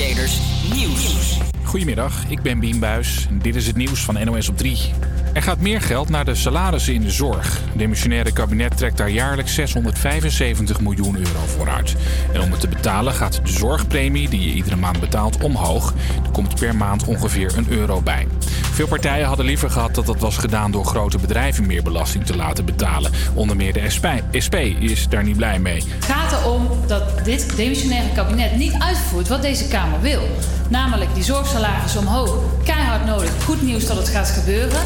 Creators. 0.00 0.40
Goedemiddag, 1.70 2.24
ik 2.28 2.42
ben 2.42 2.60
Bien 2.60 2.78
Buis. 2.78 3.26
Dit 3.32 3.54
is 3.54 3.66
het 3.66 3.76
nieuws 3.76 4.04
van 4.04 4.24
NOS 4.24 4.48
op 4.48 4.56
3. 4.56 4.78
Er 5.32 5.42
gaat 5.42 5.60
meer 5.60 5.80
geld 5.80 6.08
naar 6.08 6.24
de 6.24 6.34
salarissen 6.34 6.94
in 6.94 7.00
de 7.00 7.10
zorg. 7.10 7.60
Het 7.68 7.78
demissionaire 7.78 8.32
kabinet 8.32 8.76
trekt 8.76 8.96
daar 8.96 9.10
jaarlijks 9.10 9.54
675 9.54 10.80
miljoen 10.80 11.16
euro 11.16 11.40
voor 11.46 11.70
uit. 11.70 11.96
En 12.32 12.40
om 12.40 12.50
het 12.50 12.60
te 12.60 12.68
betalen 12.68 13.12
gaat 13.12 13.40
de 13.44 13.52
zorgpremie 13.52 14.28
die 14.28 14.40
je 14.40 14.52
iedere 14.52 14.76
maand 14.76 15.00
betaalt 15.00 15.42
omhoog. 15.42 15.92
Er 16.24 16.30
komt 16.30 16.54
per 16.54 16.76
maand 16.76 17.04
ongeveer 17.04 17.52
een 17.56 17.66
euro 17.70 18.00
bij. 18.00 18.26
Veel 18.72 18.86
partijen 18.86 19.26
hadden 19.26 19.46
liever 19.46 19.70
gehad 19.70 19.94
dat 19.94 20.06
dat 20.06 20.20
was 20.20 20.36
gedaan 20.36 20.70
door 20.70 20.84
grote 20.84 21.18
bedrijven 21.18 21.66
meer 21.66 21.82
belasting 21.82 22.26
te 22.26 22.36
laten 22.36 22.64
betalen. 22.64 23.12
Onder 23.34 23.56
meer 23.56 23.72
de 23.72 23.90
SP, 23.94 24.06
SP 24.46 24.54
is 24.78 25.08
daar 25.08 25.24
niet 25.24 25.36
blij 25.36 25.58
mee. 25.58 25.82
Het 25.94 26.04
gaat 26.04 26.40
erom 26.40 26.68
dat 26.86 27.24
dit 27.24 27.56
demissionaire 27.56 28.12
kabinet 28.14 28.56
niet 28.56 28.74
uitvoert 28.78 29.28
wat 29.28 29.42
deze 29.42 29.68
Kamer 29.68 30.00
wil. 30.00 30.22
Namelijk 30.68 31.14
die 31.14 31.24
zorgsalaris 31.60 31.96
omhoog. 31.96 32.38
Keihard 32.64 33.04
nodig. 33.04 33.44
Goed 33.44 33.62
nieuws 33.62 33.86
dat 33.86 33.96
het 33.96 34.08
gaat 34.08 34.28
gebeuren. 34.28 34.80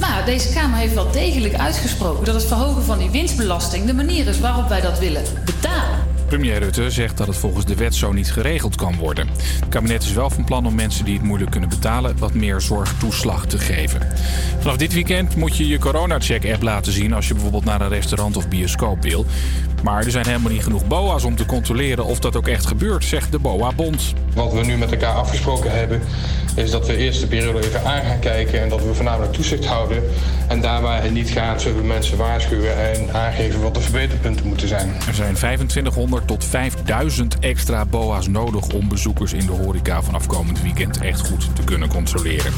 Maar 0.00 0.22
deze 0.24 0.52
Kamer 0.52 0.78
heeft 0.78 0.94
wel 0.94 1.10
degelijk 1.10 1.54
uitgesproken 1.54 2.24
dat 2.24 2.34
het 2.34 2.44
verhogen 2.44 2.84
van 2.84 2.98
die 2.98 3.10
winstbelasting 3.10 3.86
de 3.86 3.94
manier 3.94 4.26
is 4.26 4.40
waarop 4.40 4.68
wij 4.68 4.80
dat 4.80 4.98
willen 4.98 5.22
betalen. 5.44 6.07
Premier 6.28 6.58
Rutte 6.58 6.90
zegt 6.90 7.16
dat 7.16 7.26
het 7.26 7.36
volgens 7.36 7.64
de 7.64 7.74
wet 7.74 7.94
zo 7.94 8.12
niet 8.12 8.32
geregeld 8.32 8.76
kan 8.76 8.96
worden. 8.96 9.28
Het 9.60 9.68
kabinet 9.68 10.02
is 10.02 10.12
wel 10.12 10.30
van 10.30 10.44
plan 10.44 10.66
om 10.66 10.74
mensen 10.74 11.04
die 11.04 11.14
het 11.14 11.22
moeilijk 11.22 11.50
kunnen 11.50 11.68
betalen 11.68 12.18
wat 12.18 12.34
meer 12.34 12.60
zorgtoeslag 12.60 13.46
te 13.46 13.58
geven. 13.58 14.00
Vanaf 14.58 14.76
dit 14.76 14.92
weekend 14.92 15.36
moet 15.36 15.56
je 15.56 15.68
je 15.68 15.78
corona-check-app 15.78 16.62
laten 16.62 16.92
zien 16.92 17.12
als 17.12 17.28
je 17.28 17.34
bijvoorbeeld 17.34 17.64
naar 17.64 17.80
een 17.80 17.88
restaurant 17.88 18.36
of 18.36 18.48
bioscoop 18.48 19.02
wil. 19.02 19.26
Maar 19.82 20.04
er 20.04 20.10
zijn 20.10 20.26
helemaal 20.26 20.52
niet 20.52 20.62
genoeg 20.62 20.86
BOA's 20.86 21.24
om 21.24 21.36
te 21.36 21.46
controleren 21.46 22.04
of 22.04 22.18
dat 22.18 22.36
ook 22.36 22.48
echt 22.48 22.66
gebeurt, 22.66 23.04
zegt 23.04 23.32
de 23.32 23.38
BOA-bond. 23.38 24.12
Wat 24.34 24.52
we 24.52 24.64
nu 24.64 24.76
met 24.76 24.90
elkaar 24.90 25.14
afgesproken 25.14 25.70
hebben, 25.70 26.02
is 26.54 26.70
dat 26.70 26.86
we 26.86 26.96
eerst 26.96 27.20
de 27.20 27.26
periode 27.26 27.66
even 27.66 27.84
aan 27.84 28.02
gaan 28.02 28.18
kijken 28.18 28.60
en 28.60 28.68
dat 28.68 28.82
we 28.84 28.94
voornamelijk 28.94 29.32
toezicht 29.32 29.66
houden. 29.66 30.02
En 30.48 30.60
daar 30.60 30.82
waar 30.82 31.02
het 31.02 31.12
niet 31.12 31.30
gaat, 31.30 31.62
zullen 31.62 31.80
we 31.80 31.86
mensen 31.86 32.16
waarschuwen 32.16 32.94
en 32.94 33.14
aangeven 33.14 33.62
wat 33.62 33.74
de 33.74 33.80
verbeterpunten 33.80 34.46
moeten 34.46 34.68
zijn. 34.68 34.88
Er 35.06 35.14
zijn 35.14 35.34
2500 35.34 36.17
tot 36.24 36.44
5000 36.44 37.38
extra 37.38 37.84
BOA's 37.84 38.28
nodig 38.28 38.68
om 38.68 38.88
bezoekers 38.88 39.32
in 39.32 39.46
de 39.46 39.52
horeca 39.52 40.02
vanaf 40.02 40.26
komend 40.26 40.62
weekend 40.62 41.00
echt 41.00 41.28
goed 41.28 41.54
te 41.54 41.64
kunnen 41.64 41.88
controleren. 41.88 42.52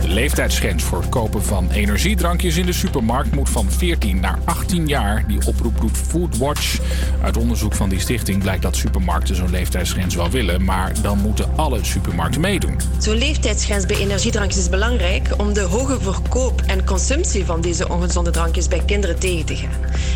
De 0.00 0.08
leeftijdsgrens 0.08 0.82
voor 0.82 0.98
het 0.98 1.08
kopen 1.08 1.42
van 1.42 1.70
energiedrankjes 1.70 2.56
in 2.56 2.66
de 2.66 2.72
supermarkt 2.72 3.34
moet 3.34 3.48
van 3.48 3.70
14 3.70 4.20
naar 4.20 4.38
18 4.44 4.86
jaar. 4.86 5.24
Die 5.28 5.46
oproep 5.46 5.80
doet 5.80 5.96
Foodwatch. 5.96 6.78
Uit 7.22 7.36
onderzoek 7.36 7.74
van 7.74 7.88
die 7.88 8.00
stichting 8.00 8.42
blijkt 8.42 8.62
dat 8.62 8.76
supermarkten 8.76 9.36
zo'n 9.36 9.50
leeftijdsgrens 9.50 10.14
wel 10.14 10.30
willen, 10.30 10.64
maar 10.64 10.92
dan 11.02 11.18
moeten 11.18 11.50
alle 11.56 11.84
supermarkten 11.84 12.40
meedoen. 12.40 12.80
Zo'n 12.98 13.18
leeftijdsgrens 13.18 13.86
bij 13.86 13.96
energiedrankjes 13.96 14.62
is 14.62 14.68
belangrijk 14.68 15.28
om 15.36 15.52
de 15.52 15.60
hoge 15.60 16.00
verkoop 16.00 16.62
en 16.66 16.84
consumptie 16.84 17.44
van 17.44 17.60
deze 17.60 17.88
ongezonde 17.88 18.30
drankjes 18.30 18.68
bij 18.68 18.82
kinderen 18.86 19.18
tegen 19.18 19.46
te 19.46 19.56
gaan. 19.56 19.70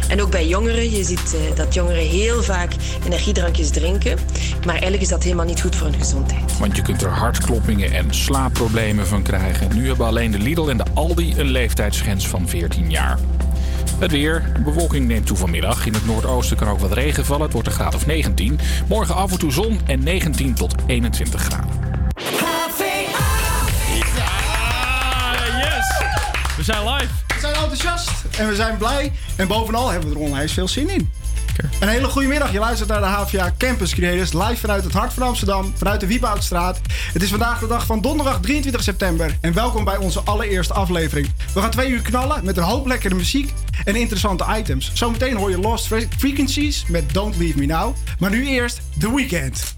En 0.08 0.22
ook 0.22 0.30
bij 0.30 0.46
jongeren. 0.46 0.90
Je 0.90 1.04
ziet 1.04 1.34
eh, 1.34 1.56
dat 1.56 1.74
jongeren 1.74 2.06
heel 2.06 2.42
vaak 2.42 2.69
energiedrankjes 3.04 3.70
drinken, 3.70 4.18
maar 4.64 4.74
eigenlijk 4.74 5.02
is 5.02 5.08
dat 5.08 5.22
helemaal 5.22 5.46
niet 5.46 5.60
goed 5.60 5.76
voor 5.76 5.86
hun 5.86 5.98
gezondheid. 5.98 6.58
Want 6.58 6.76
je 6.76 6.82
kunt 6.82 7.02
er 7.02 7.10
hartkloppingen 7.10 7.92
en 7.92 8.14
slaapproblemen 8.14 9.06
van 9.06 9.22
krijgen. 9.22 9.74
Nu 9.74 9.86
hebben 9.86 10.06
alleen 10.06 10.30
de 10.30 10.38
Lidl 10.38 10.68
en 10.68 10.76
de 10.76 10.84
Aldi 10.94 11.34
een 11.36 11.50
leeftijdsgrens 11.50 12.28
van 12.28 12.48
14 12.48 12.90
jaar. 12.90 13.18
Het 13.98 14.10
weer. 14.10 14.50
De 14.54 14.60
bewolking 14.60 15.06
neemt 15.06 15.26
toe 15.26 15.36
vanmiddag. 15.36 15.86
In 15.86 15.94
het 15.94 16.06
noordoosten 16.06 16.56
kan 16.56 16.68
ook 16.68 16.78
wat 16.78 16.92
regen 16.92 17.24
vallen. 17.24 17.42
Het 17.42 17.52
wordt 17.52 17.68
een 17.68 17.74
graad 17.74 17.94
of 17.94 18.06
19. 18.06 18.58
Morgen 18.88 19.14
af 19.14 19.30
en 19.32 19.38
toe 19.38 19.52
zon 19.52 19.80
en 19.86 20.02
19 20.02 20.54
tot 20.54 20.74
21 20.86 21.42
graden. 21.42 21.70
yes! 25.58 25.88
We 26.56 26.62
zijn 26.62 26.88
live. 26.88 27.08
We 27.26 27.40
zijn 27.40 27.54
enthousiast 27.54 28.10
en 28.38 28.48
we 28.48 28.54
zijn 28.54 28.76
blij. 28.76 29.12
En 29.36 29.48
bovenal 29.48 29.88
hebben 29.88 30.08
we 30.08 30.14
er 30.14 30.20
onwijs 30.20 30.52
veel 30.52 30.68
zin 30.68 30.88
in. 30.88 31.10
Een 31.80 31.88
hele 31.88 32.08
goede 32.08 32.28
middag. 32.28 32.52
Je 32.52 32.58
luistert 32.58 32.88
naar 32.88 33.00
de 33.00 33.06
HVA 33.06 33.52
Campus 33.58 33.94
Creators. 33.94 34.32
Live 34.32 34.56
vanuit 34.56 34.84
het 34.84 34.92
hart 34.92 35.12
van 35.12 35.22
Amsterdam, 35.22 35.72
vanuit 35.76 36.00
de 36.00 36.06
Wieboudstraat. 36.06 36.80
Het 37.12 37.22
is 37.22 37.30
vandaag 37.30 37.58
de 37.58 37.66
dag 37.66 37.86
van 37.86 38.00
donderdag 38.00 38.40
23 38.40 38.82
september. 38.82 39.36
En 39.40 39.52
welkom 39.52 39.84
bij 39.84 39.96
onze 39.96 40.20
allereerste 40.20 40.72
aflevering. 40.72 41.32
We 41.54 41.60
gaan 41.60 41.70
twee 41.70 41.90
uur 41.90 42.02
knallen 42.02 42.44
met 42.44 42.56
een 42.56 42.62
hoop 42.62 42.86
lekkere 42.86 43.14
muziek 43.14 43.52
en 43.84 43.96
interessante 43.96 44.44
items. 44.58 44.90
Zometeen 44.94 45.36
hoor 45.36 45.50
je 45.50 45.58
Lost 45.58 45.86
Frequencies 46.18 46.84
met 46.88 47.12
Don't 47.12 47.36
Leave 47.36 47.58
Me 47.58 47.66
Now. 47.66 47.96
Maar 48.18 48.30
nu 48.30 48.46
eerst 48.46 48.80
The 48.98 49.14
Weeknd. 49.14 49.74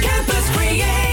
Campus 0.00 0.44
Creators, 0.56 1.03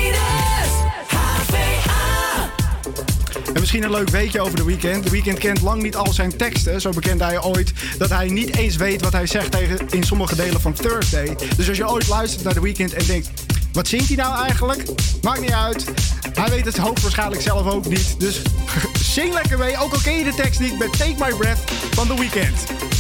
misschien 3.62 3.84
een 3.84 3.92
leuk 3.92 4.10
weetje 4.10 4.42
over 4.42 4.56
The 4.56 4.66
Weeknd. 4.66 5.04
The 5.04 5.10
Weeknd 5.12 5.40
kent 5.40 5.62
lang 5.62 5.82
niet 5.82 5.96
al 5.96 6.14
zijn 6.14 6.38
teksten. 6.38 6.82
Zo 6.82 6.90
bekende 6.90 7.24
hij 7.24 7.42
ooit 7.42 7.74
dat 7.98 8.10
hij 8.10 8.28
niet 8.28 8.56
eens 8.56 8.76
weet 8.76 9.02
wat 9.02 9.12
hij 9.12 9.28
zegt 9.28 9.52
tegen, 9.52 9.88
in 9.90 10.04
sommige 10.04 10.36
delen 10.36 10.62
van 10.62 10.74
Thursday. 10.74 11.36
Dus 11.58 11.68
als 11.68 11.78
je 11.78 11.90
ooit 11.90 12.08
luistert 12.08 12.44
naar 12.44 12.54
The 12.54 12.62
Weeknd 12.62 12.94
en 12.94 13.06
denkt... 13.06 13.30
Wat 13.72 13.88
zingt 13.88 14.08
hij 14.08 14.16
nou 14.16 14.46
eigenlijk? 14.46 14.84
Maakt 15.22 15.42
niet 15.42 15.54
uit. 15.54 15.86
Hij 16.34 16.50
weet 16.50 16.66
het 16.66 16.78
hoogstwaarschijnlijk 16.78 17.42
zelf 17.42 17.68
ook 17.68 17.88
niet. 17.88 18.20
Dus 18.20 18.42
zing 19.16 19.34
lekker 19.34 19.58
mee, 19.58 19.78
ook 19.78 19.94
al 19.94 20.00
ken 20.04 20.18
je 20.18 20.24
de 20.24 20.34
tekst 20.34 20.60
niet... 20.60 20.80
met 20.80 20.98
Take 20.98 21.16
My 21.20 21.36
Breath 21.38 21.72
van 21.92 22.08
The 22.08 22.16
Weeknd. 22.16 22.91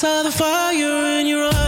Saw 0.00 0.22
the 0.22 0.32
fire 0.32 1.20
in 1.20 1.26
your 1.26 1.44
eyes. 1.44 1.59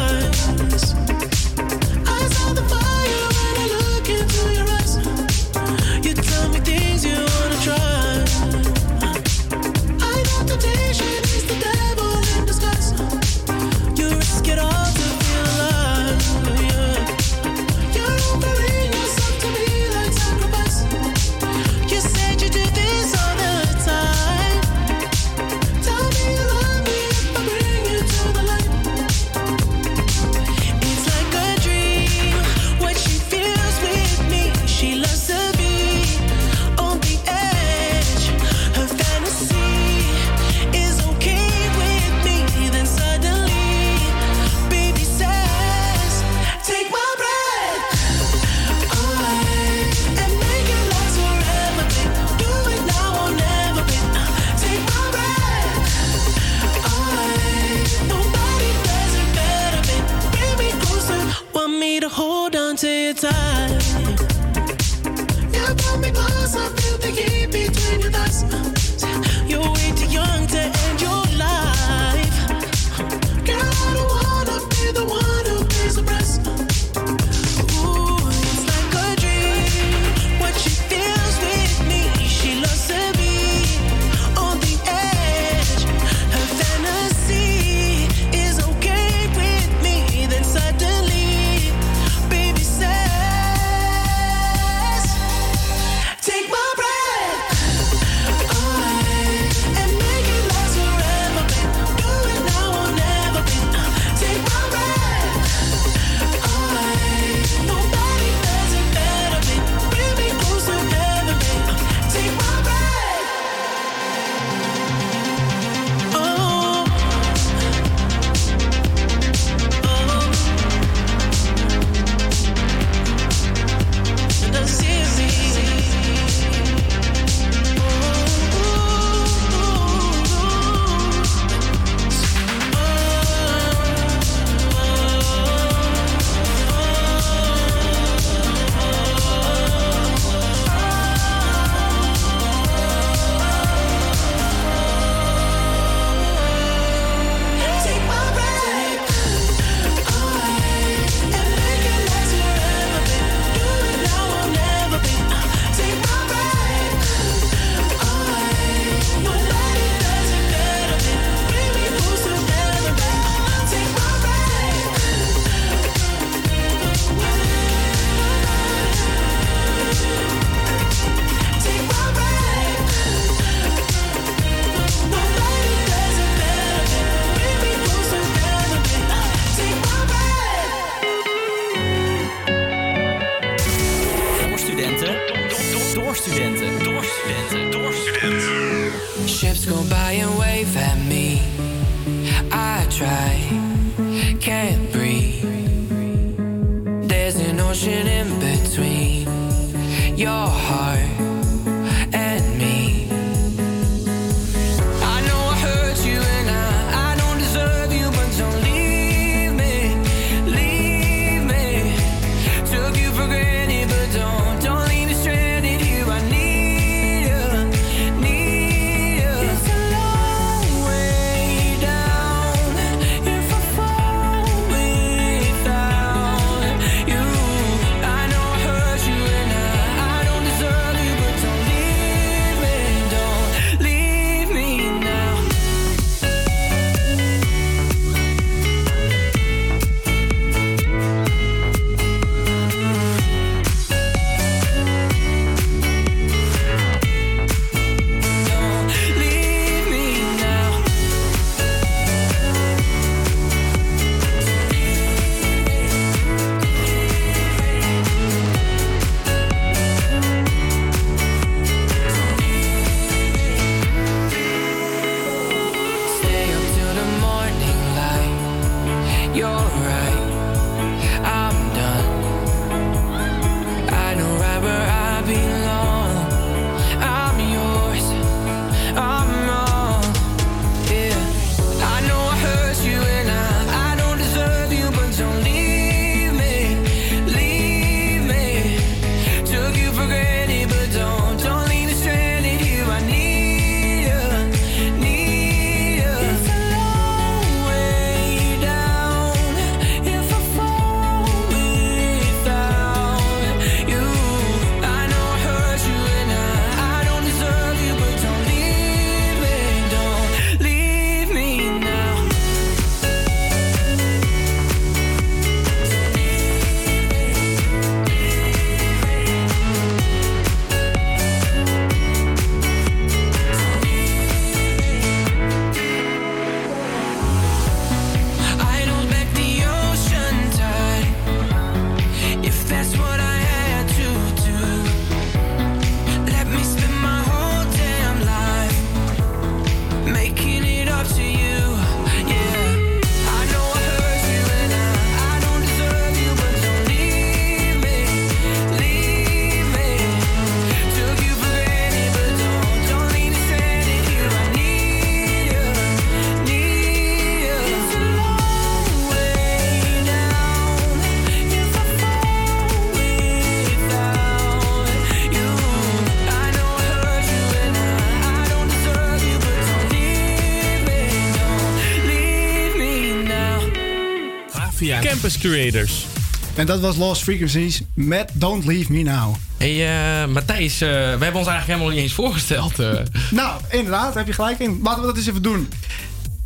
Campus 375.22 375.40
Creators. 375.40 376.06
En 376.54 376.66
dat 376.66 376.80
was 376.80 376.96
Lost 376.96 377.22
Frequencies 377.22 377.82
met 377.94 378.30
Don't 378.32 378.64
Leave 378.64 378.92
Me 378.92 379.02
Now. 379.02 379.34
Hey 379.56 379.86
eh, 380.22 380.28
Matthijs, 380.28 380.80
eh, 380.80 380.88
we 380.88 380.94
hebben 380.94 381.34
ons 381.34 381.46
eigenlijk 381.46 381.66
helemaal 381.66 381.88
niet 381.88 381.98
eens 381.98 382.12
voorgesteld. 382.12 382.78
eh. 382.78 382.90
Nou, 383.30 383.60
inderdaad, 383.70 384.06
daar 384.06 384.16
heb 384.16 384.26
je 384.26 384.32
gelijk 384.32 384.58
in. 384.58 384.80
Laten 384.82 385.00
we 385.00 385.06
dat 385.06 385.16
eens 385.16 385.26
even 385.26 385.42
doen. 385.42 385.68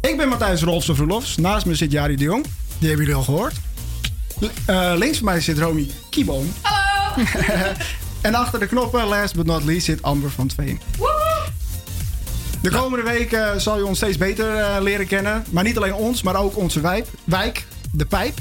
Ik 0.00 0.16
ben 0.16 0.28
Matthijs 0.28 0.62
Rolfs 0.62 0.88
of 0.88 0.98
Roelofs. 0.98 1.36
Naast 1.36 1.66
me 1.66 1.74
zit 1.74 1.92
Jari 1.92 2.16
de 2.16 2.24
Jong. 2.24 2.42
Die 2.78 2.88
hebben 2.88 3.06
jullie 3.06 3.14
al 3.14 3.22
gehoord. 3.24 3.54
L- 4.40 4.44
eh, 4.66 4.92
links 4.96 5.16
van 5.16 5.24
mij 5.26 5.40
zit 5.40 5.58
Romy 5.58 5.90
Kieboom. 6.10 6.52
Hallo! 6.60 7.26
en 8.20 8.34
achter 8.34 8.58
de 8.58 8.66
knoppen, 8.66 9.06
last 9.06 9.34
but 9.34 9.46
not 9.46 9.64
least, 9.64 9.84
zit 9.84 10.02
Amber 10.02 10.30
van 10.30 10.46
Tveen. 10.46 10.80
De 12.60 12.70
komende 12.70 13.04
weken 13.10 13.60
zal 13.60 13.76
je 13.76 13.86
ons 13.86 13.96
steeds 13.98 14.16
beter 14.16 14.56
eh, 14.56 14.82
leren 14.82 15.06
kennen. 15.06 15.44
Maar 15.50 15.64
niet 15.64 15.76
alleen 15.76 15.94
ons, 15.94 16.22
maar 16.22 16.36
ook 16.36 16.56
onze 16.56 16.80
wijk, 16.80 17.06
wijk, 17.24 17.66
de 17.92 18.04
Pijp. 18.04 18.38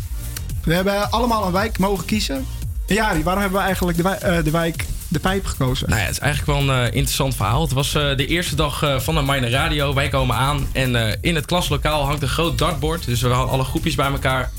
We 0.65 0.73
hebben 0.73 1.11
allemaal 1.11 1.45
een 1.45 1.51
wijk 1.51 1.77
mogen 1.79 2.05
kiezen. 2.05 2.45
En 2.87 2.95
Jari, 2.95 3.23
waarom 3.23 3.41
hebben 3.41 3.59
we 3.59 3.65
eigenlijk 3.65 3.97
de, 3.97 4.03
wij- 4.03 4.17
eh, 4.17 4.43
de 4.43 4.51
wijk 4.51 4.85
De 5.07 5.19
Pijp 5.19 5.45
gekozen? 5.45 5.89
Nou 5.89 5.99
ja, 6.01 6.05
het 6.07 6.15
is 6.15 6.21
eigenlijk 6.21 6.59
wel 6.59 6.69
een 6.69 6.83
eh, 6.83 6.93
interessant 6.93 7.35
verhaal. 7.35 7.61
Het 7.61 7.71
was 7.71 7.95
eh, 7.95 8.15
de 8.15 8.25
eerste 8.27 8.55
dag 8.55 8.83
van 8.97 9.15
de 9.15 9.21
Minor 9.21 9.49
Radio. 9.49 9.93
Wij 9.93 10.07
komen 10.09 10.35
aan 10.35 10.67
en 10.73 11.17
in 11.21 11.35
het 11.35 11.45
klaslokaal 11.45 12.05
hangt 12.05 12.21
een 12.21 12.27
groot 12.27 12.57
dartbord. 12.57 13.05
Dus 13.05 13.21
we 13.21 13.27
hadden 13.29 13.53
alle 13.53 13.63
groepjes 13.63 13.95
bij 13.95 14.11
elkaar. 14.11 14.51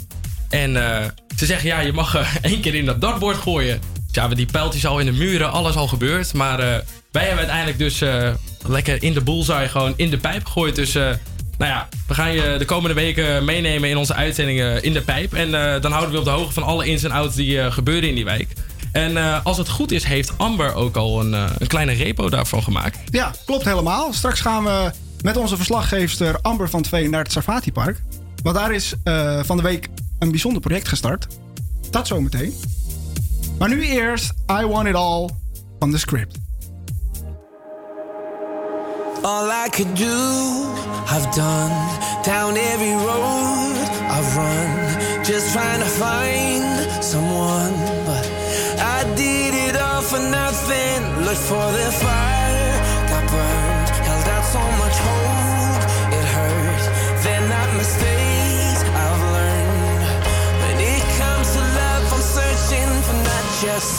En 0.50 0.72
ze 1.36 1.46
zeggen, 1.46 1.68
ja, 1.68 1.80
je 1.80 1.92
mag 1.92 2.14
één 2.42 2.60
keer 2.60 2.75
in 2.75 2.86
dat 2.86 3.00
dartbord 3.00 3.36
gooien. 3.36 3.80
Dus 4.06 4.14
ja, 4.14 4.28
we 4.28 4.34
die 4.34 4.46
pijltjes 4.46 4.86
al 4.86 4.98
in 4.98 5.06
de 5.06 5.12
muren, 5.12 5.52
alles 5.52 5.75
al 5.76 5.88
gebeurd. 5.88 6.34
Maar 6.34 6.56
wij 7.12 7.22
hebben 7.26 7.38
uiteindelijk 7.38 7.78
dus 7.78 8.02
lekker 8.66 9.02
in 9.02 9.12
de 9.12 9.20
bullseye 9.22 9.68
gewoon 9.68 9.92
in 9.96 10.10
de 10.10 10.18
pijp 10.18 10.44
gegooid. 10.46 10.75
Dus 10.75 10.96
nou 11.58 11.70
ja, 11.70 11.88
we 12.06 12.14
gaan 12.14 12.32
je 12.32 12.54
de 12.58 12.64
komende 12.64 12.94
weken 12.94 13.44
meenemen 13.44 13.88
in 13.90 13.96
onze 13.96 14.14
uitzendingen 14.14 14.82
in 14.82 14.92
de 14.92 15.02
pijp. 15.02 15.34
En 15.34 15.75
eh, 15.75 15.80
dan 15.80 15.92
houden 15.92 16.12
we 16.12 16.18
op 16.18 16.25
de 16.25 16.30
hoogte 16.30 16.52
van 16.52 16.62
alle 16.62 16.86
ins 16.86 17.02
en 17.02 17.10
outs 17.10 17.34
die 17.34 17.60
eh, 17.60 17.72
gebeuren 17.72 18.08
in 18.08 18.14
die 18.14 18.25
wijk. 18.25 18.52
En 18.92 19.16
eh, 19.16 19.44
als 19.44 19.58
het 19.58 19.68
goed 19.68 19.92
is, 19.92 20.04
heeft 20.04 20.32
Amber 20.36 20.75
ook 20.75 20.96
al 20.96 21.20
een, 21.20 21.32
een 21.32 21.66
kleine 21.66 21.92
repo 21.92 22.30
daarvan 22.30 22.62
gemaakt. 22.62 22.98
Ja, 23.10 23.32
klopt 23.44 23.64
helemaal. 23.64 24.12
Straks 24.12 24.40
gaan 24.40 24.64
we 24.64 24.90
met 25.22 25.36
onze 25.36 25.56
verslaggeefster 25.56 26.38
Amber 26.42 26.70
van 26.70 26.82
Tveen 26.82 27.10
naar 27.10 27.22
het 27.22 27.32
Safati 27.32 27.72
Park. 27.72 28.02
Want 28.42 28.56
daar 28.56 28.72
is 28.72 28.94
van 29.42 29.56
de 29.56 29.62
week 29.62 29.88
een 30.18 30.30
bijzonder 30.30 30.60
project 30.60 30.88
gestart. 30.88 31.26
Dat 31.90 32.06
zometeen. 32.06 32.54
Maar 33.58 33.68
nu 33.68 33.84
eerst 33.86 34.32
I 34.60 34.66
Want 34.66 34.88
It 34.88 34.94
All 34.94 35.28
van 35.78 35.90
de 35.90 35.98
script. 35.98 36.45
All 39.28 39.50
I 39.50 39.68
could 39.68 39.92
do, 39.97 40.18
I've 41.11 41.28
done. 41.35 41.75
Down 42.23 42.56
every 42.56 42.95
road 42.95 43.75
I've 44.14 44.30
run. 44.37 45.25
Just 45.25 45.52
trying 45.52 45.80
to 45.80 45.90
find 45.99 46.62
someone. 47.02 47.75
But 48.06 48.25
I 48.78 49.02
did 49.16 49.52
it 49.66 49.75
all 49.75 50.00
for 50.00 50.21
nothing. 50.21 50.99
Looked 51.26 51.42
for 51.50 51.66
the 51.78 51.90
fire, 52.04 52.71
got 53.11 53.25
burned. 53.33 53.88
Held 54.06 54.28
out 54.35 54.45
so 54.54 54.62
much 54.83 54.97
hope, 55.09 55.83
it 56.18 56.26
hurt. 56.37 56.85
They're 57.25 57.49
not 57.49 57.68
mistakes 57.83 58.80
I've 59.06 59.23
learned. 59.35 60.06
When 60.62 60.76
it 60.95 61.04
comes 61.18 61.49
to 61.56 61.62
love, 61.80 62.04
I'm 62.14 62.23
searching 62.23 62.90
for 63.02 63.18
not 63.26 63.45
just 63.61 63.90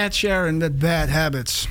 Ed 0.00 0.14
Sharon 0.14 0.56
met 0.56 0.78
Bad 0.78 1.08
Habits. 1.08 1.68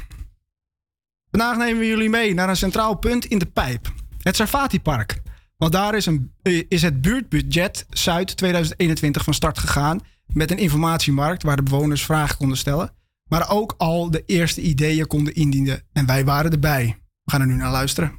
Vandaag 1.31 1.57
nemen 1.57 1.79
we 1.79 1.87
jullie 1.87 2.09
mee 2.09 2.33
naar 2.33 2.49
een 2.49 2.55
centraal 2.55 2.95
punt 2.95 3.25
in 3.25 3.39
de 3.39 3.45
pijp. 3.45 3.93
Het 4.21 4.35
Sarfati 4.35 4.81
Park. 4.81 5.21
Want 5.57 5.71
daar 5.71 5.95
is, 5.95 6.05
een, 6.05 6.33
eh, 6.41 6.63
is 6.67 6.81
het 6.81 7.01
buurtbudget 7.01 7.85
Zuid 7.89 8.37
2021 8.37 9.23
van 9.23 9.33
start 9.33 9.57
gegaan. 9.57 9.99
Met 10.25 10.51
een 10.51 10.57
informatiemarkt 10.57 11.43
waar 11.43 11.55
de 11.55 11.63
bewoners 11.63 12.05
vragen 12.05 12.37
konden 12.37 12.57
stellen. 12.57 12.91
Maar 13.29 13.49
ook 13.49 13.75
al 13.77 14.11
de 14.11 14.23
eerste 14.25 14.61
ideeën 14.61 15.07
konden 15.07 15.35
indienen. 15.35 15.81
En 15.93 16.05
wij 16.05 16.25
waren 16.25 16.51
erbij. 16.51 16.97
We 17.23 17.31
gaan 17.31 17.41
er 17.41 17.47
nu 17.47 17.55
naar 17.55 17.71
luisteren. 17.71 18.18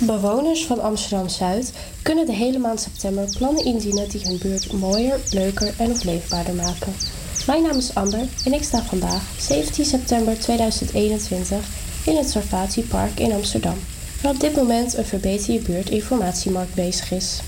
Bewoners 0.00 0.66
van 0.66 0.80
Amsterdam-Zuid 0.80 1.72
kunnen 2.02 2.26
de 2.26 2.32
hele 2.32 2.58
maand 2.58 2.80
september 2.80 3.28
plannen 3.38 3.64
indienen 3.64 4.08
die 4.08 4.20
hun 4.20 4.38
buurt 4.38 4.72
mooier, 4.72 5.20
leuker 5.30 5.74
en 5.78 5.90
opleefbaarder 5.90 6.12
leefbaarder 6.12 6.54
maken. 6.54 6.94
Mijn 7.46 7.62
naam 7.62 7.76
is 7.76 7.94
Amber 7.94 8.26
en 8.44 8.52
ik 8.52 8.62
sta 8.62 8.82
vandaag, 8.82 9.22
17 9.40 9.84
september 9.84 10.38
2021, 10.38 11.58
in 12.04 12.16
het 12.16 12.30
Sarfatiepark 12.30 13.20
in 13.20 13.32
Amsterdam, 13.32 13.74
waar 14.22 14.32
op 14.32 14.40
dit 14.40 14.56
moment 14.56 14.96
een 14.96 15.04
Verbeter 15.04 15.52
je 15.52 15.60
buurt 15.60 15.90
informatiemarkt 15.90 16.74
bezig 16.74 17.12
is. 17.12 17.40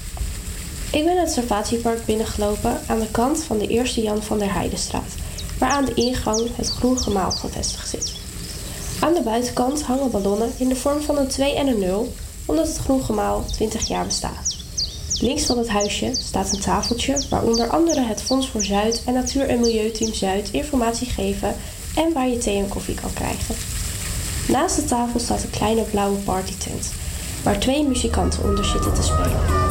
Ik 0.93 1.05
ben 1.05 1.21
het 1.21 1.33
Sarfatiepark 1.33 2.05
binnengelopen 2.05 2.81
aan 2.87 3.01
de 3.01 3.11
kant 3.11 3.43
van 3.43 3.59
de 3.59 3.67
eerste 3.67 4.03
Jan 4.03 4.23
van 4.23 4.39
der 4.39 4.53
Heidenstraat, 4.53 5.15
waar 5.59 5.71
aan 5.71 5.85
de 5.85 5.95
ingang 5.95 6.49
het 6.57 6.69
Groen 6.69 6.99
Gemaal 6.99 7.31
gevestigd 7.31 7.89
zit. 7.89 8.13
Aan 9.01 9.15
de 9.15 9.23
buitenkant 9.23 9.83
hangen 9.83 10.11
ballonnen 10.11 10.53
in 10.57 10.69
de 10.69 10.77
vorm 10.77 11.01
van 11.01 11.19
een 11.19 11.29
2 11.29 11.55
en 11.55 11.67
een 11.67 11.79
0 11.79 12.13
omdat 12.45 12.69
het 12.69 12.77
groen 12.77 13.05
gemaal 13.05 13.45
20 13.53 13.89
jaar 13.89 14.05
bestaat. 14.07 14.57
Links 15.21 15.45
van 15.45 15.59
het 15.59 15.69
huisje 15.69 16.15
staat 16.15 16.53
een 16.53 16.61
tafeltje 16.61 17.25
waar 17.31 17.43
onder 17.43 17.69
andere 17.69 18.01
het 18.01 18.23
Fonds 18.23 18.49
voor 18.49 18.63
Zuid 18.63 19.03
en 19.07 19.15
Natuur- 19.15 19.49
en 19.49 19.61
Milieuteam 19.61 20.15
Zuid 20.15 20.51
informatie 20.51 21.07
geven 21.07 21.57
en 21.95 22.13
waar 22.13 22.29
je 22.29 22.39
thee 22.39 22.59
en 22.59 22.69
koffie 22.69 22.95
kan 22.95 23.13
krijgen. 23.13 23.55
Naast 24.49 24.77
de 24.77 24.85
tafel 24.85 25.21
staat 25.21 25.43
een 25.43 25.51
kleine 25.51 25.83
blauwe 25.83 26.19
partytent 26.19 26.93
waar 27.43 27.59
twee 27.59 27.87
muzikanten 27.87 28.45
onder 28.45 28.65
zitten 28.65 28.95
te 28.95 29.03
spelen. 29.03 29.69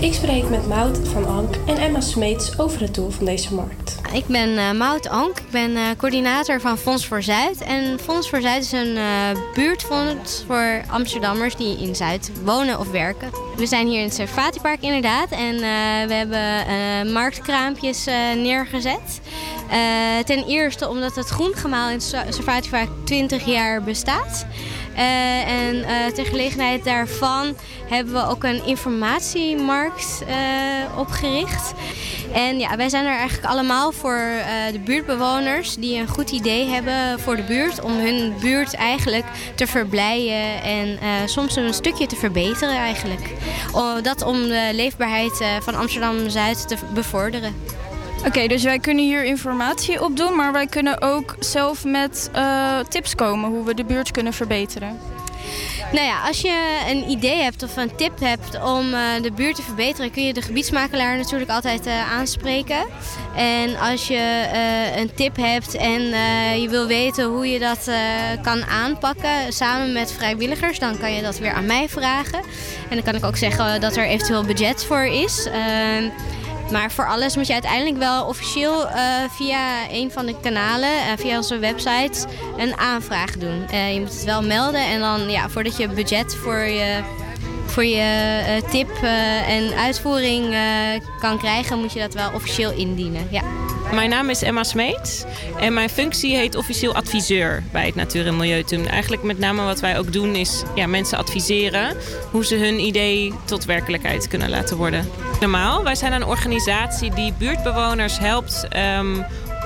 Ik 0.00 0.14
spreek 0.14 0.48
met 0.48 0.68
Maud 0.68 0.98
van 1.08 1.26
Ank 1.26 1.56
en 1.66 1.76
Emma 1.76 2.00
Smeets 2.00 2.58
over 2.58 2.80
het 2.80 2.94
doel 2.94 3.10
van 3.10 3.24
deze 3.24 3.54
markt. 3.54 4.01
Ik 4.12 4.26
ben 4.26 4.58
eh 4.58 4.70
Maud 4.70 5.08
Ank, 5.08 5.38
ik 5.38 5.50
ben 5.50 5.76
eh, 5.76 5.82
coördinator 5.96 6.60
van 6.60 6.78
Fonds 6.78 7.06
voor 7.06 7.22
Zuid. 7.22 7.60
En 7.60 7.98
Fonds 7.98 8.28
voor 8.28 8.40
Zuid 8.40 8.62
is 8.62 8.72
een 8.72 8.96
eh, 8.96 9.04
buurtfonds 9.54 10.44
voor 10.46 10.82
Amsterdammers 10.88 11.56
die 11.56 11.78
in 11.78 11.96
Zuid 11.96 12.30
wonen 12.44 12.78
of 12.78 12.90
werken. 12.90 13.30
We 13.56 13.66
zijn 13.66 13.86
hier 13.86 13.98
in 13.98 14.04
het 14.04 14.14
Servatiepark 14.14 14.80
inderdaad 14.80 15.30
en 15.30 15.56
we 16.08 16.14
hebben 16.14 17.12
marktkraampjes 17.12 18.04
neergezet. 18.36 19.20
Ten 20.24 20.44
eerste 20.46 20.88
omdat 20.88 21.14
het 21.14 21.28
groengemaal 21.28 21.88
in 21.88 21.94
het 21.94 22.34
Servatiepark 22.34 22.88
20 23.04 23.44
jaar 23.46 23.82
bestaat. 23.82 24.46
Eh, 24.94 25.48
en 25.48 25.84
eh, 25.84 26.12
ter 26.14 26.24
gelegenheid 26.24 26.84
daarvan 26.84 27.56
hebben 27.88 28.14
we 28.14 28.26
ook 28.26 28.44
een 28.44 28.66
informatiemarkt 28.66 30.22
eh, 30.26 30.98
opgericht. 30.98 31.72
En 32.32 32.58
ja, 32.58 32.76
wij 32.76 32.88
zijn 32.88 33.04
er 33.04 33.16
eigenlijk 33.16 33.48
allemaal 33.48 33.92
voor 33.92 34.20
de 34.72 34.78
buurtbewoners 34.84 35.74
die 35.74 35.98
een 35.98 36.08
goed 36.08 36.30
idee 36.30 36.66
hebben 36.68 37.20
voor 37.20 37.36
de 37.36 37.42
buurt. 37.42 37.82
Om 37.82 37.92
hun 37.92 38.34
buurt 38.40 38.74
eigenlijk 38.74 39.24
te 39.54 39.66
verblijen 39.66 40.62
en 40.62 40.98
soms 41.28 41.56
een 41.56 41.74
stukje 41.74 42.06
te 42.06 42.16
verbeteren 42.16 42.76
eigenlijk. 42.76 43.30
Dat 44.02 44.22
om 44.22 44.42
de 44.42 44.70
leefbaarheid 44.72 45.44
van 45.60 45.74
Amsterdam-Zuid 45.74 46.68
te 46.68 46.76
bevorderen. 46.94 47.54
Oké, 48.26 48.46
dus 48.46 48.62
wij 48.62 48.78
kunnen 48.78 49.04
hier 49.04 49.24
informatie 49.24 50.04
op 50.04 50.16
doen, 50.16 50.36
maar 50.36 50.52
wij 50.52 50.66
kunnen 50.66 51.02
ook 51.02 51.36
zelf 51.38 51.84
met 51.84 52.30
eh, 52.32 52.78
tips 52.78 53.14
komen 53.14 53.50
hoe 53.50 53.64
we 53.64 53.74
de 53.74 53.84
buurt 53.84 54.10
kunnen 54.10 54.32
verbeteren. 54.32 54.98
Nou 55.92 56.06
ja, 56.06 56.26
als 56.26 56.40
je 56.40 56.80
een 56.88 57.10
idee 57.10 57.42
hebt 57.42 57.62
of 57.62 57.76
een 57.76 57.96
tip 57.96 58.20
hebt 58.20 58.62
om 58.62 58.94
eh, 58.94 59.00
de 59.22 59.32
buurt 59.32 59.54
te 59.54 59.62
verbeteren, 59.62 60.10
kun 60.10 60.24
je 60.24 60.32
de 60.32 60.42
gebiedsmakelaar 60.42 61.16
natuurlijk 61.16 61.50
altijd 61.50 61.86
eh, 61.86 62.12
aanspreken. 62.12 62.86
En 63.36 63.78
als 63.78 64.08
je 64.08 64.48
een 64.96 65.14
tip 65.14 65.36
hebt 65.36 65.74
en 65.74 66.02
je 66.60 66.66
wil 66.70 66.86
weten 66.86 67.24
hoe 67.24 67.48
je 67.48 67.58
dat 67.58 67.90
kan 68.42 68.64
aanpakken 68.64 69.52
samen 69.52 69.92
met 69.92 70.12
vrijwilligers, 70.12 70.78
dan 70.78 70.98
kan 70.98 71.12
je 71.12 71.22
dat 71.22 71.38
weer 71.38 71.52
aan 71.52 71.66
mij 71.66 71.88
vragen. 71.88 72.38
En 72.88 72.96
dan 72.96 73.02
kan 73.02 73.14
ik 73.14 73.24
ook 73.24 73.36
zeggen 73.36 73.80
dat 73.80 73.96
er 73.96 74.06
eventueel 74.06 74.44
budget 74.44 74.84
voor 74.84 75.04
is. 75.04 75.48
Maar 76.72 76.92
voor 76.92 77.06
alles 77.06 77.36
moet 77.36 77.46
je 77.46 77.52
uiteindelijk 77.52 77.96
wel 77.96 78.26
officieel 78.26 78.88
eh, 78.88 79.04
via 79.30 79.90
een 79.90 80.10
van 80.10 80.26
de 80.26 80.40
kanalen, 80.40 80.88
eh, 80.88 81.12
via 81.16 81.36
onze 81.36 81.58
website, 81.58 82.26
een 82.56 82.78
aanvraag 82.78 83.36
doen. 83.36 83.66
Eh, 83.68 83.94
je 83.94 84.00
moet 84.00 84.12
het 84.12 84.24
wel 84.24 84.42
melden 84.42 84.80
en 84.80 85.00
dan, 85.00 85.30
ja, 85.30 85.48
voordat 85.48 85.76
je 85.76 85.88
budget 85.88 86.36
voor 86.36 86.58
je, 86.58 87.00
voor 87.72 87.84
je 87.84 88.42
eh, 88.46 88.70
tip 88.70 88.90
eh, 89.02 89.48
en 89.48 89.74
uitvoering 89.76 90.52
eh, 90.52 90.60
kan 91.20 91.38
krijgen, 91.38 91.78
moet 91.78 91.92
je 91.92 92.00
dat 92.00 92.14
wel 92.14 92.30
officieel 92.34 92.72
indienen. 92.72 93.26
Ja. 93.30 93.42
Mijn 93.94 94.10
naam 94.10 94.30
is 94.30 94.42
Emma 94.42 94.64
Smeets 94.64 95.24
en 95.60 95.72
mijn 95.72 95.88
functie 95.88 96.36
heet 96.36 96.56
officieel 96.56 96.94
adviseur 96.94 97.62
bij 97.72 97.86
het 97.86 97.94
Natuur- 97.94 98.26
en 98.26 98.36
Milieuteam. 98.36 98.86
Eigenlijk 98.86 99.22
met 99.22 99.38
name 99.38 99.64
wat 99.64 99.80
wij 99.80 99.98
ook 99.98 100.12
doen 100.12 100.34
is 100.34 100.62
ja, 100.74 100.86
mensen 100.86 101.18
adviseren 101.18 101.96
hoe 102.30 102.44
ze 102.44 102.56
hun 102.56 102.78
idee 102.78 103.34
tot 103.44 103.64
werkelijkheid 103.64 104.28
kunnen 104.28 104.50
laten 104.50 104.76
worden. 104.76 105.08
Normaal, 105.40 105.82
wij 105.84 105.94
zijn 105.94 106.12
een 106.12 106.24
organisatie 106.26 107.14
die 107.14 107.32
buurtbewoners 107.38 108.18
helpt 108.18 108.66
ehm, 108.68 109.22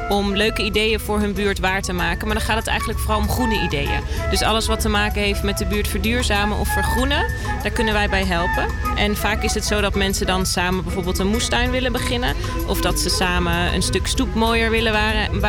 om 0.08 0.36
leuke 0.36 0.62
ideeën 0.62 1.00
voor 1.00 1.18
hun 1.18 1.32
buurt 1.32 1.58
waar 1.58 1.82
te 1.82 1.92
maken. 1.92 2.26
Maar 2.26 2.36
dan 2.36 2.46
gaat 2.46 2.56
het 2.56 2.66
eigenlijk 2.66 2.98
vooral 2.98 3.18
om 3.18 3.28
groene 3.28 3.62
ideeën. 3.62 4.00
Dus 4.30 4.42
alles 4.42 4.66
wat 4.66 4.80
te 4.80 4.88
maken 4.88 5.22
heeft 5.22 5.42
met 5.42 5.58
de 5.58 5.66
buurt 5.66 5.88
verduurzamen 5.88 6.58
of 6.58 6.68
vergroenen, 6.68 7.26
daar 7.62 7.72
kunnen 7.72 7.94
wij 7.94 8.08
bij 8.08 8.24
helpen. 8.24 8.66
En 8.96 9.16
vaak 9.16 9.42
is 9.42 9.54
het 9.54 9.64
zo 9.64 9.80
dat 9.80 9.94
mensen 9.94 10.26
dan 10.26 10.46
samen 10.46 10.84
bijvoorbeeld 10.84 11.18
een 11.18 11.26
moestuin 11.26 11.70
willen 11.70 11.92
beginnen. 11.92 12.34
Of 12.66 12.80
dat 12.80 13.00
ze 13.00 13.08
samen 13.08 13.74
een 13.74 13.82
stuk 13.82 14.06
stoep 14.06 14.34
mooier 14.34 14.70
willen 14.70 14.92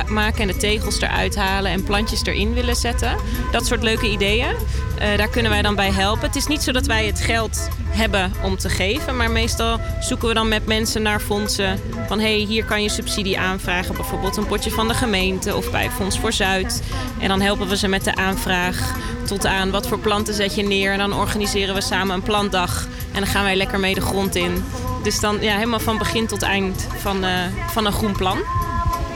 maken 0.08 0.41
en 0.41 0.48
de 0.48 0.58
tegels 0.58 1.02
eruit 1.02 1.36
halen 1.36 1.72
en 1.72 1.84
plantjes 1.84 2.26
erin 2.26 2.54
willen 2.54 2.76
zetten. 2.76 3.17
Dat 3.52 3.65
soort 3.65 3.84
leuke 3.84 4.10
ideeën. 4.10 4.56
Eh, 5.00 5.17
daar 5.17 5.30
kunnen 5.30 5.52
wij 5.52 5.62
dan 5.62 5.76
bij 5.76 5.91
helpen. 5.91 6.28
Het 6.28 6.36
is 6.36 6.48
niet 6.48 6.63
zo 6.63 6.72
dat 6.72 6.86
wij 6.86 7.06
het 7.06 7.20
geld 7.20 7.70
hebben 7.89 8.32
om 8.43 8.58
te 8.58 8.70
geven, 8.70 9.17
maar 9.17 9.32
meestal 9.32 9.80
zoeken 10.00 10.28
we 10.28 10.34
dan 10.34 10.48
met 10.48 10.65
mensen 10.65 11.02
naar 11.02 11.20
fondsen. 11.20 11.80
Van 12.08 12.20
hé, 12.20 12.36
hey, 12.36 12.46
hier 12.46 12.65
kan 12.65 12.84
je 12.84 12.89
subsidie 12.89 13.39
aanvragen, 13.39 13.96
bijvoorbeeld 13.96 14.38
een 14.38 14.47
potje 14.48 14.72
van 14.72 14.88
de 14.88 14.94
gemeente 14.94 15.56
of 15.56 15.72
bij 15.72 15.90
Fonds 15.92 16.20
voor 16.20 16.34
Zuid. 16.34 16.84
En 17.20 17.28
dan 17.28 17.42
helpen 17.42 17.68
we 17.68 17.78
ze 17.78 17.88
met 17.88 18.04
de 18.04 18.16
aanvraag 18.16 18.96
tot 19.26 19.46
aan 19.46 19.72
wat 19.72 19.88
voor 19.88 20.00
planten 20.00 20.34
zet 20.34 20.56
je 20.56 20.64
neer. 20.64 20.92
En 20.92 20.98
dan 20.98 21.14
organiseren 21.14 21.76
we 21.76 21.82
samen 21.82 22.16
een 22.16 22.22
plantdag 22.22 22.88
en 23.14 23.20
dan 23.20 23.28
gaan 23.28 23.44
wij 23.44 23.56
lekker 23.56 23.80
mee 23.80 23.94
de 23.94 24.02
grond 24.02 24.36
in. 24.36 24.64
Dus 25.04 25.20
dan 25.20 25.38
ja, 25.42 25.56
helemaal 25.56 25.80
van 25.80 25.98
begin 25.98 26.28
tot 26.28 26.42
eind 26.42 26.88
van, 26.98 27.24
eh, 27.24 27.32
van 27.72 27.86
een 27.86 27.92
groen 27.92 28.16
plan. 28.16 28.40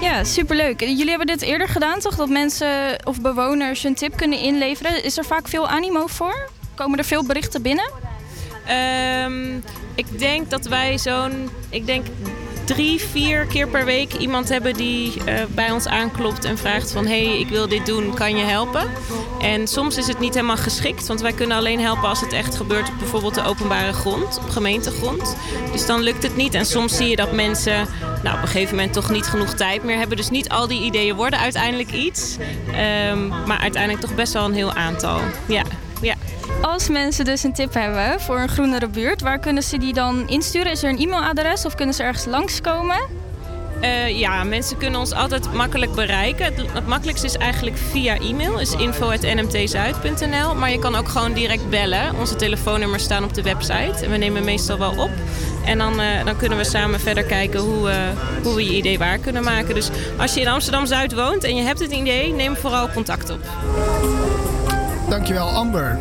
Ja, 0.02 0.24
superleuk. 0.24 0.80
Jullie 0.80 1.10
hebben 1.10 1.28
dit 1.28 1.42
eerder 1.42 1.68
gedaan, 1.68 2.00
toch? 2.00 2.16
Dat 2.16 2.30
mensen 2.30 3.00
of 3.04 3.22
bewoners 3.22 3.84
hun 3.84 3.96
tip 3.96 4.18
kunnen 4.18 4.40
inleveren. 4.40 5.04
Is 5.04 5.18
er 5.18 5.26
vaak 5.26 5.48
veel 5.48 5.68
animo 5.68 6.08
voor? 6.08 6.50
Komen 6.76 6.98
er 6.98 7.06
veel 7.06 7.26
berichten 7.26 7.62
binnen? 7.62 7.90
Ehm, 8.66 9.58
ik 9.96 10.20
denk 10.20 10.50
dat 10.50 10.66
wij 10.66 10.98
zo'n, 10.98 11.50
ik 11.70 11.86
denk 11.86 12.06
drie, 12.66 13.00
vier 13.00 13.46
keer 13.46 13.68
per 13.68 13.86
week 13.86 14.14
iemand 14.14 14.50
hebben 14.50 14.74
die 14.74 15.24
eh, 15.24 15.44
bij 15.50 15.72
ons 15.72 15.88
aanklopt 15.88 16.46
en 16.46 16.58
vraagt 16.58 16.92
van 16.92 17.06
hé, 17.06 17.26
hey, 17.26 17.40
ik 17.40 17.48
wil 17.48 17.68
dit 17.68 17.86
doen, 17.86 18.14
kan 18.14 18.36
je 18.36 18.44
helpen? 18.44 18.90
En 19.42 19.68
soms 19.68 19.98
is 19.98 20.08
het 20.08 20.20
niet 20.20 20.34
helemaal 20.34 20.58
geschikt, 20.58 21.08
want 21.08 21.22
wij 21.22 21.34
kunnen 21.34 21.58
alleen 21.58 21.80
helpen 21.80 22.10
als 22.10 22.22
het 22.22 22.34
echt 22.34 22.56
gebeurt 22.56 22.90
op 22.90 22.98
bijvoorbeeld 23.00 23.36
de 23.36 23.44
openbare 23.44 23.94
grond, 23.94 24.38
op 24.38 24.50
gemeentegrond. 24.50 25.36
Dus 25.72 25.86
dan 25.86 26.02
lukt 26.02 26.24
het 26.24 26.36
niet. 26.36 26.54
En 26.54 26.66
soms 26.66 26.98
zie 26.98 27.08
je 27.08 27.16
dat 27.16 27.32
mensen 27.32 27.88
nou, 28.24 28.36
op 28.36 28.42
een 28.42 28.48
gegeven 28.48 28.76
moment 28.76 28.94
toch 28.94 29.10
niet 29.10 29.26
genoeg 29.26 29.54
tijd 29.54 29.84
meer 29.84 29.98
hebben. 29.98 30.18
Dus 30.18 30.30
niet 30.30 30.50
al 30.50 30.68
die 30.68 30.84
ideeën 30.84 31.16
worden 31.16 31.40
uiteindelijk 31.40 31.92
iets. 31.92 32.38
Ehm, 32.72 33.28
maar 33.28 33.60
uiteindelijk 33.60 34.02
toch 34.02 34.16
best 34.16 34.34
wel 34.34 34.46
een 34.46 34.54
heel 34.54 34.74
aantal. 34.74 35.20
Ja, 35.46 35.64
ja. 36.02 36.16
Als 36.62 36.90
mensen 36.90 37.26
dus 37.26 37.44
een 37.44 37.54
tip 37.54 37.74
hebben 37.74 38.22
voor 38.22 38.40
een 38.40 38.50
groenere 38.50 38.88
buurt, 38.88 39.22
waar 39.22 39.40
kunnen 39.40 39.64
ze 39.64 39.78
die 39.78 39.94
dan 39.94 40.28
insturen? 40.28 40.72
Is 40.72 40.84
er 40.84 40.90
een 40.90 41.00
e-mailadres 41.00 41.66
of 41.66 41.76
kunnen 41.76 41.96
ze 41.96 42.04
ergens 42.04 42.26
langskomen? 42.26 43.22
Eh, 43.82 44.20
ja, 44.20 44.44
mensen 44.44 44.78
kunnen 44.78 45.00
ons 45.00 45.14
altijd 45.14 45.54
makkelijk 45.54 45.94
bereiken. 45.94 46.46
Het, 46.46 46.88
makkelijkste 46.88 47.26
is 47.26 47.38
eigenlijk 47.38 47.78
via 47.78 48.20
e-mail, 48.20 48.60
is 48.60 48.74
info.nmtzuid.nl. 48.74 50.56
Maar 50.56 50.72
je 50.72 50.80
kan 50.80 50.96
ook 50.96 51.08
gewoon 51.08 51.34
direct 51.34 51.70
bellen. 51.70 52.16
Onze 52.20 52.36
telefoonnummers 52.36 53.04
staan 53.04 53.24
op 53.24 53.34
de 53.34 53.42
website 53.42 54.06
en 54.06 54.12
we 54.12 54.18
nemen 54.18 54.44
meestal 54.44 54.78
wel 54.78 54.92
op. 54.98 55.12
En 55.66 55.78
dan, 55.78 56.00
eh, 56.00 56.26
dan 56.26 56.38
kunnen 56.38 56.58
we 56.58 56.64
samen 56.64 57.00
verder 57.00 57.24
kijken 57.24 57.60
hoe, 57.60 57.90
eh, 57.90 57.98
hoe 58.44 58.56
we 58.56 58.64
je 58.64 58.78
idee 58.78 58.98
waar 58.98 59.18
kunnen 59.18 59.44
maken. 59.44 59.76
Dus 59.76 59.90
als 60.18 60.34
je 60.34 60.40
in 60.42 60.48
Amsterdam-Zuid 60.48 61.14
woont 61.14 61.44
en 61.44 61.56
je 61.56 61.64
hebt 61.64 61.80
het 61.80 61.92
idee, 61.92 62.34
neem 62.34 62.56
vooral 62.56 62.90
contact 62.90 63.30
op. 63.30 63.40
Dankjewel 65.12 65.48
Amber. 65.48 66.00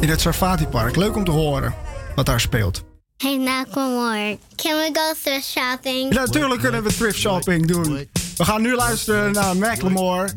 In 0.00 0.08
het 0.08 0.20
Sarfati 0.20 0.66
Park. 0.66 0.96
Leuk 0.96 1.16
om 1.16 1.24
te 1.24 1.30
horen 1.30 1.74
wat 2.14 2.26
daar 2.26 2.40
speelt. 2.40 2.84
Hey, 3.16 3.36
Nakamore, 3.36 4.38
can 4.56 4.76
we 4.76 4.90
go 4.92 5.12
thrift 5.22 5.46
shopping? 5.46 6.14
Ja, 6.14 6.20
natuurlijk 6.24 6.60
kunnen 6.60 6.82
we 6.82 6.94
thrift 6.94 7.18
shopping 7.18 7.66
doen. 7.66 8.08
We 8.36 8.44
gaan 8.44 8.62
nu 8.62 8.74
luisteren 8.74 9.32
naar 9.32 9.56
Macklemore. 9.56 10.28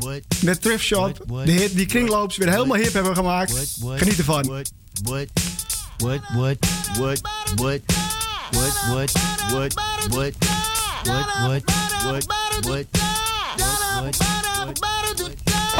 De 0.42 0.58
thrift 0.58 0.84
shop. 0.84 1.24
De 1.46 1.52
hit 1.52 1.76
die 1.76 1.86
kringloops 1.86 2.38
weer 2.38 2.50
helemaal 2.50 2.78
hip 2.78 2.94
hebben 2.94 3.16
gemaakt. 3.16 3.78
Geniet 3.96 4.18
ervan. 4.18 4.46
What, 4.46 4.70
what, 5.04 5.28
what, 5.98 6.20
what, 6.34 6.58
what, 6.98 7.22
what, 7.56 7.82
what, 8.52 8.72
what, 8.92 9.12
what, 9.52 9.74
what, 10.10 10.34
what, 11.04 11.64
what, 12.04 12.26
what, 12.66 12.88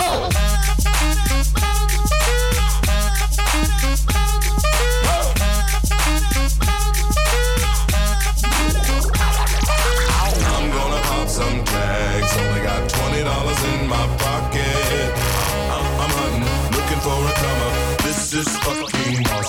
what, 0.06 0.45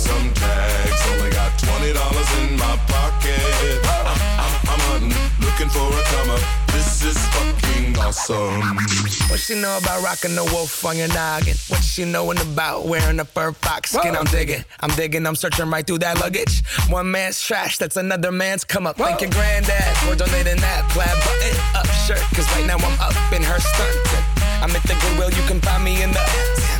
some 0.00 0.32
tags. 0.34 1.00
Only 1.12 1.30
got 1.30 1.52
twenty 1.58 1.92
dollars 1.92 2.30
in 2.40 2.56
my 2.56 2.76
pocket. 2.88 3.40
I'm, 3.84 4.18
I'm, 4.40 4.54
I'm 4.72 4.80
hunting, 4.88 5.12
looking 5.44 5.68
for 5.68 5.84
a 5.84 6.02
come 6.12 6.30
up. 6.30 6.42
This 6.72 7.04
is 7.04 7.18
fucking 7.36 7.98
awesome. 7.98 8.60
What 9.28 9.38
she 9.38 9.60
know 9.60 9.76
about 9.76 10.02
rocking 10.02 10.34
the 10.34 10.44
wolf 10.44 10.84
on 10.84 10.96
your 10.96 11.08
noggin? 11.08 11.56
What 11.68 11.84
she 11.84 12.04
knowin' 12.04 12.38
about 12.38 12.86
wearing 12.86 13.20
a 13.20 13.24
fur 13.24 13.52
fox 13.52 13.92
skin? 13.92 14.16
I'm 14.16 14.24
digging, 14.26 14.64
I'm 14.80 14.90
digging, 14.96 15.26
I'm 15.26 15.36
searching 15.36 15.70
right 15.70 15.86
through 15.86 15.98
that 15.98 16.18
luggage. 16.18 16.64
One 16.88 17.10
man's 17.10 17.40
trash, 17.40 17.78
that's 17.78 17.96
another 17.96 18.32
man's 18.32 18.64
come 18.64 18.86
up. 18.86 18.96
Thank 18.96 19.20
your 19.20 19.30
granddad 19.30 19.96
for 19.98 20.16
donating 20.16 20.60
that 20.60 20.88
plaid 20.90 21.14
button 21.24 21.54
up 21.76 21.86
shirt. 22.06 22.24
Cause 22.34 22.48
right 22.56 22.66
now 22.66 22.78
I'm 22.78 22.98
up 23.00 23.14
in 23.32 23.42
her 23.42 23.60
skirt. 23.60 23.96
I'm 24.62 24.74
at 24.74 24.82
the 24.82 24.94
Goodwill, 24.94 25.30
you 25.30 25.46
can 25.46 25.60
find 25.60 25.84
me 25.84 26.02
in 26.02 26.10
the. 26.10 26.79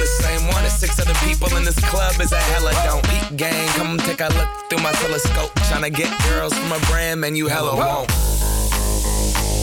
having 0.00 0.06
the 0.06 0.06
same 0.22 0.48
one 0.48 0.64
as 0.64 0.78
six 0.78 0.98
other 0.98 1.14
people 1.26 1.54
in 1.56 1.64
this 1.64 1.78
club 1.90 2.20
is 2.20 2.32
a 2.32 2.40
hella 2.40 2.72
don't 2.84 3.06
eat 3.12 3.36
gang. 3.36 3.68
Come 3.70 3.98
take 3.98 4.20
a 4.20 4.28
look 4.28 4.48
through 4.68 4.82
my 4.82 4.92
telescope. 4.92 5.52
Tryna 5.68 5.94
get 5.94 6.10
girls 6.28 6.54
from 6.54 6.72
a 6.72 6.78
brand, 6.86 7.20
man, 7.20 7.36
you 7.36 7.48
hella 7.48 7.76
won't. 7.76 8.08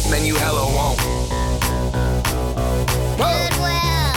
Man, 0.10 0.26
you 0.26 0.36
hella 0.36 0.66
won't. 0.74 1.00
Good 3.18 3.54
well. 3.60 4.14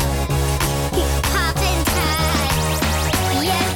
Yeah. 3.42 3.74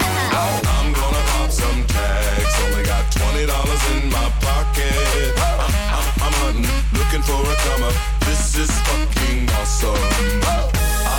I'm 0.66 0.92
gonna 0.92 1.22
pop 1.32 1.50
some 1.50 1.86
tags. 1.86 2.54
Only 2.64 2.84
got 2.84 3.10
twenty 3.10 3.46
dollars 3.46 3.82
in 3.92 4.10
my 4.10 4.30
pocket. 4.40 5.34
I'm, 5.38 5.60
I'm, 5.96 6.06
I'm 6.22 6.34
hunting, 6.42 6.70
looking 6.92 7.22
for 7.22 7.40
a 7.40 7.54
come 7.66 7.82
up. 7.82 7.94
This 8.20 8.56
is 8.56 8.70
fucking 8.70 9.50
awesome. 9.50 9.96
Oh. 10.44 10.73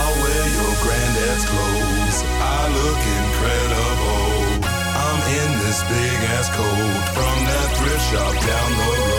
I'll 0.06 0.22
wear 0.22 0.46
your 0.58 0.74
granddad's 0.84 1.44
clothes. 1.50 2.18
I 2.38 2.62
look 2.78 3.02
incredible. 3.18 4.70
I'm 5.02 5.20
in 5.42 5.50
this 5.66 5.82
big 5.90 6.18
ass 6.30 6.48
coat 6.54 7.04
from 7.16 7.36
that 7.50 7.68
thrift 7.76 8.04
shop 8.10 8.32
down 8.46 8.70
the 8.78 9.00
road. 9.02 9.15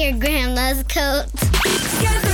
Your 0.00 0.12
grandma's 0.18 0.82
coat? 0.84 2.29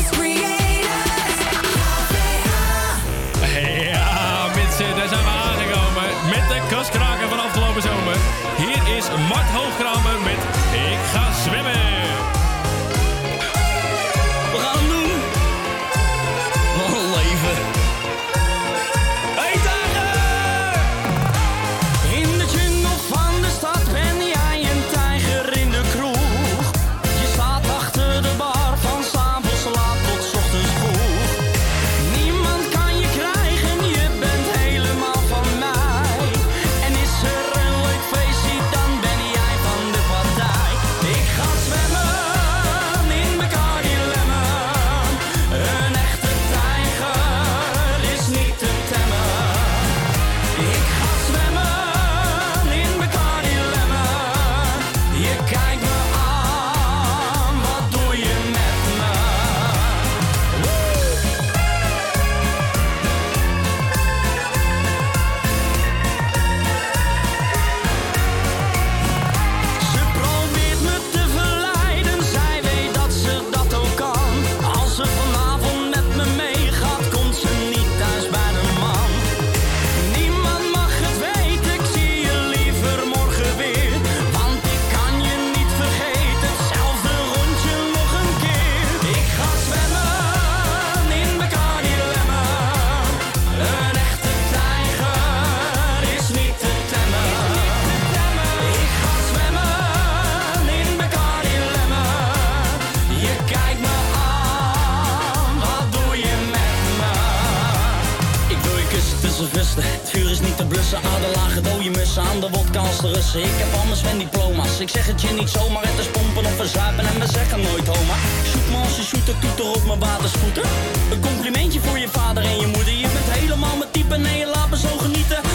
Ik 113.06 113.58
heb 113.62 113.74
allemaal 113.74 113.96
mijn 114.02 114.18
diploma's. 114.18 114.80
Ik 114.80 114.88
zeg 114.88 115.06
het 115.06 115.20
je 115.22 115.28
niet 115.28 115.48
zomaar. 115.48 115.86
Het 115.86 115.98
is 115.98 116.06
pompen 116.06 116.44
of 116.44 116.56
verzuipen 116.56 117.06
en 117.06 117.20
we 117.20 117.26
zeggen 117.26 117.60
nooit 117.60 117.86
homa. 117.86 118.16
Zoek 118.52 118.68
me 118.70 118.76
als 118.76 118.96
je 118.96 119.22
toeter 119.40 119.66
op 119.74 119.84
mijn 119.86 119.98
waterscooter. 119.98 120.64
Een 121.12 121.20
complimentje 121.20 121.80
voor 121.80 121.98
je 121.98 122.08
vader 122.08 122.44
en 122.44 122.60
je 122.60 122.66
moeder. 122.66 122.92
Je 122.92 123.08
bent 123.14 123.38
helemaal 123.38 123.76
mijn 123.76 123.90
type, 123.90 124.16
nee 124.16 124.38
je 124.38 124.46
laat 124.46 124.70
me 124.70 124.78
zo 124.78 124.96
genieten. 124.98 125.45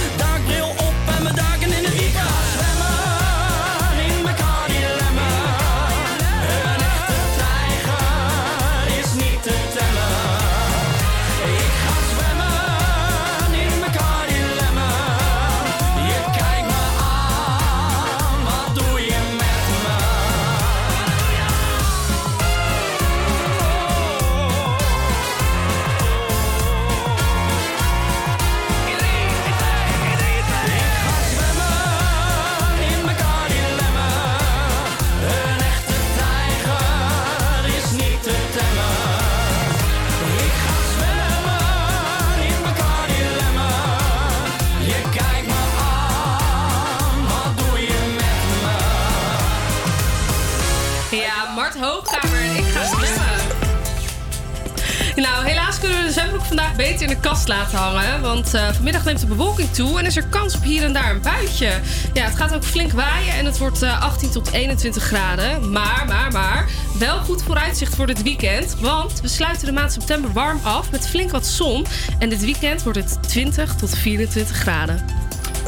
vandaag 56.56 56.76
beter 56.76 57.02
in 57.02 57.08
de 57.08 57.20
kast 57.20 57.48
laten 57.48 57.78
hangen. 57.78 58.22
Want 58.22 58.54
eh, 58.54 58.74
vanmiddag 58.74 59.06
neemt 59.06 59.20
de 59.20 59.26
bewolking 59.26 59.72
toe 59.72 60.00
en 60.00 60.06
is 60.06 60.16
er 60.16 60.28
kans 60.28 60.56
op 60.56 60.64
hier 60.64 60.84
en 60.84 60.94
daar 60.94 61.10
een 61.12 61.22
buitje. 61.22 61.80
Ja, 62.14 62.24
het 62.24 62.36
gaat 62.36 62.54
ook 62.54 62.64
flink 62.64 62.92
waaien 62.92 63.34
en 63.34 63.46
het 63.46 63.58
wordt 63.58 63.82
eh, 63.82 64.02
18 64.02 64.30
tot 64.30 64.52
21 64.52 65.04
graden. 65.04 65.72
Maar, 65.72 66.06
maar, 66.08 66.32
maar, 66.32 66.70
wel 67.00 67.18
goed 67.18 67.44
vooruitzicht 67.44 67.96
voor 67.96 68.08
dit 68.08 68.24
weekend. 68.24 68.76
Want 68.80 69.22
we 69.22 69.28
sluiten 69.28 69.66
de 69.66 69.72
maand 69.72 69.92
september 69.92 70.32
warm 70.32 70.60
af 70.64 70.92
met 70.92 71.08
flink 71.08 71.32
wat 71.32 71.46
zon. 71.46 71.86
En 72.20 72.30
dit 72.30 72.42
weekend 72.42 72.84
wordt 72.84 72.98
het 72.98 73.18
20 73.28 73.76
tot 73.76 73.98
24 73.98 74.56
graden. 74.56 75.06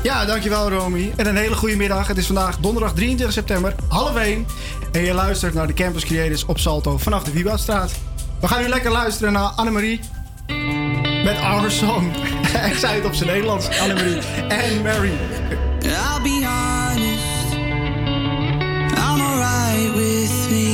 Ja, 0.02 0.26
dankjewel 0.26 0.70
Romy. 0.70 1.14
En 1.16 1.28
een 1.28 1.38
hele 1.38 1.56
goede 1.56 1.76
middag. 1.76 2.08
Het 2.08 2.18
is 2.18 2.26
vandaag 2.26 2.58
donderdag 2.58 2.94
23 2.94 3.36
september, 3.36 3.76
half 3.88 4.16
1. 4.16 4.46
En 4.92 5.02
je 5.02 5.14
luistert 5.14 5.54
naar 5.54 5.68
de 5.68 5.74
Campus 5.74 6.06
Creators 6.06 6.46
op 6.46 6.60
Salto 6.60 6.98
vanaf 6.98 7.24
de 7.24 7.32
Wiebadstraat. 7.32 7.92
We 8.40 8.48
gaan 8.48 8.62
nu 8.62 8.68
lekker 8.68 8.92
luisteren 8.92 9.34
naar 9.34 9.50
Annemarie 9.50 10.00
met 11.24 11.38
Our 11.38 11.72
Song. 11.72 12.12
ik 12.72 12.76
zei 12.76 12.96
het 12.96 13.06
op 13.06 13.14
zijn 13.14 13.30
Nederlands, 13.30 13.80
Annemarie 13.80 14.22
en 14.48 14.82
Mary. 14.82 15.12
I'll 15.82 16.22
be 16.22 16.46
honest, 16.46 17.54
I'm 18.98 19.22
alright 19.22 19.96
with 19.96 20.50
me. 20.52 20.73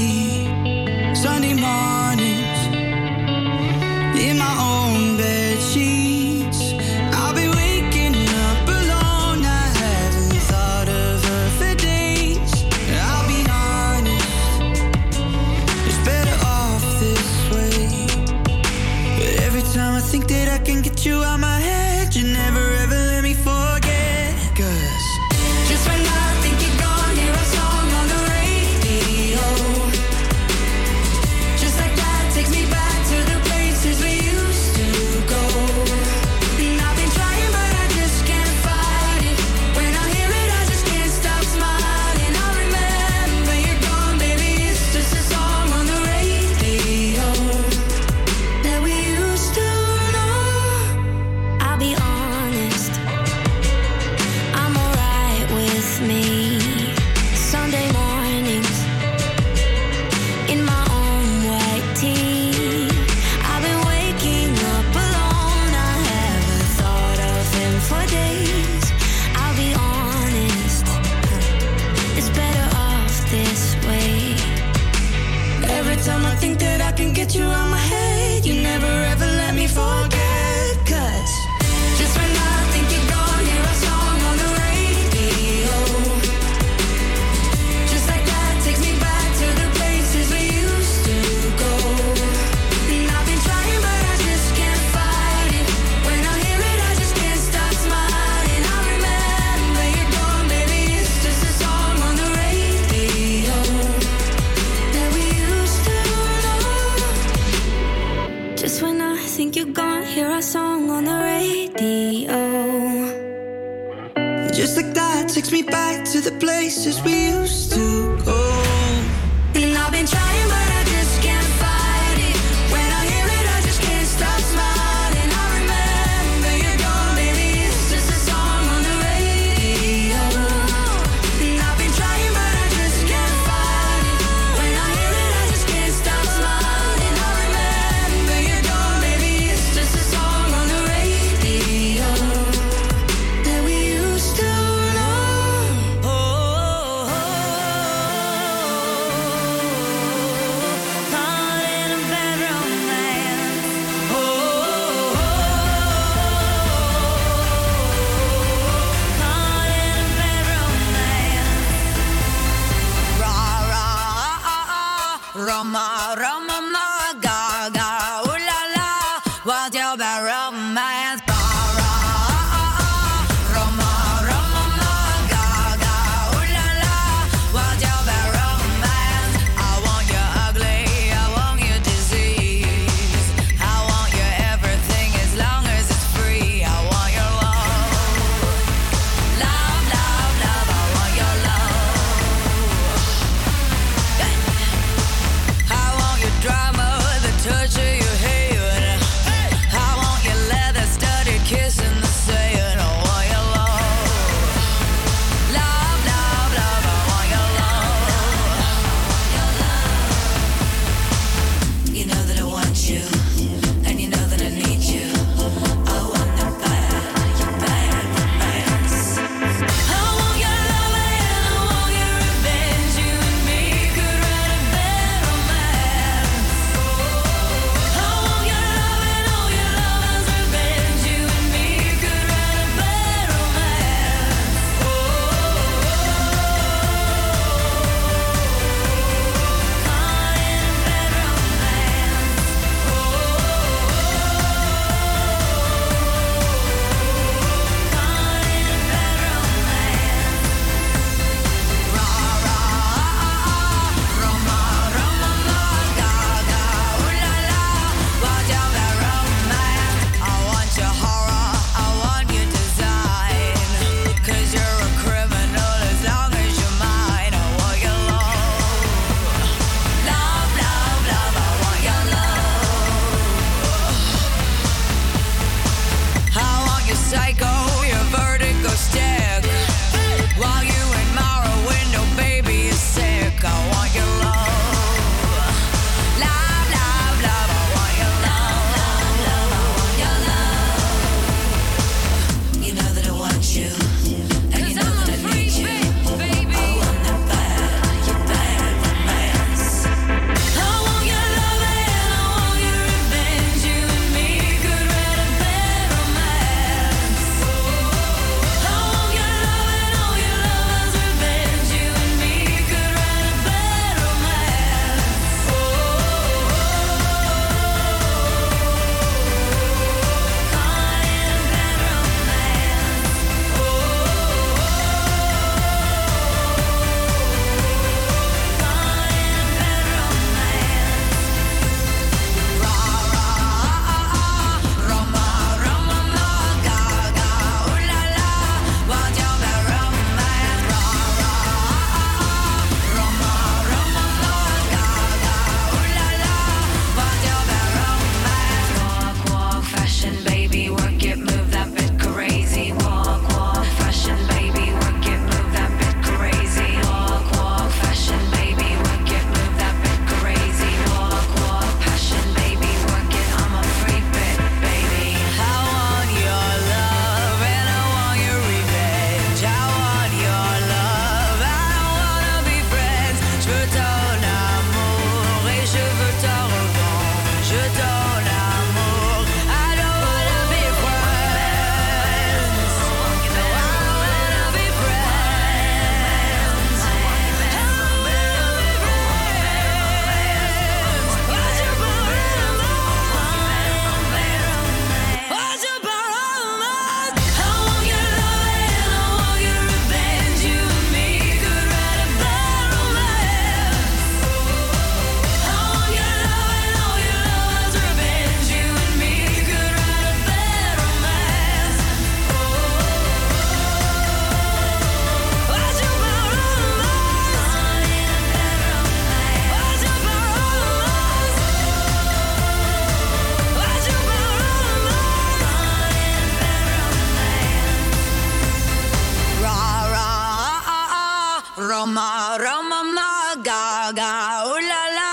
Gaga, 433.44 434.44
ooh 434.46 434.62
la 434.62 434.84
la. 434.98 435.10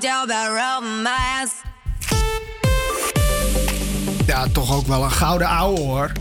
Your 0.00 0.26
bad 0.26 0.48
romance? 0.48 1.52
Ja, 4.26 4.46
toch 4.52 4.74
ook 4.74 4.86
wel 4.86 5.04
een 5.04 5.10
gouden 5.10 5.48
ouwe 5.48 5.80
hoor. 5.80 6.12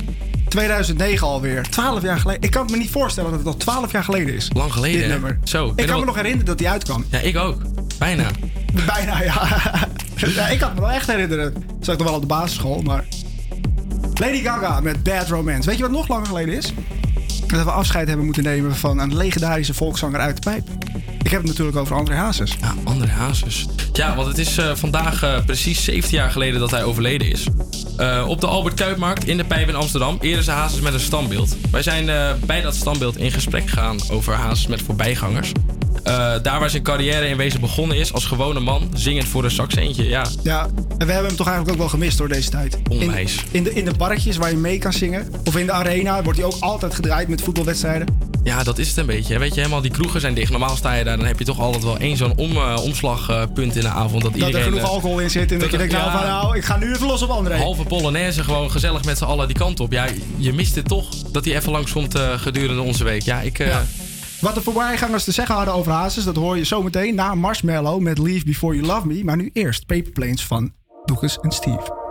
2009 0.49 1.27
alweer. 1.27 1.63
12 1.69 2.01
jaar 2.01 2.19
geleden. 2.19 2.41
Ik 2.41 2.51
kan 2.51 2.61
het 2.61 2.71
me 2.71 2.77
niet 2.77 2.91
voorstellen 2.91 3.29
dat 3.29 3.39
het 3.39 3.47
al 3.47 3.57
12 3.57 3.91
jaar 3.91 4.03
geleden 4.03 4.33
is. 4.33 4.49
Lang 4.53 4.73
geleden, 4.73 4.99
Dit 4.99 5.09
nummer. 5.09 5.39
Zo, 5.43 5.73
Ik 5.75 5.87
kan 5.87 5.99
me 5.99 6.05
nog 6.05 6.15
herinneren 6.15 6.45
dat 6.45 6.57
die 6.57 6.69
uitkwam. 6.69 7.05
Ja, 7.09 7.19
ik 7.19 7.37
ook. 7.37 7.61
Bijna. 7.97 8.27
Bijna, 8.95 9.21
ja. 9.23 9.47
ja. 10.15 10.47
Ik 10.47 10.59
kan 10.59 10.73
me 10.73 10.79
wel 10.79 10.91
echt 10.91 11.07
herinneren. 11.07 11.53
Dat 11.53 11.63
zag 11.81 11.93
ik 11.93 11.99
toch 11.99 12.07
wel 12.07 12.15
op 12.15 12.21
de 12.21 12.27
basisschool, 12.27 12.81
maar... 12.81 13.05
Lady 14.13 14.41
Gaga 14.43 14.79
met 14.79 15.03
Bad 15.03 15.27
Romance. 15.27 15.69
Weet 15.69 15.77
je 15.77 15.83
wat 15.83 15.91
nog 15.91 16.07
langer 16.07 16.25
geleden 16.25 16.55
is? 16.55 16.73
Dat 17.47 17.63
we 17.63 17.71
afscheid 17.71 18.07
hebben 18.07 18.25
moeten 18.25 18.43
nemen 18.43 18.75
van 18.75 18.99
een 18.99 19.15
legendarische 19.15 19.73
volkszanger 19.73 20.19
uit 20.19 20.43
de 20.43 20.49
pijp. 20.49 20.67
Ik 21.25 21.31
heb 21.31 21.39
het 21.39 21.49
natuurlijk 21.49 21.77
over 21.77 21.95
André 21.95 22.15
Hazes. 22.15 22.55
Ja, 22.61 22.73
André 22.83 23.09
Hazes. 23.11 23.65
Ja, 23.93 24.15
want 24.15 24.27
het 24.27 24.37
is 24.37 24.57
eh, 24.57 24.75
vandaag 24.75 25.23
eh, 25.23 25.45
precies 25.45 25.83
17 25.83 26.17
jaar 26.17 26.31
geleden 26.31 26.59
dat 26.59 26.71
hij 26.71 26.83
overleden 26.83 27.31
is. 27.31 27.47
Eh, 27.97 28.25
op 28.27 28.41
de 28.41 28.47
Albert 28.47 28.75
Kuipmarkt 28.75 29.27
in 29.27 29.37
de 29.37 29.43
Pijp 29.43 29.69
in 29.69 29.75
Amsterdam 29.75 30.17
eerden 30.21 30.43
ze 30.43 30.51
Hazes 30.51 30.79
met 30.79 30.93
een 30.93 30.99
standbeeld. 30.99 31.55
Wij 31.71 31.81
zijn 31.81 32.37
bij 32.45 32.61
dat 32.61 32.75
standbeeld 32.75 33.17
in 33.17 33.31
gesprek 33.31 33.69
gegaan 33.69 33.97
over 34.11 34.33
Hazes 34.33 34.67
met 34.67 34.81
voorbijgangers. 34.81 35.51
Eh, 36.05 36.33
daar 36.41 36.59
waar 36.59 36.69
zijn 36.69 36.83
carrière 36.83 37.27
in 37.27 37.37
wezen 37.37 37.59
begonnen 37.59 37.97
is 37.97 38.13
als 38.13 38.25
gewone 38.25 38.59
man, 38.59 38.89
zingend 38.93 39.27
voor 39.27 39.43
een 39.43 39.51
sax 39.51 39.75
eentje. 39.75 40.07
Ja, 40.07 40.25
Ja, 40.43 40.67
en 40.97 41.07
we 41.07 41.11
hebben 41.11 41.27
hem 41.27 41.35
toch 41.35 41.47
eigenlijk 41.47 41.69
ook 41.69 41.81
wel 41.81 41.89
gemist 41.89 42.17
door 42.17 42.27
deze 42.27 42.49
tijd. 42.49 42.77
Onwijs. 42.89 43.35
In, 43.35 43.43
in, 43.51 43.63
de, 43.63 43.73
in 43.73 43.85
de 43.85 43.93
barretjes 43.93 44.37
waar 44.37 44.49
je 44.49 44.57
mee 44.57 44.77
kan 44.77 44.93
zingen. 44.93 45.27
Of 45.43 45.57
in 45.57 45.65
de 45.65 45.71
arena 45.71 46.23
wordt 46.23 46.39
hij 46.39 46.47
ook 46.47 46.55
altijd 46.59 46.93
gedraaid 46.95 47.27
met 47.27 47.41
voetbalwedstrijden. 47.41 48.07
ja, 48.43 48.63
dat 48.63 48.77
is 48.77 48.87
het 48.87 48.97
een 48.97 49.05
beetje. 49.05 49.39
Weet 49.39 49.53
je, 49.53 49.59
helemaal 49.59 49.81
die 49.81 49.91
kroegen 49.91 50.21
zijn 50.21 50.33
dicht. 50.33 50.51
Normaal 50.51 50.75
sta 50.75 50.93
je 50.93 51.03
daar, 51.03 51.17
dan 51.17 51.25
heb 51.25 51.39
je 51.39 51.45
toch 51.45 51.59
altijd 51.59 51.83
wel 51.83 51.97
één 51.97 52.17
zo'n 52.17 52.33
om, 52.35 52.51
eh, 52.51 52.75
omslagpunt 52.83 53.75
in 53.75 53.81
de 53.81 53.87
avond. 53.87 54.21
Dat, 54.21 54.31
Dat 54.31 54.41
er 54.41 54.47
iedereen, 54.47 54.63
genoeg 54.63 54.79
eh, 54.79 54.89
alcohol 54.89 55.19
in 55.19 55.29
zit 55.29 55.51
en 55.51 55.59
dat 55.59 55.71
je 55.71 55.77
denkt, 55.77 55.93
nou, 55.93 56.05
ja. 56.05 56.17
van, 56.17 56.27
nou, 56.27 56.57
ik 56.57 56.65
ga 56.65 56.77
nu 56.77 56.93
even 56.93 57.07
los 57.07 57.21
op 57.21 57.29
André. 57.29 57.57
Halve 57.57 57.83
Polonaise, 57.83 58.43
gewoon 58.43 58.71
gezellig 58.71 59.03
met 59.03 59.17
z'n 59.17 59.23
allen 59.23 59.47
die 59.47 59.57
kant 59.57 59.79
op. 59.79 59.91
Ja, 59.91 60.05
je 60.37 60.53
mist 60.53 60.75
het 60.75 60.87
toch 60.87 61.07
dat 61.31 61.45
hij 61.45 61.55
even 61.55 61.71
langskomt 61.71 62.15
eh 62.15 62.29
gedurende 62.35 62.81
onze 62.81 63.03
week. 63.03 63.21
Ja, 63.21 63.41
ik... 63.41 63.59
Wat 64.45 64.55
de 64.55 64.61
voorbijgangers 64.61 65.23
te 65.23 65.31
zeggen 65.31 65.55
hadden 65.55 65.73
over 65.73 65.91
Hazes, 65.91 66.23
dat 66.23 66.35
hoor 66.35 66.57
je 66.57 66.63
zometeen 66.63 67.15
na 67.15 67.35
Marshmallow 67.35 68.01
met 68.01 68.17
Leave 68.17 68.45
Before 68.45 68.75
You 68.75 68.87
Love 68.87 69.07
Me. 69.07 69.23
Maar 69.23 69.37
nu 69.37 69.49
eerst 69.53 69.85
Paper 69.85 70.11
Planes 70.11 70.45
van 70.45 70.73
Lucas 71.05 71.39
en 71.39 71.51
Steve. 71.51 72.04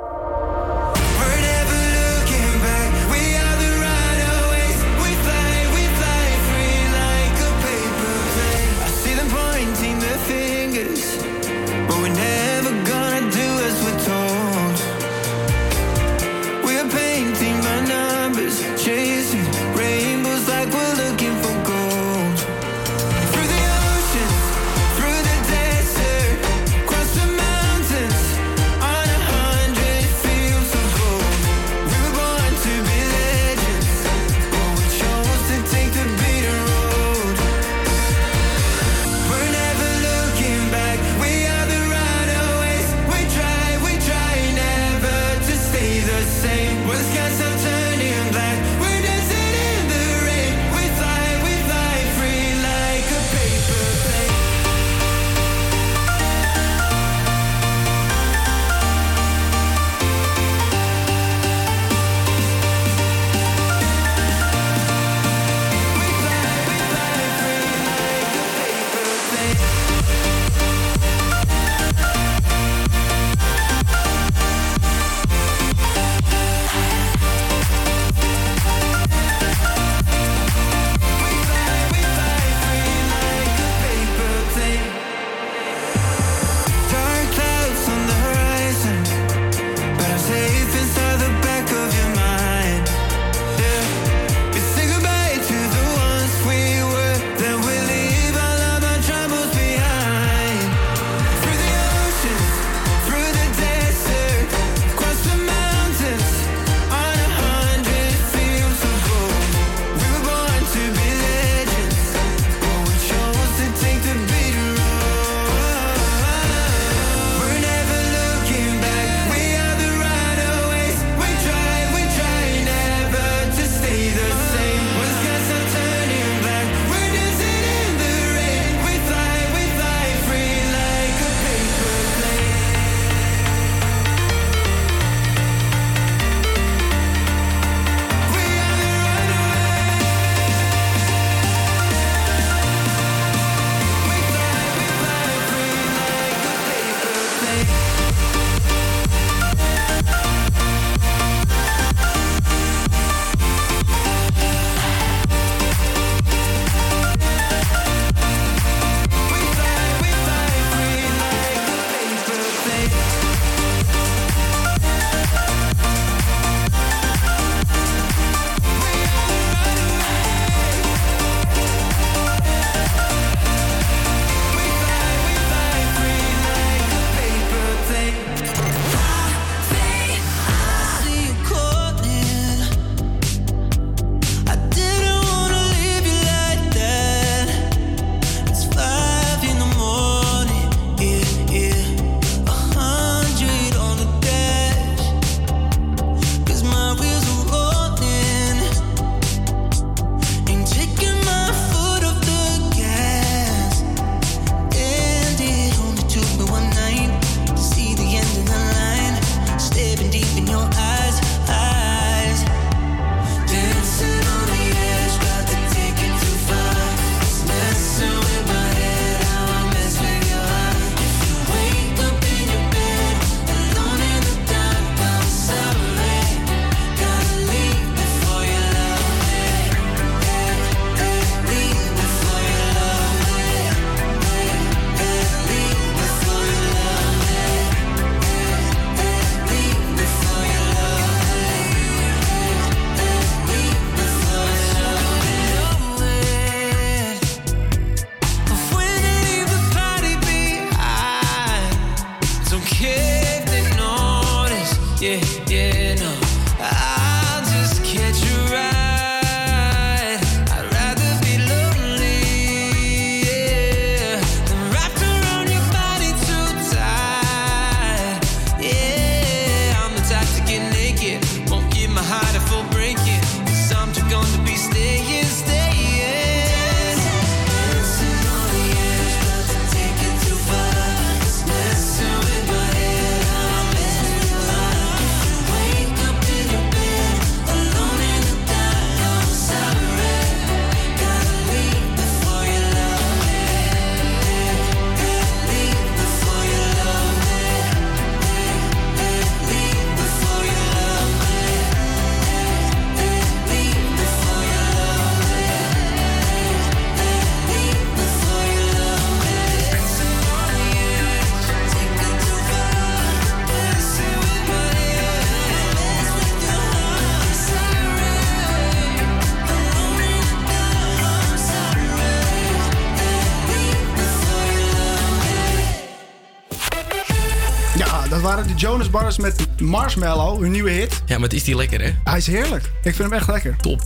De 328.54 328.60
Jonas 328.60 328.88
Brothers 328.88 329.18
met 329.18 329.60
Marshmallow, 329.60 330.40
hun 330.40 330.50
nieuwe 330.50 330.70
hit. 330.70 331.02
Ja, 331.06 331.14
maar 331.14 331.28
het 331.28 331.32
is 331.32 331.44
die 331.44 331.56
lekker, 331.56 331.82
hè? 331.82 331.90
Hij 332.04 332.16
is 332.16 332.26
heerlijk. 332.26 332.64
Ik 332.64 332.94
vind 332.94 332.98
hem 332.98 333.12
echt 333.12 333.28
lekker. 333.28 333.56
Top. 333.56 333.80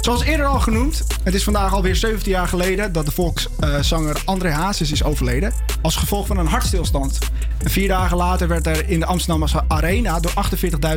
Zoals 0.00 0.22
eerder 0.22 0.46
al 0.46 0.60
genoemd, 0.60 1.04
het 1.22 1.34
is 1.34 1.44
vandaag 1.44 1.72
alweer 1.72 1.96
17 1.96 2.30
jaar 2.30 2.48
geleden 2.48 2.92
dat 2.92 3.06
de 3.06 3.10
volkszanger 3.12 4.22
André 4.24 4.50
Hazes 4.50 4.92
is 4.92 5.04
overleden. 5.04 5.52
Als 5.82 5.96
gevolg 5.96 6.26
van 6.26 6.38
een 6.38 6.46
hartstilstand. 6.46 7.18
En 7.58 7.70
vier 7.70 7.88
dagen 7.88 8.16
later 8.16 8.48
werd 8.48 8.66
er 8.66 8.88
in 8.88 9.00
de 9.00 9.06
Amsterdamse 9.06 9.64
Arena 9.68 10.20
door 10.20 10.32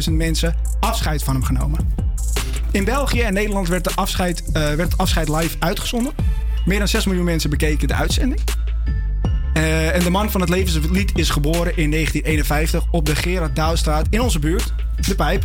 48.000 0.08 0.12
mensen 0.12 0.56
afscheid 0.80 1.24
van 1.24 1.34
hem 1.34 1.44
genomen. 1.44 1.94
In 2.72 2.84
België 2.84 3.22
en 3.22 3.34
Nederland 3.34 3.68
werd, 3.68 3.84
de 3.84 3.92
afscheid, 3.96 4.44
eh, 4.46 4.54
werd 4.54 4.92
het 4.92 4.98
afscheid 4.98 5.30
live 5.30 5.56
uitgezonden. 5.60 6.14
Meer 6.66 6.80
dan 6.80 6.88
6 6.88 7.06
miljoen 7.06 7.26
mensen 7.26 7.50
bekeken 7.50 7.88
de 7.88 7.94
uitzending. 7.94 8.42
En 9.98 10.04
de 10.04 10.10
man 10.10 10.32
van 10.32 10.42
het 10.42 10.50
levenslied 10.50 11.12
is 11.16 11.30
geboren 11.30 11.78
in 11.78 11.92
1951 11.92 12.84
op 12.92 13.06
de 13.06 13.16
Gerard 13.16 13.56
Douwstraat 13.56 14.08
in 14.10 14.22
onze 14.22 14.40
buurt, 14.40 14.74
De 15.08 15.16
Pijp. 15.16 15.44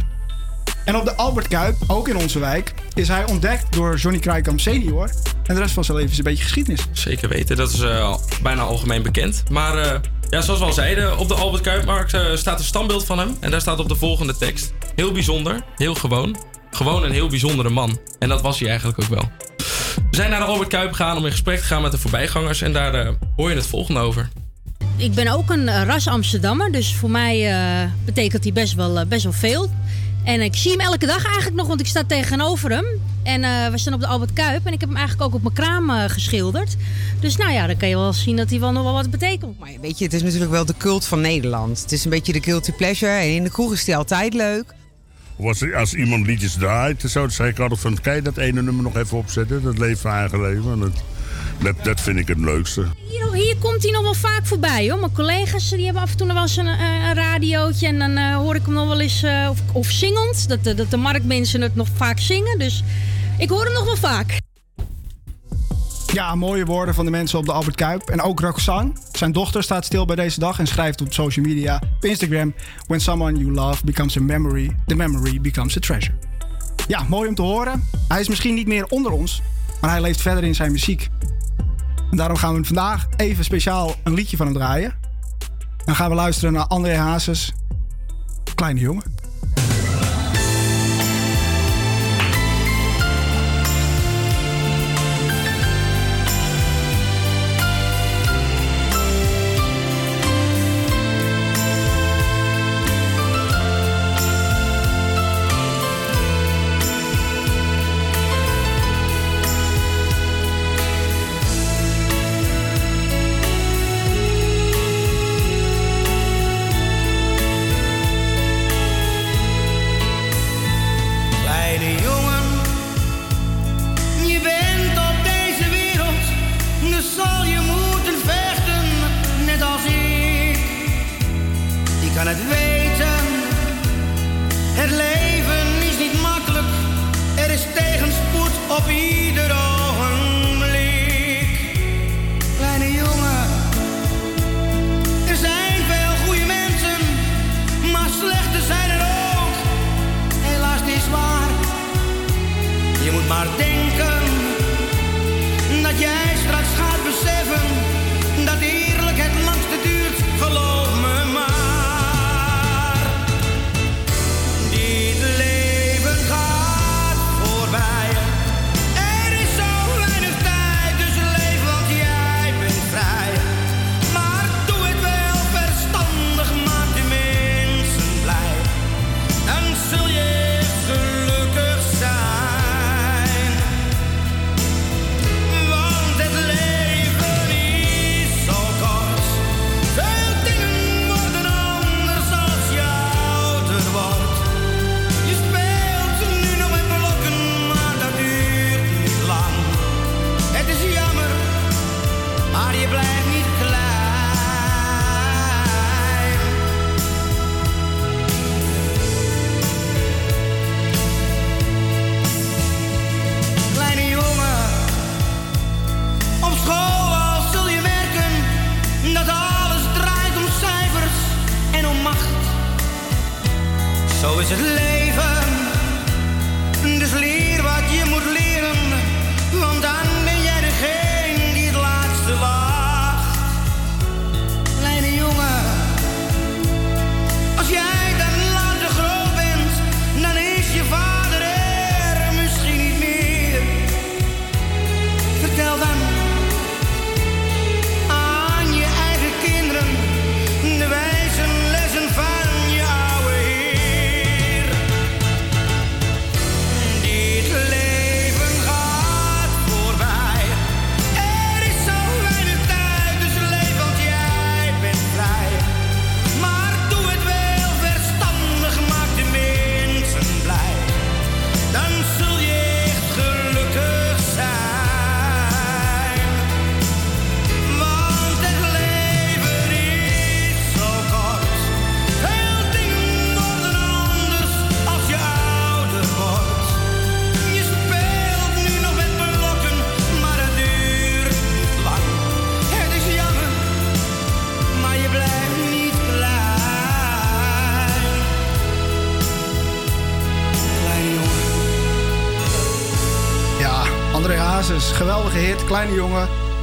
En 0.85 0.97
op 0.97 1.05
de 1.05 1.17
Albert 1.17 1.49
Kuip, 1.49 1.77
ook 1.87 2.09
in 2.09 2.17
onze 2.17 2.39
wijk, 2.39 2.75
is 2.95 3.09
hij 3.09 3.27
ontdekt 3.27 3.73
door 3.73 3.97
Johnny 3.97 4.21
Krijkamp 4.21 4.61
senior. 4.61 5.11
En 5.45 5.55
de 5.55 5.61
rest 5.61 5.75
van 5.75 5.85
zijn 5.85 5.97
leven 5.97 6.13
is 6.13 6.19
een 6.19 6.25
beetje 6.25 6.43
geschiedenis. 6.43 6.87
Zeker 6.93 7.29
weten, 7.29 7.57
dat 7.57 7.73
is 7.73 7.81
eh, 7.81 8.17
bijna 8.43 8.63
algemeen 8.63 9.03
bekend. 9.03 9.43
Maar 9.51 9.79
eh, 9.79 10.01
ja, 10.31 10.41
zoals 10.41 10.61
we 10.61 10.67
al 10.67 10.73
zeiden, 10.73 11.19
op 11.19 11.29
de 11.29 11.35
Albert 11.35 11.63
Kuipmarkt 11.63 12.15
eh, 12.15 12.35
staat 12.35 12.59
een 12.59 12.65
standbeeld 12.65 13.05
van 13.05 13.19
hem. 13.19 13.37
En 13.41 13.51
daar 13.51 13.61
staat 13.61 13.79
op 13.79 13.89
de 13.89 13.97
volgende 13.97 14.37
tekst. 14.37 14.73
Heel 14.95 15.13
bijzonder, 15.13 15.65
heel 15.77 15.95
gewoon. 15.95 16.37
Gewoon 16.71 17.05
een 17.05 17.13
heel 17.13 17.29
bijzondere 17.29 17.71
man. 17.71 18.01
En 18.19 18.29
dat 18.29 18.43
was 18.43 18.59
hij 18.59 18.69
eigenlijk 18.69 19.03
ook 19.03 19.09
wel. 19.09 19.31
We 20.11 20.17
zijn 20.17 20.31
naar 20.31 20.41
de 20.41 20.47
Albert 20.47 20.69
Kuip 20.69 20.93
gegaan 20.93 21.17
om 21.17 21.25
in 21.25 21.31
gesprek 21.31 21.59
te 21.59 21.65
gaan 21.65 21.83
met 21.83 21.93
de 21.93 21.99
voorbijgangers. 21.99 22.63
En 22.63 22.73
daar 22.73 23.15
hoor 23.37 23.51
je 23.51 23.57
het 23.57 23.67
volgende 23.67 24.01
over. 24.01 24.29
Ik 25.03 25.15
ben 25.15 25.29
ook 25.29 25.51
een 25.51 25.69
eh, 25.69 25.83
ras 25.83 26.09
Amsterdammer, 26.09 26.73
dus 26.73 26.95
voor 26.95 27.11
mij 27.11 27.51
eh, 27.51 27.91
betekent 28.05 28.45
hij 28.45 28.53
best 28.53 28.75
wel, 28.75 28.99
eh, 28.99 29.07
best 29.07 29.23
wel 29.23 29.33
veel. 29.33 29.71
En 30.25 30.41
ik 30.41 30.55
zie 30.55 30.71
hem 30.71 30.81
elke 30.81 31.07
dag 31.07 31.25
eigenlijk 31.25 31.57
nog, 31.57 31.67
want 31.67 31.81
ik 31.81 31.87
sta 31.87 32.05
tegenover 32.05 32.71
hem. 32.71 32.85
En 33.23 33.45
eh, 33.45 33.69
we 33.71 33.79
staan 33.79 33.95
op 33.95 34.01
de 34.01 34.07
Albert 34.07 34.33
Kuip 34.33 34.67
en 34.67 34.73
ik 34.73 34.81
heb 34.81 34.89
hem 34.89 34.99
eigenlijk 34.99 35.29
ook 35.29 35.35
op 35.35 35.43
mijn 35.43 35.55
kraam 35.55 35.91
eh, 35.91 36.05
geschilderd. 36.07 36.77
Dus 37.21 37.37
nou 37.37 37.53
ja, 37.53 37.67
dan 37.67 37.77
kan 37.77 37.89
je 37.89 37.97
wel 37.97 38.13
zien 38.13 38.37
dat 38.37 38.51
hij 38.51 38.61
wel 38.61 38.73
nog 38.73 38.83
wel 38.83 38.93
wat 38.93 39.11
betekent. 39.11 39.59
Maar 39.59 39.71
weet 39.81 39.99
je, 39.99 40.05
het 40.05 40.15
is 40.15 40.23
natuurlijk 40.23 40.51
wel 40.51 40.65
de 40.65 40.75
cult 40.79 41.05
van 41.05 41.21
Nederland. 41.21 41.81
Het 41.81 41.93
is 41.93 42.05
een 42.05 42.11
beetje 42.11 42.33
de 42.33 42.43
guilty 42.43 42.73
pleasure. 42.73 43.13
En 43.13 43.35
in 43.35 43.45
de 43.45 43.51
kroeg 43.51 43.73
is 43.73 43.85
die 43.85 43.97
altijd 43.97 44.35
leuk. 44.35 44.75
Als, 45.77 45.95
iemand 45.95 46.27
liedjes 46.27 46.53
draait, 46.53 47.05
zo, 47.09 47.21
dan 47.21 47.31
zeg 47.31 47.49
ik 47.49 47.59
altijd 47.59 47.81
van... 47.81 48.01
Kijk, 48.01 48.25
dat 48.25 48.37
ene 48.37 48.63
nummer 48.63 48.83
nog 48.83 48.97
even 48.97 49.19
opzetten. 49.19 49.63
Dat 49.63 49.79
leeft 49.79 50.01
van 50.01 50.11
eigen 50.11 50.41
leven. 50.41 50.73
En 50.73 50.79
Dat, 50.79 51.03
dat, 51.59 51.85
dat 51.85 52.01
vind 52.01 52.19
ik 52.19 52.29
het 52.29 52.39
leukste. 52.39 52.87
Hier, 53.09 53.33
hier 53.33 53.57
komt 53.57 53.83
hij 53.83 53.93
nog 53.93 54.03
wel 54.03 54.15
vaak 54.15 54.47
voorbij 54.47 54.91
hoor. 54.91 54.99
Mijn 55.01 55.13
collega's 55.13 55.69
die 55.71 55.85
hebben 55.85 56.03
af 56.03 56.11
en 56.11 56.17
toe 56.17 56.27
nog 56.27 56.35
wel 56.35 56.45
eens 56.45 56.57
een, 56.57 56.67
eh, 56.67 57.07
een 57.09 57.15
radiootje. 57.15 57.87
En 57.87 57.99
dan 57.99 58.17
eh, 58.17 58.37
hoor 58.37 58.55
ik 58.55 58.63
hem 58.65 58.75
nog 58.75 58.89
wel 58.89 59.01
eens, 59.01 59.23
eh, 59.23 59.47
of, 59.51 59.59
of 59.73 59.87
zingend. 59.91 60.49
Dat, 60.49 60.65
de- 60.65 60.75
dat 60.75 60.91
de 60.91 60.97
marktmensen 60.97 61.61
het 61.61 61.75
nog 61.75 61.89
vaak 61.97 62.19
zingen. 62.19 62.59
Dus 62.59 62.85
ik 63.39 63.49
hoor 63.49 63.65
hem 63.65 63.73
nog 63.73 63.85
wel 63.85 63.97
vaak. 63.97 64.41
Ja, 66.13 66.35
mooie 66.35 66.65
woorden 66.65 66.95
van 66.95 67.05
de 67.05 67.11
mensen 67.11 67.39
op 67.39 67.45
de 67.47 67.53
Albert 67.53 67.77
Kuip. 67.77 68.03
En 68.11 68.21
ook 68.23 68.41
Roxanne. 68.41 68.93
Zijn 69.13 69.33
dochter 69.33 69.63
staat 69.63 69.85
stil 69.85 70.05
bij 70.05 70.17
deze 70.17 70.41
dag 70.41 70.59
en 70.59 70.67
schrijft 70.67 71.01
op 71.01 71.13
social 71.13 71.45
media, 71.47 71.83
op 71.97 72.05
Instagram... 72.05 72.55
When 72.87 73.01
someone 73.01 73.39
you 73.39 73.53
love 73.53 73.85
becomes 73.85 74.17
a 74.17 74.21
memory, 74.21 74.77
the 74.87 74.95
memory 74.95 75.41
becomes 75.41 75.77
a 75.77 75.81
treasure. 75.81 76.15
Ja, 76.89 77.03
mooi 77.09 77.29
om 77.29 77.35
te 77.35 77.43
horen. 77.43 77.89
Hij 78.09 78.21
is 78.21 78.29
misschien 78.29 78.55
niet 78.55 78.67
meer 78.67 78.87
onder 78.87 79.13
ons, 79.13 79.43
maar 79.81 79.91
hij 79.91 80.01
leeft 80.01 80.21
verder 80.21 80.45
in 80.45 80.55
zijn 80.55 80.73
muziek. 80.73 81.09
En 82.13 82.19
daarom 82.19 82.37
gaan 82.37 82.55
we 82.55 82.65
vandaag 82.65 83.07
even 83.17 83.45
speciaal 83.45 83.95
een 84.05 84.15
liedje 84.15 84.37
van 84.37 84.47
hem 84.47 84.55
draaien. 84.55 84.95
Dan 85.85 85.95
gaan 85.95 86.09
we 86.09 86.15
luisteren 86.15 86.53
naar 86.53 86.67
André 86.67 86.97
Hazes, 86.97 87.53
Kleine 88.55 88.81
Jongen. 88.81 89.22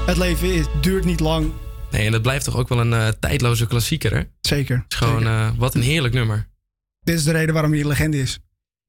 Het 0.09 0.17
leven 0.17 0.53
is, 0.53 0.65
duurt 0.81 1.05
niet 1.05 1.19
lang. 1.19 1.51
Nee, 1.91 2.05
en 2.05 2.11
dat 2.11 2.21
blijft 2.21 2.45
toch 2.45 2.55
ook 2.55 2.69
wel 2.69 2.79
een 2.79 2.93
eh, 2.93 3.07
tijdloze 3.07 3.67
klassieker, 3.67 4.15
hè? 4.15 4.21
Zeker. 4.41 4.75
Het 4.77 4.85
is 4.91 4.97
gewoon, 4.97 5.27
eh, 5.27 5.49
wat 5.57 5.75
een 5.75 5.81
heerlijk 5.81 6.13
nummer. 6.13 6.47
Dit 6.99 7.15
is 7.15 7.23
de 7.23 7.31
reden 7.31 7.53
waarom 7.53 7.71
hij 7.71 7.81
een 7.81 7.87
legende 7.87 8.19
is. 8.19 8.39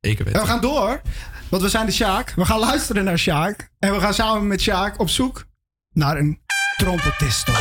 Zeker 0.00 0.18
En 0.18 0.24
weten. 0.24 0.40
we 0.40 0.48
gaan 0.48 0.60
door, 0.60 1.00
want 1.48 1.62
we 1.62 1.68
zijn 1.68 1.86
de 1.86 1.92
Sjaak. 1.92 2.32
We 2.36 2.44
gaan 2.44 2.58
luisteren 2.58 3.04
naar 3.04 3.18
Sjaak. 3.18 3.70
En 3.78 3.92
we 3.92 4.00
gaan 4.00 4.14
samen 4.14 4.46
met 4.46 4.60
Sjaak 4.60 5.00
op 5.00 5.08
zoek 5.08 5.44
naar 5.92 6.18
een 6.18 6.40
trompetisto. 6.76 7.52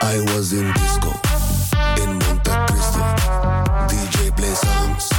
I 0.00 0.20
was 0.32 0.52
in 0.52 0.72
disco 0.74 1.10
in 2.02 2.18
Monte 2.18 2.50
Cristo. 2.68 3.00
DJ 3.90 4.30
play 4.36 4.54
songs 4.54 5.10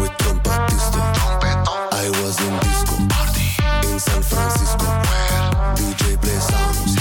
with 0.00 0.10
trompetista. 0.18 1.00
I 1.92 2.08
was 2.20 2.38
in 2.40 2.58
disco 2.58 2.96
party 3.08 3.46
in 3.88 3.98
San 3.98 4.22
Francisco. 4.22 4.84
Where 4.84 5.74
DJ 5.76 6.20
play 6.20 6.38
songs 6.38 6.96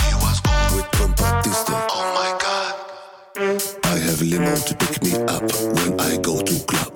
with 0.75 0.85
trompetista. 0.91 1.87
Oh 1.89 2.07
my 2.15 2.31
god. 2.43 2.75
I 3.85 3.97
have 3.97 4.21
limo 4.21 4.55
to 4.55 4.75
pick 4.75 5.01
me 5.03 5.13
up 5.35 5.43
when 5.75 5.99
I 5.99 6.17
go 6.17 6.41
to 6.41 6.59
club. 6.65 6.93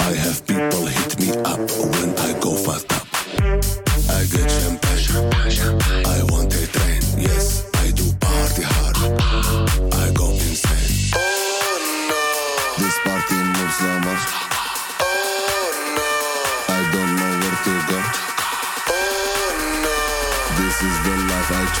I 0.00 0.12
have 0.12 0.44
people 0.46 0.86
hit 0.86 1.18
me 1.20 1.30
up 1.44 1.60
when 1.94 2.10
I 2.18 2.38
go 2.40 2.54
fast 2.54 2.92
up. 2.92 3.06
I 4.10 4.24
get 4.32 4.50
champagne. 4.50 5.78
I 6.06 6.22
want 6.30 6.57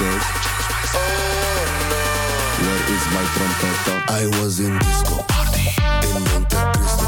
no. 0.00 0.10
Where 2.62 2.82
is 2.94 3.04
my 3.14 3.24
trumpet? 3.34 4.10
I 4.10 4.26
was 4.40 4.60
in 4.60 4.78
disco 4.78 5.22
party 5.26 5.74
in 6.06 6.22
Monte 6.24 6.56
Cristo. 6.72 7.06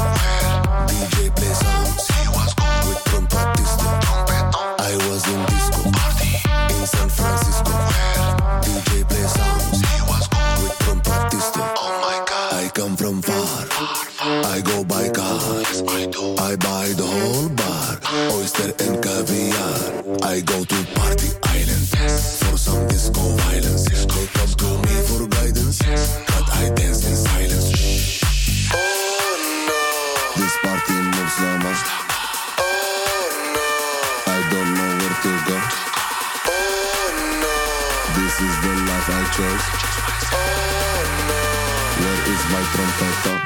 DJ 0.87 1.35
play 1.35 1.53
songs. 1.53 2.10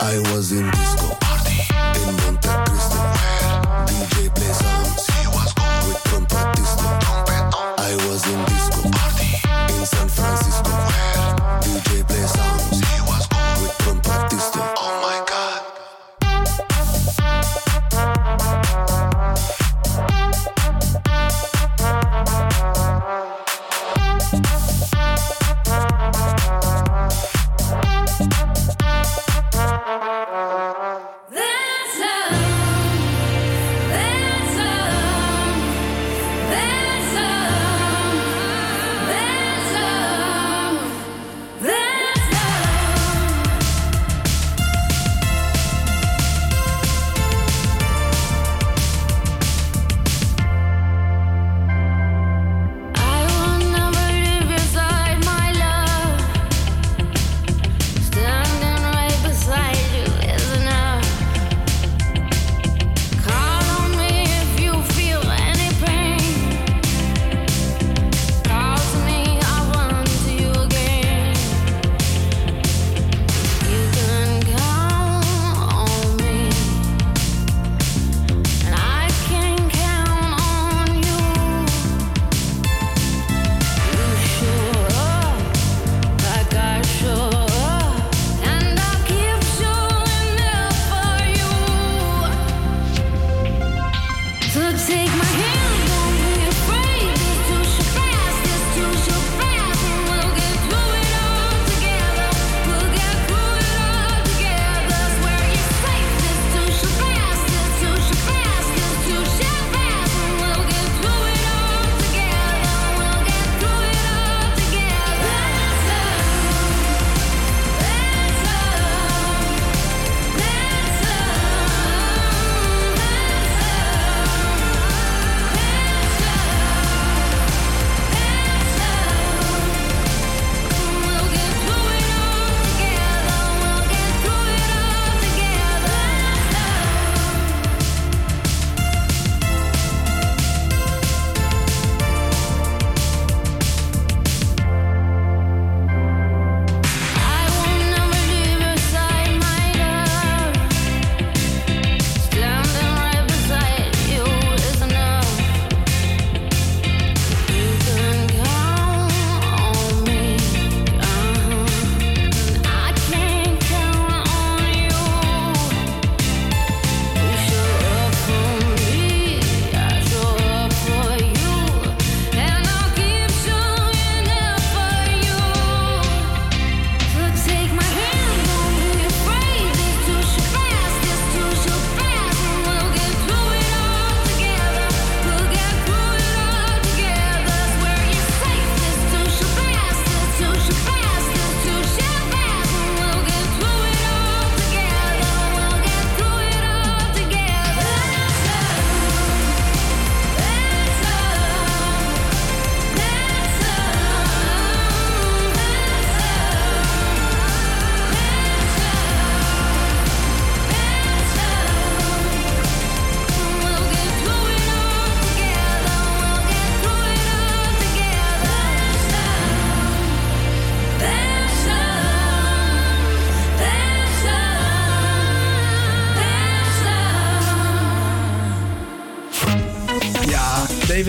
I 0.06 0.20
was 0.36 0.51
in 0.51 0.70
disco 0.70 1.05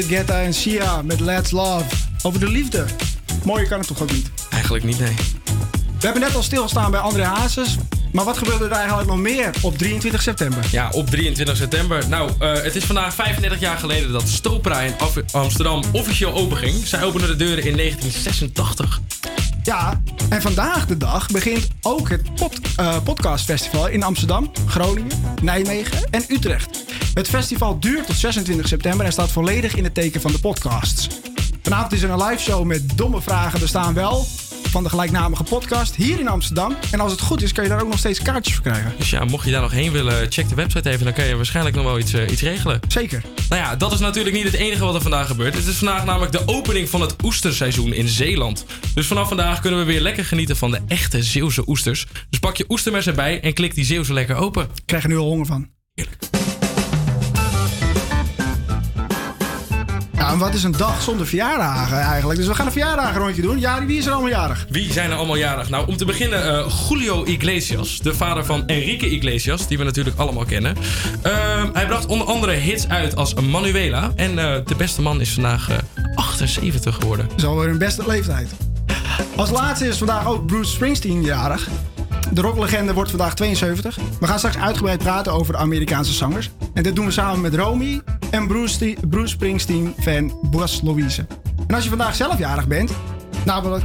Guetta 0.09 0.41
en 0.43 0.55
Sia 0.55 1.03
met 1.03 1.21
Let's 1.21 1.51
Love. 1.51 1.85
Over 2.23 2.41
de 2.41 2.49
liefde. 2.49 2.85
Mooier 3.45 3.69
kan 3.69 3.79
het 3.79 3.87
toch 3.89 4.03
ook 4.03 4.13
niet? 4.13 4.31
Eigenlijk 4.51 4.85
niet, 4.85 4.99
nee. 4.99 5.15
We 5.99 6.05
hebben 6.05 6.21
net 6.23 6.35
al 6.35 6.43
stilgestaan 6.43 6.91
bij 6.91 7.01
André 7.01 7.23
Hazes. 7.25 7.77
Maar 8.13 8.25
wat 8.25 8.39
gebeurde 8.39 8.65
er 8.65 8.71
eigenlijk 8.71 9.09
nog 9.09 9.19
meer 9.19 9.51
op 9.63 9.79
23 9.79 10.23
september? 10.23 10.65
Ja, 10.71 10.89
op 10.93 11.11
23 11.11 11.57
september. 11.57 12.09
Nou, 12.09 12.31
eh, 12.39 12.53
het 12.63 12.77
is 12.77 12.85
vandaag 12.85 13.15
35 13.15 13.61
jaar 13.61 13.79
geleden 13.79 14.13
dat 14.13 14.29
Stopra 14.29 14.81
in 14.81 14.95
Af- 14.99 15.33
Amsterdam 15.33 15.83
officieel 15.93 16.33
openging. 16.35 16.87
Zij 16.87 17.03
opende 17.03 17.27
de 17.27 17.37
deuren 17.37 17.65
in 17.65 17.77
1986. 17.77 19.01
Ja, 19.63 20.03
en 20.29 20.43
vandaag 20.43 20.87
de 20.87 20.97
dag 20.97 21.27
begint 21.27 21.69
ook 21.83 22.09
het 22.09 22.35
pod, 22.35 22.61
eh, 22.77 22.97
podcastfestival 23.05 23.87
in 23.87 24.03
Amsterdam, 24.03 24.51
Groningen, 24.67 25.19
Nijmegen 25.43 26.11
en 26.11 26.25
Utrecht. 26.29 26.85
Het 27.15 27.29
festival 27.29 27.81
duurt 27.81 28.07
tot 28.07 28.17
26 28.17 28.69
september 28.69 29.07
en 29.07 29.13
staat 29.13 29.31
volledig 29.31 29.75
in 29.75 29.85
het 29.85 29.95
teken 29.95 30.21
van 30.21 30.33
de 30.33 30.39
podcasts. 30.41 31.09
Vanavond 31.63 31.93
is 31.93 32.03
er 32.03 32.11
een 32.11 32.23
live 32.23 32.43
show 32.43 32.65
met 32.65 32.99
domme 32.99 33.21
vragen 33.21 33.61
bestaan 33.61 33.95
wel 33.95 34.27
van 34.77 34.85
de 34.85 34.91
gelijknamige 34.91 35.43
podcast 35.43 35.95
hier 35.95 36.21
in 36.21 36.29
Amsterdam. 36.29 36.77
En 36.91 37.01
als 37.01 37.13
het 37.13 37.21
goed 37.21 37.43
is, 37.43 37.53
kan 37.53 37.65
je 37.65 37.71
daar 37.71 37.83
ook 37.83 37.89
nog 37.89 37.99
steeds 37.99 38.23
kaartjes 38.23 38.55
voor 38.55 38.65
krijgen. 38.65 38.93
Dus 38.99 39.11
ja, 39.11 39.25
mocht 39.25 39.45
je 39.45 39.51
daar 39.51 39.61
nog 39.61 39.73
heen 39.73 39.93
willen, 39.93 40.33
check 40.33 40.49
de 40.49 40.55
website 40.55 40.91
even. 40.91 41.05
Dan 41.05 41.15
kan 41.15 41.25
je 41.25 41.37
waarschijnlijk 41.37 41.77
nog 41.77 41.85
wel 41.85 41.99
iets, 41.99 42.13
eh, 42.13 42.31
iets 42.31 42.43
regelen. 42.43 42.81
Zeker. 42.89 43.23
Nou 43.49 43.63
ja, 43.63 43.77
dat 43.77 43.93
is 43.93 43.99
natuurlijk 43.99 44.35
niet 44.35 44.45
het 44.45 44.55
enige 44.55 44.85
wat 44.85 44.95
er 44.95 45.01
vandaag 45.01 45.27
gebeurt. 45.27 45.55
Het 45.55 45.67
is 45.67 45.77
vandaag 45.77 46.05
namelijk 46.05 46.33
de 46.33 46.43
opening 46.47 46.89
van 46.89 47.01
het 47.01 47.15
oesterseizoen 47.25 47.93
in 47.93 48.09
Zeeland. 48.09 48.65
Dus 48.95 49.07
vanaf 49.07 49.29
vandaag 49.29 49.61
kunnen 49.61 49.81
we 49.81 49.87
weer 49.87 50.01
lekker 50.01 50.25
genieten 50.25 50.57
van 50.57 50.71
de 50.71 50.81
echte 50.87 51.23
Zeeuwse 51.23 51.63
oesters. 51.67 52.07
Dus 52.31 52.39
pak 52.39 52.57
je 52.57 52.65
oestermes 52.69 53.07
erbij 53.07 53.41
en 53.41 53.55
klik 53.55 53.75
die 53.75 53.85
Zeeuwse 53.85 54.13
lekker 54.13 54.37
open. 54.37 54.63
Ik 54.63 54.87
krijg 54.87 55.03
er 55.03 55.09
nu 55.09 55.17
al 55.17 55.29
honger 55.29 55.47
van. 55.47 55.69
Ja, 60.17 60.33
en 60.33 60.39
wat 60.39 60.55
is 60.55 60.63
een 60.63 60.73
dag 60.73 61.03
zonder 61.03 61.27
verjaardagen 61.27 62.01
eigenlijk? 62.01 62.39
Dus 62.39 62.49
we 62.49 62.55
gaan 62.55 62.67
een 62.67 62.73
verjaardagenrondje 62.73 63.43
doen. 63.43 63.59
Jari, 63.59 63.87
wie 63.87 63.99
is 63.99 64.07
er 64.07 64.13
allemaal 64.13 64.31
jarig? 64.31 64.67
Wie 64.69 64.93
zijn 64.93 65.11
er 65.11 65.17
allemaal 65.17 65.37
jarig? 65.37 65.71
Nou, 65.71 65.87
om 65.87 65.97
te 65.97 66.05
beginnen 66.05 66.45
eh, 66.45 66.73
Julio 66.89 67.25
Iglesias, 67.25 67.99
de 67.99 68.15
vader 68.15 68.45
van 68.45 68.67
Enrique 68.67 69.11
Iglesias, 69.11 69.69
die 69.69 69.79
we 69.79 69.85
natuurlijk 69.85 70.19
allemaal 70.19 70.45
kennen. 70.45 70.77
Ehm, 71.23 71.69
hij 71.73 71.87
bracht 71.87 72.07
onder 72.07 72.27
andere 72.27 72.53
hits 72.53 72.89
uit 72.89 73.17
als 73.17 73.35
Manuela. 73.35 74.13
En 74.15 74.39
eh, 74.39 74.55
de 74.65 74.75
beste 74.75 75.03
man 75.03 75.21
is 75.21 75.33
vandaag 75.33 75.71
eh, 75.71 75.77
78 76.15 76.95
geworden. 76.95 77.29
Dat 77.29 77.39
is 77.39 77.45
alweer 77.45 77.69
hun 77.69 77.79
beste 77.79 78.03
leeftijd. 78.07 78.51
Als 79.37 79.51
laatste 79.51 79.87
is 79.87 79.99
vandaag 79.99 80.27
ook 80.27 80.47
Bruce 80.47 80.71
Springsteen 80.71 81.23
jarig. 81.23 81.69
De 82.33 82.41
rocklegende 82.41 82.93
wordt 82.95 83.11
vandaag 83.11 83.35
72. 83.35 83.99
We 84.21 84.27
gaan 84.27 84.39
straks 84.39 84.57
uitgebreid 84.57 84.99
praten 84.99 85.33
over 85.33 85.53
de 85.53 85.59
Amerikaanse 85.59 86.13
zangers. 86.13 86.51
En 86.75 86.83
dit 86.83 86.97
doen 86.97 87.05
we 87.05 87.11
samen 87.11 87.41
met 87.41 87.55
Romy 87.55 88.01
en 88.31 88.47
Bruce, 88.47 88.97
Bruce 89.09 89.29
Springsteen-fan 89.29 90.39
Bas 90.51 90.81
Louise. 90.83 91.27
En 91.67 91.75
als 91.75 91.83
je 91.83 91.89
vandaag 91.89 92.15
zelf 92.15 92.39
jarig 92.39 92.67
bent, 92.67 92.91
namelijk 93.45 93.85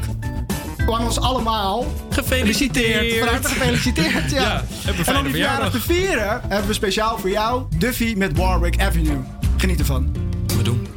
van 0.85 1.03
ons 1.05 1.19
allemaal... 1.19 1.85
Gefeliciteerd. 2.09 3.19
Van 3.19 3.27
harte 3.27 3.47
gefeliciteerd, 3.47 4.31
ja. 4.31 4.63
En 4.85 4.89
om 4.89 4.95
verjaardag 5.03 5.29
verjaardag. 5.29 5.71
te 5.71 5.81
vieren, 5.81 6.41
hebben 6.47 6.67
we 6.67 6.73
speciaal 6.73 7.17
voor 7.17 7.29
jou 7.29 7.63
Duffy 7.77 8.13
met 8.17 8.37
Warwick 8.37 8.81
Avenue. 8.81 9.19
Geniet 9.57 9.79
ervan. 9.79 10.11
We 10.57 10.61
doen. 10.63 10.87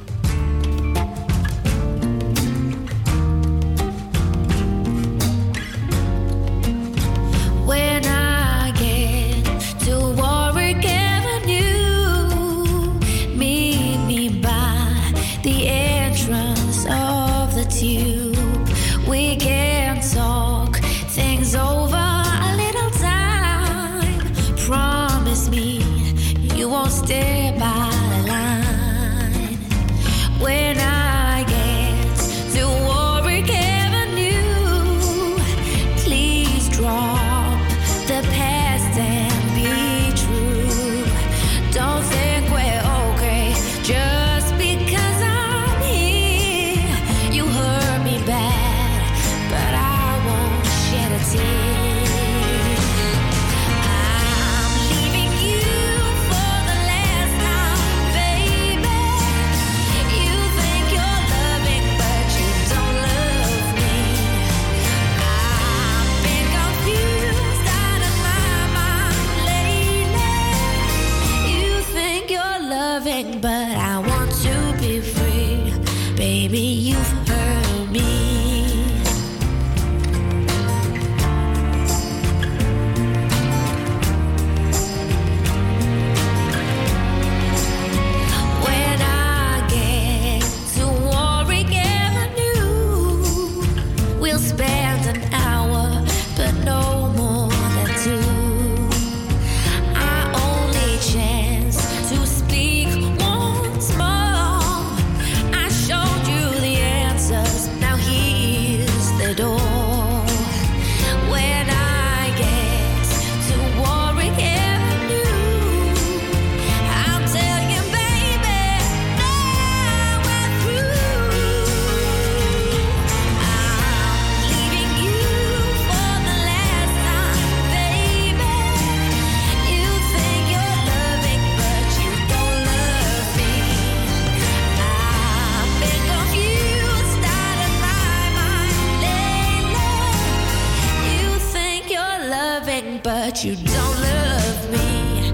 Loving, 142.67 143.01
but 143.03 143.45
you 143.45 143.57
don't 143.57 144.01
love 144.01 144.71
me. 144.71 145.33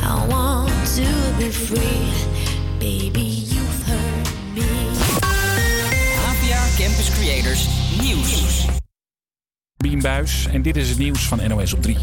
I 0.00 0.26
want 0.28 0.70
to 0.96 1.06
be 1.38 1.50
free, 1.50 2.10
baby. 2.78 3.20
You've 3.20 3.86
hurt 3.86 4.54
me. 4.54 4.68
APA 6.30 6.76
Campus 6.76 7.10
Creators 7.14 7.68
Nieuws. 8.00 8.66
Bienbuis 9.76 10.46
en 10.46 10.62
dit 10.62 10.76
is 10.76 10.88
het 10.88 10.98
nieuws 10.98 11.28
van 11.28 11.48
NOS 11.48 11.72
op 11.72 11.82
3. 11.82 11.96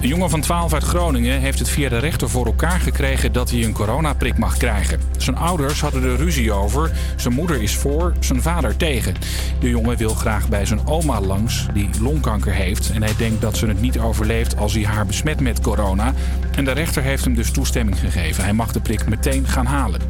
Een 0.00 0.08
jongen 0.08 0.30
van 0.30 0.40
12 0.40 0.72
uit 0.72 0.82
Groningen 0.82 1.40
heeft 1.40 1.58
het 1.58 1.68
via 1.68 1.88
de 1.88 1.98
rechter 1.98 2.28
voor 2.28 2.46
elkaar 2.46 2.80
gekregen 2.80 3.32
dat 3.32 3.50
hij 3.50 3.64
een 3.64 3.72
coronaprik 3.72 4.38
mag 4.38 4.56
krijgen. 4.56 5.00
Zijn 5.16 5.36
ouders 5.36 5.80
hadden 5.80 6.02
er 6.02 6.16
ruzie 6.16 6.52
over. 6.52 6.90
Zijn 7.16 7.34
moeder 7.34 7.62
is 7.62 7.74
voor, 7.74 8.12
zijn 8.20 8.42
vader 8.42 8.76
tegen. 8.76 9.14
De 9.60 9.68
jongen 9.68 9.96
wil 9.96 10.14
graag 10.14 10.48
bij 10.48 10.66
zijn 10.66 10.86
oma 10.86 11.20
langs, 11.20 11.66
die 11.72 11.90
longkanker 12.00 12.52
heeft. 12.52 12.90
En 12.90 13.02
hij 13.02 13.14
denkt 13.16 13.40
dat 13.40 13.56
ze 13.56 13.66
het 13.66 13.80
niet 13.80 13.98
overleeft 13.98 14.56
als 14.56 14.74
hij 14.74 14.84
haar 14.84 15.06
besmet 15.06 15.40
met 15.40 15.60
corona. 15.60 16.12
En 16.56 16.64
de 16.64 16.72
rechter 16.72 17.02
heeft 17.02 17.24
hem 17.24 17.34
dus 17.34 17.50
toestemming 17.50 17.98
gegeven. 17.98 18.44
Hij 18.44 18.52
mag 18.52 18.72
de 18.72 18.80
prik 18.80 19.08
meteen 19.08 19.46
gaan 19.46 19.66
halen. 19.66 20.00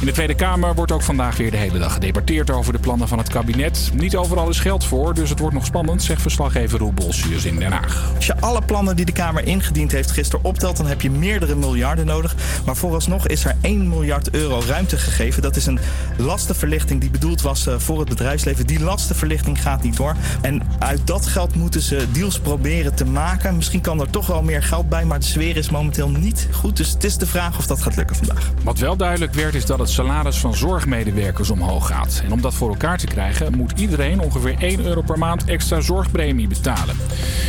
In 0.00 0.06
de 0.06 0.12
Tweede 0.12 0.34
Kamer 0.34 0.74
wordt 0.74 0.92
ook 0.92 1.02
vandaag 1.02 1.36
weer 1.36 1.50
de 1.50 1.56
hele 1.56 1.78
dag 1.78 1.92
gedebatteerd 1.92 2.50
over 2.50 2.72
de 2.72 2.78
plannen 2.78 3.08
van 3.08 3.18
het 3.18 3.28
kabinet. 3.28 3.90
Niet 3.94 4.16
overal 4.16 4.48
is 4.48 4.58
geld 4.58 4.84
voor, 4.84 5.14
dus 5.14 5.30
het 5.30 5.38
wordt 5.38 5.54
nog 5.54 5.64
spannend, 5.64 6.02
zegt 6.02 6.22
verslaggever 6.22 6.78
Roel 6.78 6.92
Bolsius 6.92 7.44
in 7.44 7.56
Den 7.58 7.72
Haag. 7.72 8.12
Als 8.16 8.26
je 8.26 8.40
alle 8.40 8.62
plannen 8.62 8.96
die 8.96 9.04
de 9.04 9.12
Kamer 9.26 9.46
ingediend 9.46 9.92
heeft 9.92 10.10
gisteren 10.10 10.44
optelt, 10.44 10.76
dan 10.76 10.86
heb 10.86 11.00
je 11.00 11.10
meerdere 11.10 11.54
miljarden 11.54 12.06
nodig. 12.06 12.34
Maar 12.64 12.76
vooralsnog 12.76 13.26
is 13.26 13.44
er 13.44 13.56
1 13.60 13.88
miljard 13.88 14.30
euro 14.30 14.62
ruimte 14.66 14.98
gegeven. 14.98 15.42
Dat 15.42 15.56
is 15.56 15.66
een 15.66 15.78
lastenverlichting 16.16 17.00
die 17.00 17.10
bedoeld 17.10 17.42
was 17.42 17.66
eh, 17.66 17.74
voor 17.78 17.98
het 17.98 18.08
bedrijfsleven. 18.08 18.66
Die 18.66 18.80
lastenverlichting 18.80 19.62
gaat 19.62 19.82
niet 19.82 19.96
door. 19.96 20.14
En 20.42 20.62
uit 20.78 21.06
dat 21.06 21.26
geld 21.26 21.54
moeten 21.54 21.80
ze 21.80 22.06
deals 22.12 22.40
proberen 22.40 22.94
te 22.94 23.04
maken. 23.04 23.56
Misschien 23.56 23.80
kan 23.80 24.00
er 24.00 24.10
toch 24.10 24.26
wel 24.26 24.42
meer 24.42 24.62
geld 24.62 24.88
bij, 24.88 25.04
maar 25.04 25.18
de 25.18 25.24
sfeer 25.24 25.56
is 25.56 25.70
momenteel 25.70 26.10
niet 26.10 26.48
goed. 26.52 26.76
Dus 26.76 26.90
het 26.90 27.04
is 27.04 27.16
de 27.16 27.26
vraag 27.26 27.58
of 27.58 27.66
dat 27.66 27.82
gaat 27.82 27.96
lukken 27.96 28.16
vandaag. 28.16 28.50
Wat 28.64 28.78
wel 28.78 28.96
duidelijk 28.96 29.34
werd 29.34 29.54
is 29.54 29.66
dat 29.66 29.78
het 29.78 29.90
salaris 29.90 30.38
van 30.38 30.54
zorgmedewerkers 30.54 31.50
omhoog 31.50 31.86
gaat. 31.86 32.22
En 32.24 32.32
om 32.32 32.40
dat 32.40 32.54
voor 32.54 32.68
elkaar 32.68 32.98
te 32.98 33.06
krijgen 33.06 33.56
moet 33.56 33.80
iedereen 33.80 34.20
ongeveer 34.20 34.56
1 34.58 34.84
euro 34.84 35.02
per 35.02 35.18
maand 35.18 35.44
extra 35.44 35.80
zorgpremie 35.80 36.48
betalen. 36.48 36.96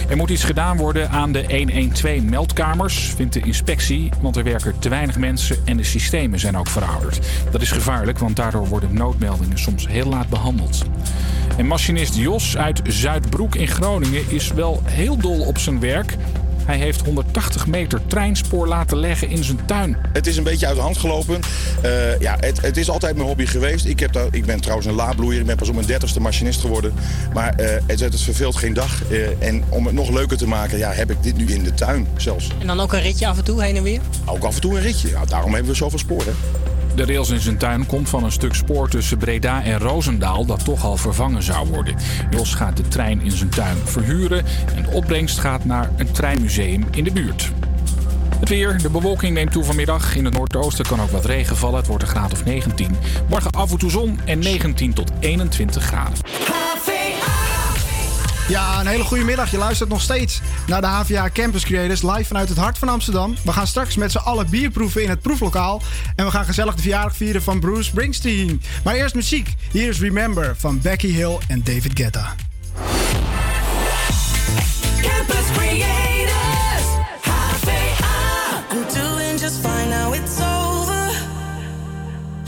Er 0.09 0.17
moet 0.17 0.29
iets 0.29 0.43
gedaan 0.43 0.77
worden 0.77 1.09
aan 1.09 1.31
de 1.31 1.47
112-meldkamers, 1.71 3.13
vindt 3.15 3.33
de 3.33 3.39
inspectie, 3.39 4.09
want 4.21 4.35
er 4.35 4.43
werken 4.43 4.79
te 4.79 4.89
weinig 4.89 5.17
mensen 5.17 5.57
en 5.65 5.77
de 5.77 5.83
systemen 5.83 6.39
zijn 6.39 6.57
ook 6.57 6.67
verouderd. 6.67 7.19
Dat 7.51 7.61
is 7.61 7.71
gevaarlijk, 7.71 8.19
want 8.19 8.35
daardoor 8.35 8.67
worden 8.67 8.93
noodmeldingen 8.93 9.59
soms 9.59 9.87
heel 9.87 10.09
laat 10.09 10.29
behandeld. 10.29 10.85
En 11.57 11.65
machinist 11.65 12.15
Jos 12.15 12.57
uit 12.57 12.81
Zuidbroek 12.83 13.55
in 13.55 13.67
Groningen 13.67 14.31
is 14.31 14.51
wel 14.51 14.81
heel 14.83 15.17
dol 15.17 15.39
op 15.39 15.57
zijn 15.57 15.79
werk. 15.79 16.17
Hij 16.67 16.77
heeft 16.77 17.05
180 17.05 17.67
meter 17.67 18.01
treinspoor 18.07 18.67
laten 18.67 18.97
leggen 18.97 19.29
in 19.29 19.43
zijn 19.43 19.65
tuin. 19.65 19.97
Het 20.13 20.27
is 20.27 20.37
een 20.37 20.43
beetje 20.43 20.67
uit 20.67 20.75
de 20.75 20.81
hand 20.81 20.97
gelopen. 20.97 21.39
Eh, 21.81 22.19
ja, 22.19 22.37
het, 22.39 22.61
het 22.61 22.77
is 22.77 22.89
altijd 22.89 23.15
mijn 23.15 23.27
hobby 23.27 23.45
geweest. 23.45 23.85
Ik, 23.85 23.99
heb 23.99 24.13
daar, 24.13 24.27
ik 24.31 24.45
ben 24.45 24.61
trouwens 24.61 24.87
een 24.87 24.93
laadbloeier. 24.93 25.39
Ik 25.39 25.45
ben 25.45 25.55
pas 25.55 25.67
op 25.67 25.75
mijn 25.75 25.87
dertigste 25.87 26.19
machinist 26.19 26.61
geworden. 26.61 26.93
Maar 27.33 27.55
eh, 27.55 27.81
het, 27.85 27.99
het 27.99 28.21
verveelt 28.21 28.55
geen 28.55 28.73
dag. 28.73 29.03
Eh, 29.11 29.47
en 29.47 29.63
om 29.69 29.85
het 29.85 29.95
nog 29.95 30.09
leuker 30.09 30.37
te 30.37 30.47
maken, 30.47 30.77
ja, 30.77 30.91
heb 30.91 31.11
ik 31.11 31.23
dit 31.23 31.37
nu 31.37 31.45
in 31.45 31.63
de 31.63 31.73
tuin 31.73 32.07
zelfs. 32.17 32.51
En 32.59 32.67
dan 32.67 32.79
ook 32.79 32.93
een 32.93 33.01
ritje 33.01 33.27
af 33.27 33.37
en 33.37 33.43
toe 33.43 33.63
heen 33.63 33.75
en 33.75 33.83
weer? 33.83 34.01
Ook 34.25 34.43
af 34.43 34.55
en 34.55 34.61
toe 34.61 34.75
een 34.75 34.81
ritje. 34.81 35.09
Ja, 35.09 35.25
daarom 35.25 35.53
hebben 35.53 35.71
we 35.71 35.77
zoveel 35.77 35.99
sporen. 35.99 36.35
De 36.97 37.05
rails 37.05 37.29
in 37.29 37.39
zijn 37.39 37.57
tuin 37.57 37.85
komt 37.85 38.09
van 38.09 38.23
een 38.23 38.31
stuk 38.31 38.53
spoor 38.53 38.89
tussen 38.89 39.17
Breda 39.17 39.63
en 39.63 39.79
Roosendaal 39.79 40.45
dat 40.45 40.65
toch 40.65 40.83
al 40.83 40.97
vervangen 40.97 41.43
zou 41.43 41.67
worden. 41.67 41.95
Jos 42.29 42.53
gaat 42.53 42.77
de 42.77 42.87
trein 42.87 43.21
in 43.21 43.31
zijn 43.31 43.49
tuin 43.49 43.77
verhuren 43.83 44.45
en 44.75 44.83
de 44.83 44.89
opbrengst 44.91 45.39
gaat 45.39 45.65
naar 45.65 45.89
een 45.97 46.11
treinmuseum 46.11 46.85
in 46.91 47.03
de 47.03 47.11
buurt. 47.11 47.51
Het 48.39 48.49
weer. 48.49 48.81
De 48.81 48.89
bewolking 48.89 49.33
neemt 49.33 49.51
toe 49.51 49.63
vanmiddag. 49.63 50.15
In 50.15 50.25
het 50.25 50.33
noordoosten 50.33 50.85
kan 50.85 51.01
ook 51.01 51.11
wat 51.11 51.25
regen 51.25 51.57
vallen. 51.57 51.77
Het 51.77 51.87
wordt 51.87 52.03
een 52.03 52.09
graad 52.09 52.31
of 52.31 52.45
19. 52.45 52.95
Morgen 53.29 53.51
af 53.51 53.71
en 53.71 53.77
toe 53.77 53.89
zon 53.89 54.19
en 54.25 54.39
19 54.39 54.93
tot 54.93 55.11
21 55.19 55.83
graden. 55.83 56.17
Ja, 58.47 58.79
een 58.79 58.87
hele 58.87 59.03
goede 59.03 59.23
middag. 59.23 59.51
Je 59.51 59.57
luistert 59.57 59.89
nog 59.89 60.01
steeds 60.01 60.41
naar 60.67 60.81
de 60.81 60.87
HVA 60.87 61.29
Campus 61.33 61.63
Creators 61.63 62.01
live 62.01 62.23
vanuit 62.23 62.49
het 62.49 62.57
hart 62.57 62.77
van 62.77 62.89
Amsterdam. 62.89 63.35
We 63.43 63.51
gaan 63.51 63.67
straks 63.67 63.95
met 63.95 64.11
z'n 64.11 64.17
allen 64.17 64.49
bier 64.49 64.69
proeven 64.69 65.03
in 65.03 65.09
het 65.09 65.21
proeflokaal. 65.21 65.81
En 66.15 66.25
we 66.25 66.31
gaan 66.31 66.45
gezellig 66.45 66.75
de 66.75 66.81
verjaardag 66.81 67.15
vieren 67.15 67.43
van 67.43 67.59
Bruce 67.59 67.83
Springsteen. 67.83 68.61
Maar 68.83 68.95
eerst 68.95 69.15
muziek. 69.15 69.55
Hier 69.71 69.89
is 69.89 69.99
Remember 69.99 70.55
van 70.57 70.79
Becky 70.81 71.11
Hill 71.11 71.37
en 71.47 71.63
David 71.63 71.91
Guetta. 71.93 72.35
Campus 75.01 75.51
Creators, 75.53 76.87
HVA. 77.21 78.63
I'm 78.71 78.83
doing 78.93 79.39
just 79.39 79.59
fine 79.59 79.89
now 79.89 80.13
it's 80.13 80.39
over. 80.39 81.09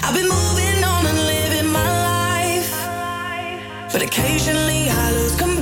I've 0.04 0.14
been 0.14 0.28
moving 0.28 0.84
on 0.84 1.06
and 1.06 1.26
living 1.26 1.72
my 1.72 1.92
life. 2.12 2.74
But 3.92 4.02
occasionally 4.02 4.90
I 4.90 5.12
lose. 5.12 5.59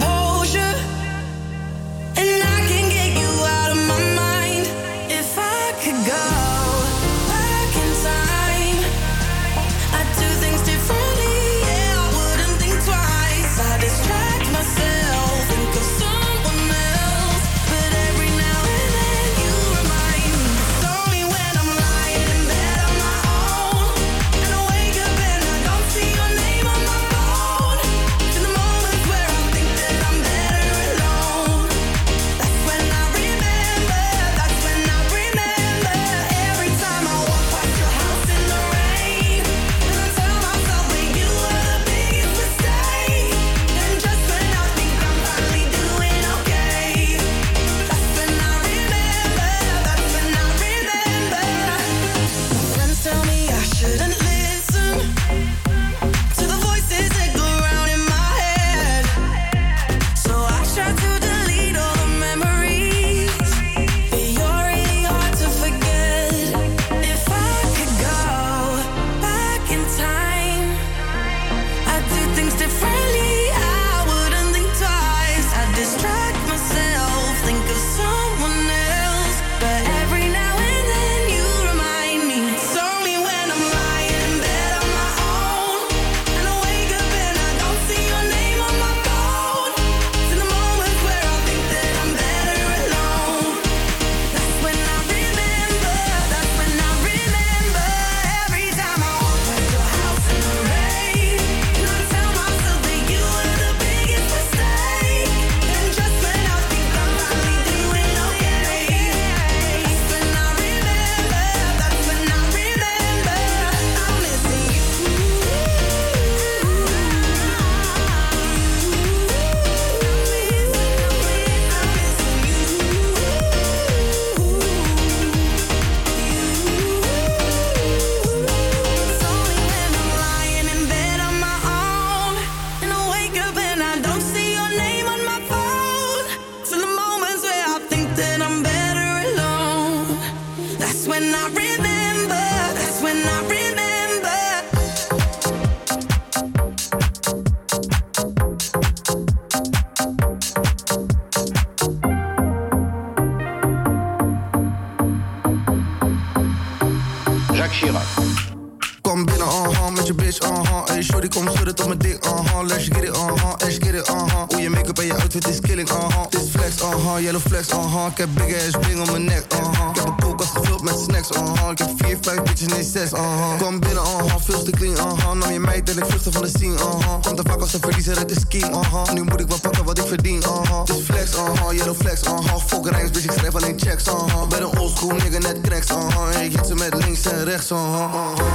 Uh-huh. 168.08 168.28
Ik 168.28 168.38
heb 168.38 168.48
big 168.48 168.66
ass 168.68 168.88
bling 168.88 169.00
om 169.00 169.12
mijn 169.12 169.24
nek, 169.24 169.54
uh-huh. 169.54 169.90
Ik 169.90 169.96
heb 169.96 170.06
een 170.06 170.16
koelkast 170.16 170.52
gevuld 170.58 170.82
met 170.82 171.00
snacks, 171.00 171.32
uh-huh. 171.32 171.72
Ik 171.72 171.78
heb 171.78 171.90
vier, 171.98 172.18
vijf 172.22 172.44
bitches, 172.44 172.68
nee 172.68 172.84
zes, 172.84 173.12
uh-huh. 173.12 173.58
Kom 173.62 173.80
binnen, 173.80 174.04
uh-huh, 174.04 174.36
veel 174.40 174.64
te 174.64 174.72
clean, 174.72 174.94
uh-huh. 174.94 175.32
Nam 175.32 175.52
je 175.52 175.60
meid 175.60 175.90
en 175.90 175.98
ik 175.98 176.06
vluchtte 176.06 176.32
van 176.32 176.42
de 176.42 176.48
scene, 176.48 176.74
uh-huh. 176.74 177.22
Komt 177.22 177.38
te 177.38 177.44
vaak 177.48 177.62
als 177.62 177.74
een 177.74 177.80
verliezer 177.80 178.18
uit 178.18 178.30
de 178.30 178.40
scheme, 178.40 178.70
uh-huh. 178.70 179.12
Nu 179.14 179.24
moet 179.24 179.40
ik 179.40 179.48
wel 179.48 179.60
pakken 179.60 179.84
wat 179.84 179.98
ik 179.98 180.08
verdien, 180.08 180.38
uh-huh. 180.38 180.86
Dit 180.86 181.04
flex, 181.04 181.36
uh-huh, 181.36 181.78
yellow 181.78 181.96
flex, 181.96 182.22
uh-huh. 182.22 182.58
Fuck 182.66 183.12
bitch, 183.12 183.24
ik 183.24 183.32
schrijf 183.32 183.56
alleen 183.56 183.80
checks, 183.80 184.08
uh-huh. 184.08 184.48
Ben 184.48 184.62
een 184.62 184.78
oldschool 184.80 185.12
nigga, 185.12 185.38
net 185.38 185.62
cracks, 185.62 185.92
uh-huh. 185.92 186.44
Ik 186.44 186.52
hit 186.52 186.68
ze 186.68 186.76
met 186.76 186.94
links 186.94 187.26
en 187.26 187.44
rechts, 187.44 187.72
uh-huh. 187.72 187.94
uh-huh. 187.94 188.46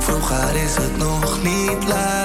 Vroeger 0.00 0.56
is 0.56 0.74
het 0.74 0.96
nog 0.96 1.42
niet 1.42 1.88
laat. 1.88 2.23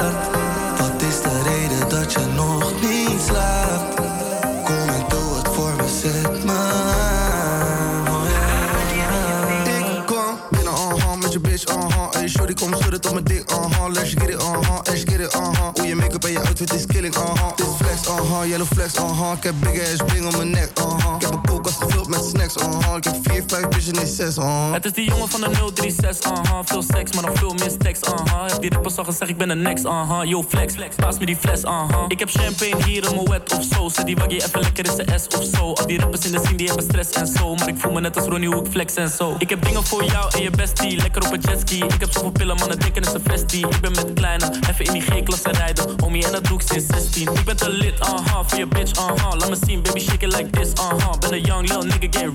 Flex, 18.74 18.94
uh-huh. 18.96 19.38
Ik 19.38 19.44
heb 19.44 19.56
big 19.60 19.82
ass 19.82 20.04
bling 20.06 20.26
om 20.26 20.38
mijn 20.38 20.50
nek, 20.50 20.80
uh-huh. 20.80 21.16
Ik 21.16 21.22
heb 21.22 21.32
een 21.32 21.42
koelkast 21.42 21.84
gevuld 21.84 22.08
met 22.08 22.24
snacks, 22.24 22.39
uh-huh. 22.58 22.96
Ik 22.96 23.04
heb 23.04 23.16
vier, 23.22 23.44
vijf 23.48 23.68
bitches, 23.68 23.92
nee 23.92 24.06
zes, 24.06 24.38
uh-huh. 24.38 24.74
Het 24.74 24.86
is 24.86 24.94
die 24.94 25.10
jongen 25.10 25.30
van 25.30 25.42
de 25.42 25.72
036, 25.74 26.32
aha. 26.32 26.64
Veel 26.64 26.82
seks, 26.82 27.12
maar 27.12 27.24
nog 27.24 27.38
veel 27.38 27.56
stacks, 27.70 28.04
aha. 28.04 28.46
Heb 28.46 28.62
die 28.62 28.74
rappers 28.74 28.98
al 28.98 29.04
gezegd, 29.04 29.32
ik 29.32 29.38
ben 29.38 29.48
de 29.48 29.56
next, 29.56 29.86
aha. 29.86 30.24
Yo, 30.24 30.44
flex, 30.44 30.74
flex, 30.74 30.96
paas 30.96 31.18
me 31.18 31.26
die 31.26 31.36
fles, 31.36 31.66
aha. 31.66 32.06
Ik 32.08 32.20
heb 32.20 32.30
champagne 32.30 32.84
hier 32.84 33.10
in 33.10 33.16
mijn 33.16 33.30
wet 33.30 33.54
of 33.54 33.64
zo. 33.64 33.90
Zet 33.90 34.06
die 34.06 34.16
waggie 34.16 34.44
even 34.44 34.62
lekker 34.62 34.86
in 34.86 34.92
zijn 34.96 35.20
S 35.20 35.28
of 35.38 35.44
zo. 35.54 35.74
Al 35.74 35.88
die 35.88 36.00
rappers 36.00 36.26
in 36.26 36.32
de 36.32 36.40
scene, 36.40 36.58
die 36.58 36.68
hebben 36.68 36.86
stress 36.86 37.12
en 37.12 37.28
zo. 37.28 37.56
Maar 37.56 37.68
ik 37.68 37.78
voel 37.78 37.92
me 37.92 38.02
net 38.02 38.18
als 38.18 38.26
Ronnie, 38.26 38.50
hoe 38.50 38.66
ik 38.66 38.72
flex 38.72 38.94
en 38.94 39.10
zo. 39.10 39.36
Ik 39.38 39.50
heb 39.50 39.66
dingen 39.66 39.86
voor 39.86 40.04
jou 40.04 40.32
en 40.36 40.42
je 40.42 40.50
bestie, 40.50 40.98
lekker 40.98 41.26
op 41.26 41.34
een 41.34 41.42
jetski. 41.42 41.84
Ik 41.84 42.00
heb 42.00 42.12
zoveel 42.12 42.32
pillen, 42.32 42.56
mannen 42.56 42.78
het 42.78 43.06
is 43.08 43.14
een 43.14 43.22
festie. 43.22 43.68
Ik 43.68 43.82
ben 43.82 43.92
met 43.92 44.14
kleine, 44.14 44.52
even 44.70 44.86
in 44.86 44.94
die 44.94 45.02
G-klasse 45.02 45.52
rijden. 45.52 45.86
Homie, 46.00 46.26
en 46.26 46.32
dat 46.32 46.46
doe 46.46 46.62
ik 46.62 46.68
sinds 46.68 46.86
16. 46.88 47.34
Ik 47.34 47.44
ben 47.46 47.58
te 47.58 47.70
lit, 47.70 48.00
aha, 48.00 48.44
voor 48.44 48.58
je 48.58 48.68
bitch, 48.68 49.00
aha. 49.00 49.36
Laat 49.36 49.50
me 49.50 49.58
zien, 49.66 49.82
baby, 49.82 50.00
shake 50.00 50.26
it 50.26 50.36
like 50.36 50.50
this, 50.50 50.74
aha. 50.76 51.18
Ben 51.20 51.34
een 51.34 51.42
young 51.42 51.68
lil 51.68 51.82
nigga, 51.82 52.08
get 52.10 52.34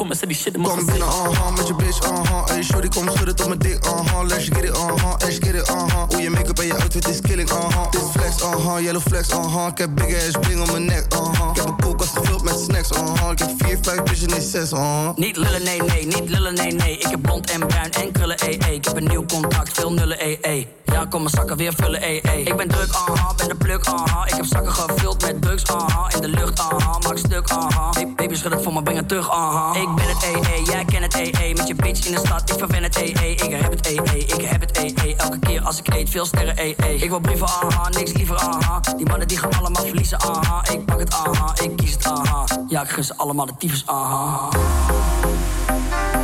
kom 0.00 0.10
en 0.10 0.16
zet 0.16 0.28
die 0.28 0.36
shit 0.36 0.54
in 0.54 0.62
Kom 0.62 0.86
binnen, 0.86 1.08
uh-huh, 1.08 1.56
met 1.56 1.66
je 1.66 1.74
bitch, 1.74 2.10
uh-huh. 2.10 2.46
Hey, 2.46 2.62
shorty, 2.62 2.88
kom 2.88 3.08
schudden 3.08 3.36
tot 3.36 3.46
mijn 3.46 3.58
dik, 3.58 3.84
uh-huh. 3.84 4.26
Let's 4.26 4.44
get 4.44 4.64
it, 4.64 4.76
uh-huh, 4.76 5.14
let's 5.18 5.38
get 5.40 5.54
it, 5.54 5.68
uh-huh. 5.68 6.08
Hoe 6.08 6.22
je 6.22 6.30
make-up 6.30 6.58
en 6.58 6.66
je 6.66 6.72
outfit 6.72 7.08
is 7.08 7.20
killing, 7.20 7.50
uh-huh. 7.50 7.90
Dit 7.90 8.02
flex, 8.12 8.42
uh-huh, 8.42 8.82
yellow 8.82 9.02
flex, 9.02 9.28
uh-huh. 9.28 9.66
Ik 9.66 9.78
heb 9.78 9.90
big 9.94 10.14
ass 10.14 10.38
bling 10.40 10.60
om 10.60 10.70
mijn 10.70 10.84
nek, 10.84 11.14
uh-huh. 11.14 11.50
Ik 11.50 11.56
heb 11.56 11.66
een 11.66 11.76
koelkast 11.76 12.16
gevuld 12.16 12.42
met 12.42 12.58
snacks, 12.58 12.90
uh-huh. 12.90 13.30
Ik 13.30 13.38
heb 13.38 13.50
vier, 13.58 13.78
vijf 13.82 14.02
bitches, 14.02 14.26
nee 14.26 14.40
zes, 14.40 14.72
uh-huh. 14.72 15.16
Niet 15.16 15.36
lullen, 15.36 15.62
nee, 15.62 15.82
nee, 15.82 16.06
niet 16.06 16.28
lullen, 16.28 16.54
nee, 16.54 16.72
nee. 16.72 16.98
Ik 16.98 17.06
heb 17.06 17.22
blond 17.22 17.50
en 17.50 17.66
bruin 17.66 17.92
en 17.92 18.12
krullen, 18.12 18.38
ee, 18.38 18.58
ee. 18.58 18.74
Ik 18.74 18.84
heb 18.84 18.96
een 18.96 19.08
nieuw 19.08 19.24
contact, 19.26 19.72
veel 19.72 19.92
nullen, 19.92 20.18
ee, 20.18 20.38
ee. 20.40 20.79
Ja, 20.92 21.06
kom 21.08 21.22
mijn 21.22 21.34
zakken 21.34 21.56
weer 21.56 21.72
vullen, 21.76 22.02
ee, 22.02 22.20
ee. 22.20 22.42
Ik 22.42 22.56
ben 22.56 22.68
druk, 22.68 22.94
aha, 22.94 23.34
ben 23.34 23.48
de 23.48 23.54
pluk, 23.54 23.86
aha. 23.86 24.26
Ik 24.26 24.34
heb 24.34 24.44
zakken 24.44 24.72
gevuld 24.72 25.22
met 25.22 25.42
drugs, 25.42 25.66
aha. 25.66 26.10
In 26.14 26.20
de 26.20 26.28
lucht, 26.28 26.58
aha, 26.58 26.98
maak 26.98 27.18
stuk, 27.18 27.50
aha. 27.50 27.90
Hey, 27.90 28.12
baby, 28.16 28.34
schud 28.34 28.52
het 28.52 28.62
voor 28.62 28.72
me, 28.72 28.82
breng 28.82 28.98
het 28.98 29.08
terug, 29.08 29.30
aha. 29.30 29.74
Ik 29.74 29.94
ben 29.94 30.08
het, 30.08 30.22
ee, 30.22 30.54
ee, 30.54 30.62
jij 30.62 30.84
kent 30.84 31.02
het, 31.02 31.14
ee, 31.14 31.30
ee. 31.40 31.54
Met 31.54 31.68
je 31.68 31.74
bitch 31.74 32.06
in 32.06 32.14
de 32.14 32.18
stad, 32.18 32.50
ik 32.50 32.58
verwen 32.58 32.82
het, 32.82 32.96
ee, 32.96 33.12
ee. 33.20 33.34
Ik 33.34 33.50
heb 33.50 33.70
het, 33.70 33.86
ee, 33.86 34.00
ee, 34.12 34.24
ik 34.24 34.42
heb 34.42 34.60
het, 34.60 34.76
ee, 34.78 34.94
ee. 35.04 35.16
Elke 35.16 35.38
keer 35.38 35.62
als 35.62 35.78
ik 35.78 35.94
eet, 35.94 36.10
veel 36.10 36.24
sterren, 36.24 36.56
ee, 36.56 36.74
ee. 36.76 36.96
Ik 36.96 37.08
wil 37.08 37.20
brieven, 37.20 37.46
aha, 37.46 37.88
niks 37.88 38.12
liever, 38.12 38.36
aha. 38.36 38.80
Die 38.96 39.06
mannen 39.06 39.28
die 39.28 39.38
gaan 39.38 39.50
allemaal 39.58 39.84
verliezen, 39.84 40.20
aha. 40.20 40.64
Ik 40.72 40.84
pak 40.84 40.98
het, 40.98 41.14
aha, 41.14 41.54
ik 41.62 41.76
kies 41.76 41.92
het, 41.92 42.04
aha. 42.04 42.44
Ja, 42.68 42.82
ik 42.82 42.88
gun 42.88 43.04
ze 43.04 43.16
allemaal 43.16 43.46
de 43.46 43.54
tyfus, 43.58 43.82
aha. 43.86 44.48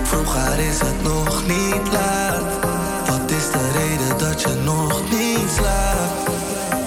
Vroeger 0.02 0.58
is 0.58 0.78
het 0.80 1.02
nog 1.02 1.46
niet 1.46 1.92
laat. 1.92 2.75
De 3.66 3.72
reden 3.72 4.18
dat 4.18 4.40
je 4.40 4.54
nog 4.64 5.02
niet 5.10 5.50
slaapt? 5.56 6.30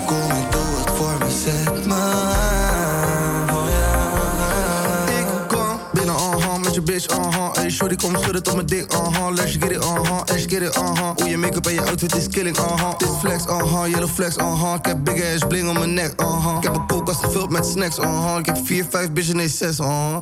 Kom 0.05 0.29
en 0.29 0.45
doe 0.49 0.61
het 0.77 0.89
voor 0.95 1.17
me, 1.19 1.41
zet 1.43 1.85
me 1.85 1.93
aan. 1.93 3.49
Oh 3.49 3.67
yeah. 3.67 5.19
Ik 5.19 5.25
kom 5.47 5.79
binnen, 5.93 6.15
uh-huh, 6.15 6.57
met 6.57 6.73
je 6.73 6.81
bitch, 6.81 7.17
uh-huh. 7.17 7.53
Hey, 7.53 7.69
shorty, 7.69 7.95
kom 7.95 8.15
schudden 8.17 8.43
tot 8.43 8.55
mijn 8.55 8.65
dik, 8.65 8.93
uh-huh. 8.93 9.33
Let's 9.35 9.51
get 9.51 9.71
it, 9.71 9.83
uh-huh, 9.83 10.21
let's 10.25 10.45
get 10.47 10.61
it, 10.61 10.77
uh-huh. 10.77 11.11
Hoe 11.15 11.29
je 11.29 11.37
make-up 11.37 11.65
en 11.65 11.73
je 11.73 11.81
outfit 11.81 12.15
is 12.15 12.27
killing, 12.27 12.57
uh-huh. 12.57 12.97
Dit 12.97 13.09
flex, 13.19 13.45
uh-huh, 13.45 13.87
yellow 13.89 14.09
flex, 14.09 14.35
uh-huh. 14.35 14.75
Ik 14.77 14.85
heb 14.85 15.03
big 15.03 15.33
ass 15.33 15.47
bling 15.47 15.69
om 15.69 15.73
mijn 15.73 15.93
nek, 15.93 16.21
uh-huh. 16.21 16.55
Ik 16.57 16.63
heb 16.63 16.75
een 16.75 16.87
koelkast 16.87 17.23
gevuld 17.23 17.49
met 17.49 17.65
snacks, 17.65 17.97
uh-huh. 17.97 18.37
Ik 18.39 18.45
heb 18.45 18.57
vier, 18.63 18.85
vijf 18.89 19.11
bitches, 19.11 19.33
nee 19.33 19.47
zes, 19.47 19.79
uh-huh. 19.79 20.17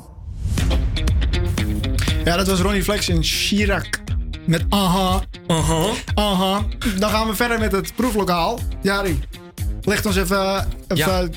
Ja, 2.24 2.38
dat 2.38 2.48
was 2.48 2.60
Ronnie 2.60 2.84
Flex 2.84 3.10
in 3.10 3.24
Chirac. 3.24 4.06
Met 4.48 4.66
aha. 4.70 5.22
Aha. 5.48 5.90
Aha. 6.16 6.66
Dan 6.98 7.10
gaan 7.10 7.28
we 7.28 7.36
verder 7.36 7.60
met 7.60 7.72
het 7.72 7.96
proeflokaal. 7.96 8.60
Jari, 8.82 9.20
leg 9.82 10.06
ons 10.06 10.16
even, 10.16 10.68
even 10.88 11.32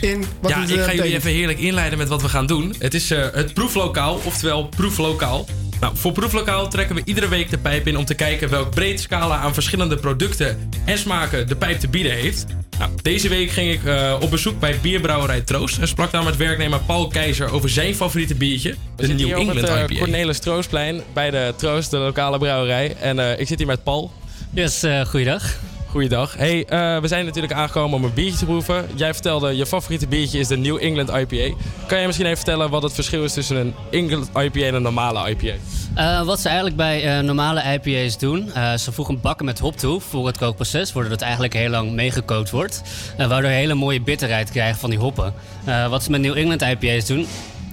in 0.00 0.24
wat 0.40 0.50
ja, 0.50 0.62
ik 0.62 0.68
eh, 0.70 0.84
ga 0.84 0.94
jullie 0.94 1.14
even 1.14 1.30
heerlijk 1.30 1.58
inleiden 1.58 1.98
met 1.98 2.08
wat 2.08 2.22
we 2.22 2.28
gaan 2.28 2.46
doen. 2.46 2.74
Het 2.78 2.94
is 2.94 3.10
eh, 3.10 3.26
het 3.32 3.54
proeflokaal, 3.54 4.20
oftewel 4.24 4.68
proeflokaal. 4.68 5.46
Nou, 5.82 5.96
voor 5.96 6.12
proeflokaal 6.12 6.68
trekken 6.68 6.94
we 6.94 7.02
iedere 7.04 7.28
week 7.28 7.50
de 7.50 7.58
pijp 7.58 7.86
in 7.86 7.96
om 7.96 8.04
te 8.04 8.14
kijken 8.14 8.48
welk 8.48 8.70
breed 8.70 9.00
scala 9.00 9.36
aan 9.36 9.54
verschillende 9.54 9.96
producten 9.96 10.70
en 10.84 10.98
smaken 10.98 11.48
de 11.48 11.56
pijp 11.56 11.80
te 11.80 11.88
bieden 11.88 12.12
heeft. 12.12 12.46
Nou, 12.78 12.90
deze 13.02 13.28
week 13.28 13.50
ging 13.50 13.72
ik 13.72 13.84
eh, 13.84 14.16
op 14.20 14.30
bezoek 14.30 14.60
bij 14.60 14.78
bierbrouwerij 14.82 15.40
Troost 15.40 15.78
en 15.78 15.88
sprak 15.88 16.10
daar 16.10 16.24
met 16.24 16.36
werknemer 16.36 16.80
Paul 16.80 17.08
Keizer 17.08 17.52
over 17.52 17.68
zijn 17.68 17.94
favoriete 17.94 18.34
biertje, 18.34 18.74
de 18.96 19.06
New 19.06 19.16
hier 19.18 19.34
op 19.34 19.40
England 19.40 19.60
het 19.60 19.68
eh, 19.68 19.82
IPA. 19.82 19.98
Cornelis 19.98 20.38
Troostplein 20.38 21.02
bij 21.12 21.30
de 21.30 21.54
Troost, 21.56 21.90
de 21.90 21.96
lokale 21.96 22.38
brouwerij. 22.38 22.96
En 23.00 23.18
eh, 23.18 23.40
ik 23.40 23.46
zit 23.46 23.58
hier 23.58 23.66
met 23.66 23.82
Paul. 23.82 24.12
Yes, 24.50 24.84
uh, 24.84 25.04
goeiedag. 25.04 25.58
Goeiedag. 25.92 26.36
Hey, 26.36 26.64
eh, 26.64 27.00
we 27.00 27.08
zijn 27.08 27.24
natuurlijk 27.24 27.52
aangekomen 27.52 27.98
om 27.98 28.04
een 28.04 28.14
biertje 28.14 28.38
te 28.38 28.44
proeven. 28.44 28.86
Jij 28.94 29.12
vertelde, 29.12 29.56
je 29.56 29.66
favoriete 29.66 30.06
biertje 30.06 30.38
is 30.38 30.48
de 30.48 30.56
New 30.56 30.82
England 30.82 31.08
IPA. 31.08 31.54
Kan 31.86 32.00
je 32.00 32.06
misschien 32.06 32.26
even 32.26 32.38
vertellen 32.38 32.70
wat 32.70 32.82
het 32.82 32.92
verschil 32.92 33.24
is 33.24 33.32
tussen 33.32 33.56
een 33.56 33.74
England 33.90 34.30
IPA 34.34 34.60
en 34.60 34.74
een 34.74 34.82
normale 34.82 35.30
IPA? 35.30 35.54
Eh, 35.94 36.22
wat 36.22 36.40
ze 36.40 36.46
eigenlijk 36.46 36.76
bij 36.76 37.18
eh, 37.18 37.24
normale 37.24 37.62
IPA's 37.62 38.18
doen, 38.18 38.50
ze 38.78 38.92
voegen 38.92 39.20
bakken 39.20 39.46
met 39.46 39.58
hop 39.58 39.76
toe 39.76 40.00
voor 40.00 40.26
het 40.26 40.38
kookproces, 40.38 40.92
waardoor 40.92 41.12
het 41.12 41.22
eigenlijk 41.22 41.52
heel 41.52 41.70
lang 41.70 41.92
meegekookt 41.92 42.50
wordt. 42.50 42.82
waardoor 43.16 43.50
je 43.50 43.56
hele 43.56 43.74
mooie 43.74 44.00
bitterheid 44.00 44.50
krijgt 44.50 44.80
van 44.80 44.90
die 44.90 44.98
hoppen. 44.98 45.34
Wat 45.88 46.02
ze 46.02 46.10
met 46.10 46.20
New 46.20 46.36
England 46.36 46.62
IPA's 46.62 47.06
doen, 47.06 47.26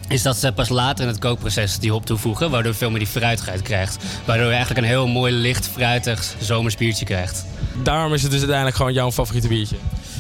is 0.09 0.21
dat 0.21 0.37
ze 0.37 0.51
pas 0.51 0.69
later 0.69 1.03
in 1.03 1.09
het 1.09 1.19
kookproces 1.19 1.79
die 1.79 1.91
hop 1.91 2.05
toevoegen, 2.05 2.49
waardoor 2.49 2.71
je 2.71 2.77
veel 2.77 2.89
meer 2.89 2.99
die 2.99 3.07
fruitigheid 3.07 3.61
krijgt. 3.61 4.03
Waardoor 4.25 4.45
je 4.45 4.53
eigenlijk 4.53 4.81
een 4.81 4.91
heel 4.91 5.07
mooi 5.07 5.33
licht, 5.33 5.67
fruitig 5.67 6.35
zomers 6.39 6.75
biertje 6.75 7.05
krijgt. 7.05 7.45
Daarom 7.83 8.13
is 8.13 8.21
het 8.21 8.31
dus 8.31 8.39
uiteindelijk 8.39 8.77
gewoon 8.77 8.93
jouw 8.93 9.11
favoriete 9.11 9.47
biertje. 9.47 9.75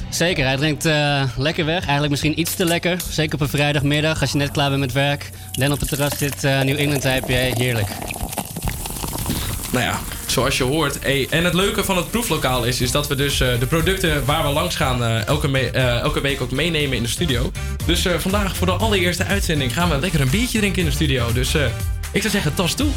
Zeker, 0.09 0.45
hij 0.45 0.57
drinkt 0.57 0.85
eh, 0.85 1.23
lekker 1.37 1.65
weg. 1.65 1.81
Eigenlijk 1.81 2.09
misschien 2.09 2.39
iets 2.39 2.55
te 2.55 2.65
lekker. 2.65 2.97
Zeker 3.09 3.33
op 3.33 3.41
een 3.41 3.49
vrijdagmiddag 3.49 4.21
als 4.21 4.31
je 4.31 4.37
net 4.37 4.51
klaar 4.51 4.69
bent 4.69 4.81
met 4.81 4.91
werk. 4.91 5.29
Dan 5.51 5.71
op 5.71 5.79
het 5.79 5.89
terras 5.89 6.17
zit 6.17 6.43
eh, 6.43 6.61
New 6.61 6.79
England 6.79 7.03
IPA. 7.05 7.33
Heerlijk. 7.33 7.89
Nou 9.71 9.85
ja, 9.85 9.99
zoals 10.31 10.57
je 10.57 10.63
hoort. 10.63 10.97
Hey, 11.01 11.27
en 11.29 11.43
het 11.43 11.53
leuke 11.53 11.83
van 11.83 11.97
het 11.97 12.11
proeflokaal 12.11 12.63
is, 12.63 12.81
is 12.81 12.91
dat 12.91 13.07
we 13.07 13.15
dus 13.15 13.39
eh, 13.39 13.59
de 13.59 13.65
producten 13.65 14.25
waar 14.25 14.43
we 14.43 14.49
langs 14.49 14.75
gaan 14.75 15.03
eh, 15.03 15.27
elke, 15.27 15.59
eh, 15.59 15.99
elke 15.99 16.21
week 16.21 16.41
ook 16.41 16.51
meenemen 16.51 16.97
in 16.97 17.03
de 17.03 17.09
studio. 17.09 17.51
Dus 17.85 18.07
vandaag 18.17 18.55
voor 18.55 18.67
de 18.67 18.73
allereerste 18.73 19.23
uitzending 19.23 19.73
gaan 19.73 19.89
we 19.89 19.99
lekker 19.99 20.21
een 20.21 20.29
biertje 20.29 20.59
drinken 20.59 20.79
in 20.79 20.85
de 20.85 20.93
studio. 20.93 21.33
Dus 21.33 21.55
ik 22.11 22.21
zou 22.21 22.33
zeggen, 22.33 22.53
tas 22.53 22.73
toe. 22.73 22.87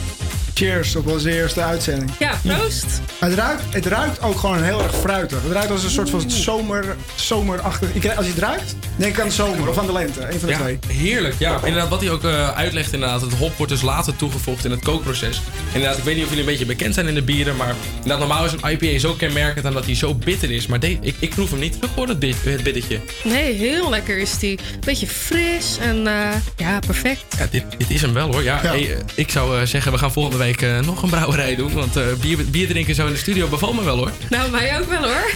Cheers 0.54 0.96
op 0.96 1.06
onze 1.06 1.32
eerste 1.34 1.60
uitzending. 1.62 2.10
Ja, 2.18 2.34
proost. 2.42 2.86
Het 3.18 3.34
ruikt, 3.34 3.62
het 3.70 3.86
ruikt 3.86 4.22
ook 4.22 4.38
gewoon 4.38 4.62
heel 4.62 4.82
erg 4.82 4.94
fruitig. 4.94 5.42
Het 5.42 5.52
ruikt 5.52 5.70
als 5.70 5.84
een 5.84 5.90
soort 5.90 6.10
van 6.10 6.30
zomer, 6.30 6.96
zomerachtig. 7.14 7.88
Ik- 7.92 8.06
Als 8.16 8.26
je 8.26 8.32
het 8.32 8.40
ruikt, 8.40 8.74
denk 8.96 9.20
aan 9.20 9.26
de 9.26 9.32
zomer 9.34 9.68
of 9.68 9.78
aan 9.78 9.86
de 9.86 9.92
lente. 9.92 10.20
Een 10.20 10.38
van 10.38 10.48
de 10.48 10.54
Ja, 10.54 10.58
twee. 10.60 10.78
heerlijk. 10.88 11.34
Ja, 11.38 11.56
inderdaad, 11.64 11.88
wat 11.88 12.00
hij 12.00 12.10
ook 12.10 12.24
eh, 12.24 12.54
uitlegt, 12.56 12.92
inderdaad. 12.92 13.20
Het 13.20 13.32
hop 13.34 13.56
wordt 13.56 13.72
dus 13.72 13.82
later 13.82 14.16
toegevoegd 14.16 14.64
in 14.64 14.70
het 14.70 14.82
kookproces. 14.82 15.40
Inderdaad, 15.72 15.98
ik 15.98 16.04
weet 16.04 16.14
niet 16.14 16.22
of 16.24 16.28
jullie 16.30 16.44
een 16.44 16.50
beetje 16.50 16.66
bekend 16.66 16.94
zijn 16.94 17.08
in 17.08 17.14
de 17.14 17.22
bieren, 17.22 17.56
maar 17.56 17.74
inderdaad, 17.94 18.18
normaal 18.18 18.44
is 18.44 18.52
een 18.52 18.70
IPA 18.70 18.98
zo 18.98 19.12
kenmerkend 19.14 19.66
aan 19.66 19.72
dat 19.72 19.84
hij 19.84 19.94
zo 19.94 20.14
bitter 20.14 20.50
is. 20.50 20.66
Maar 20.66 20.80
de- 20.80 20.98
ik, 21.00 21.16
ik 21.18 21.30
proef 21.30 21.50
hem 21.50 21.58
niet 21.58 21.72
terug 21.72 21.90
hoor, 21.94 22.08
het, 22.08 22.18
bit- 22.18 22.36
het 22.44 22.62
bittertje. 22.62 23.00
Nee, 23.24 23.52
heel 23.54 23.90
lekker 23.90 24.18
is 24.18 24.38
die. 24.38 24.58
Beetje 24.84 25.06
fris 25.06 25.78
en 25.80 26.06
eh, 26.06 26.28
ja, 26.56 26.78
perfect. 26.78 27.24
Ja, 27.38 27.46
dit, 27.50 27.64
dit 27.78 27.90
is 27.90 28.00
hem 28.00 28.12
wel 28.12 28.32
hoor. 28.32 28.42
Ja, 28.42 28.58
hey, 28.62 28.94
eh, 28.94 29.01
ik 29.14 29.30
zou 29.30 29.60
eh, 29.60 29.66
zeggen, 29.66 29.92
we 29.92 29.98
gaan 29.98 30.12
volgende 30.12 30.38
week 30.38 30.62
eh, 30.62 30.80
nog 30.80 31.02
een 31.02 31.10
brouwerij 31.10 31.56
doen. 31.56 31.72
Want 31.72 31.96
eh, 31.96 32.04
bier, 32.20 32.50
bier, 32.50 32.68
drinken 32.68 32.94
zo 32.94 33.06
in 33.06 33.12
de 33.12 33.18
studio 33.18 33.48
bevalt 33.48 33.74
me 33.74 33.82
wel 33.82 33.96
hoor. 33.96 34.10
Nou, 34.30 34.50
mij 34.50 34.80
ook 34.80 34.88
wel 34.88 35.02
hoor. 35.02 35.30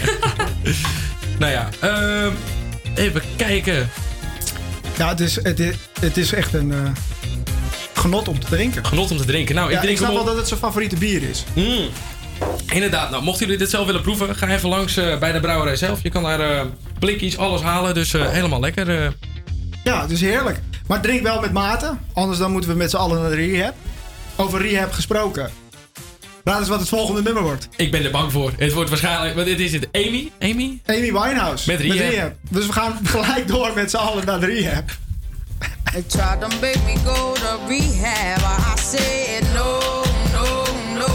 nou 1.38 1.52
ja, 1.52 1.68
even 2.94 3.22
kijken. 3.36 3.88
Ja, 4.98 5.08
het 5.08 5.20
is, 5.20 5.42
het 5.42 5.60
is, 5.60 5.74
het 6.00 6.16
is 6.16 6.32
echt 6.32 6.54
een 6.54 6.72
genot 7.94 8.28
om 8.28 8.40
te 8.40 8.46
drinken. 8.46 8.86
Genot 8.86 9.10
om 9.10 9.16
te 9.16 9.24
drinken. 9.24 9.54
Nou, 9.54 9.72
ik, 9.72 9.96
snap 9.96 10.12
wel 10.12 10.24
dat 10.24 10.36
het 10.36 10.48
zijn 10.48 10.60
favoriete 10.60 10.96
bier 10.96 11.22
is. 11.22 11.44
Hmm. 11.52 11.88
Inderdaad. 12.72 13.10
Nou, 13.10 13.22
mochten 13.22 13.44
jullie 13.44 13.60
dit 13.60 13.70
zelf 13.70 13.86
willen 13.86 14.02
proeven, 14.02 14.36
ga 14.36 14.48
even 14.48 14.68
langs 14.68 14.94
bij 14.94 15.32
de 15.32 15.40
brouwerij 15.40 15.76
zelf. 15.76 16.02
Je 16.02 16.10
kan 16.10 16.22
daar 16.22 16.40
uh, 16.40 16.60
blikjes, 16.98 17.38
alles 17.38 17.60
halen. 17.60 17.94
Dus 17.94 18.12
helemaal 18.12 18.60
lekker. 18.60 19.14
Ja, 19.84 20.02
het 20.02 20.10
is 20.10 20.20
heerlijk. 20.20 20.58
Maar 20.86 21.00
drink 21.00 21.22
wel 21.22 21.40
met 21.40 21.52
mate, 21.52 21.96
anders 22.12 22.38
dan 22.38 22.52
moeten 22.52 22.70
we 22.70 22.76
met 22.76 22.90
z'n 22.90 22.96
allen 22.96 23.20
naar 23.20 23.30
de 23.30 23.36
rehab. 23.36 23.74
Over 24.36 24.62
rehab 24.62 24.92
gesproken. 24.92 25.50
Raad 26.44 26.58
eens 26.58 26.68
wat 26.68 26.80
het 26.80 26.88
volgende 26.88 27.22
nummer 27.22 27.42
wordt. 27.42 27.68
Ik 27.76 27.90
ben 27.90 28.04
er 28.04 28.10
bang 28.10 28.32
voor. 28.32 28.52
Het 28.56 28.72
wordt 28.72 28.88
waarschijnlijk... 28.90 29.34
Wat 29.34 29.44
dit 29.44 29.60
is 29.60 29.72
het. 29.72 29.88
Amy? 29.92 30.32
Amy? 30.40 30.80
Amy 30.86 31.12
Winehouse. 31.12 31.70
Met 31.70 31.80
rehab. 31.80 31.98
Met 31.98 32.10
rehab. 32.10 32.32
Dus 32.50 32.66
we 32.66 32.72
gaan 32.72 32.98
gelijk 33.04 33.48
door 33.48 33.70
met 33.74 33.90
z'n 33.90 33.96
allen 33.96 34.26
naar 34.26 34.40
de 34.40 34.46
rehab. 34.46 34.90
Tried 36.06 36.40
to 36.40 36.48
make 36.60 36.78
me 36.84 36.96
go 37.04 37.32
to 37.32 37.58
rehab. 37.68 38.38
I 38.76 38.80
said 38.80 39.42
no, 39.54 39.80
no, 40.32 40.64
no. 40.98 41.06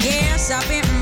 Yes, 0.00 0.50
I've 0.50 0.66
been 0.68 0.95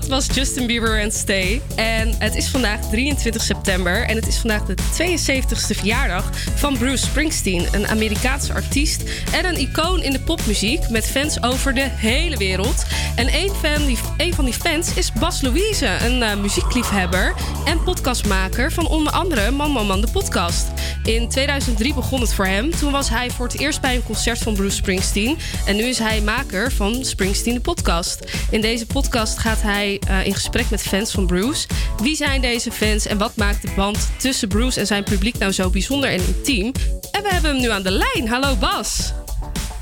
dat 0.00 0.08
was 0.08 0.26
Justin 0.34 0.66
Bieber 0.66 1.00
en 1.00 1.12
Stay. 1.12 1.60
En 1.76 2.14
het 2.18 2.34
is 2.34 2.48
vandaag 2.48 2.80
23 2.80 3.42
september. 3.42 4.06
En 4.06 4.16
het 4.16 4.26
is 4.26 4.36
vandaag 4.36 4.64
de 4.64 4.74
72e 4.74 5.76
verjaardag 5.76 6.30
van 6.54 6.78
Bruce 6.78 7.06
Springsteen. 7.06 7.66
Een 7.72 7.86
Amerikaanse 7.86 8.52
artiest 8.52 9.02
en 9.32 9.44
een 9.44 9.58
icoon 9.58 10.02
in 10.02 10.12
de 10.12 10.20
popmuziek. 10.20 10.88
Met 10.88 11.06
fans 11.06 11.42
over 11.42 11.74
de 11.74 11.86
hele 11.90 12.36
wereld. 12.36 12.84
En 13.16 13.34
een, 13.34 13.50
fan 13.62 13.86
die, 13.86 13.98
van 14.34 14.44
die 14.44 14.54
fans 14.54 14.94
is 14.94 15.12
Bas 15.12 15.40
Louise. 15.40 15.86
Een 15.86 16.22
eh, 16.22 16.36
muziekliefhebber 16.36 17.34
en 17.64 17.82
podcastmaker 17.82 18.72
van 18.72 18.88
onder 18.88 19.12
andere 19.12 19.50
Man 19.50 19.70
Man 19.70 19.86
Man 19.86 20.00
de 20.00 20.10
podcast. 20.12 20.66
In 21.04 21.28
2003 21.28 21.94
begon 21.94 22.20
het 22.20 22.34
voor 22.34 22.46
hem. 22.46 22.70
Toen 22.70 22.92
was 22.92 23.08
hij 23.08 23.30
voor 23.30 23.46
het 23.46 23.58
eerst 23.58 23.80
bij 23.80 23.94
een 23.94 24.02
concert 24.02 24.38
van 24.38 24.54
Bruce 24.54 24.76
Springsteen. 24.76 25.38
En 25.66 25.76
nu 25.76 25.82
is 25.82 25.98
hij 25.98 26.20
maker 26.20 26.72
van 26.72 27.04
Springsteen 27.04 27.54
de 27.54 27.60
podcast. 27.60 28.20
In 28.50 28.60
deze 28.60 28.86
podcast 28.86 29.38
gaat 29.38 29.62
hij 29.62 30.00
eh, 30.08 30.26
in 30.26 30.34
gesprek 30.34 30.70
met 30.70 30.82
fans 30.82 31.10
van 31.10 31.26
Bruce. 31.26 31.68
Wie 32.02 32.16
zijn 32.16 32.40
deze 32.40 32.70
fans 32.70 33.06
en 33.06 33.18
wat 33.18 33.36
maakt 33.36 33.62
de 33.62 33.72
band 33.76 34.08
tussen 34.16 34.48
Bruce 34.48 34.80
en 34.80 34.86
zijn 34.86 35.04
publiek 35.04 35.38
nou 35.38 35.52
zo 35.52 35.70
bijzonder 35.70 36.10
en 36.10 36.20
intiem? 36.26 36.72
En 37.10 37.22
we 37.22 37.28
hebben 37.28 37.50
hem 37.50 37.60
nu 37.60 37.70
aan 37.70 37.82
de 37.82 37.90
lijn. 37.90 38.28
Hallo 38.28 38.56
Bas. 38.56 39.12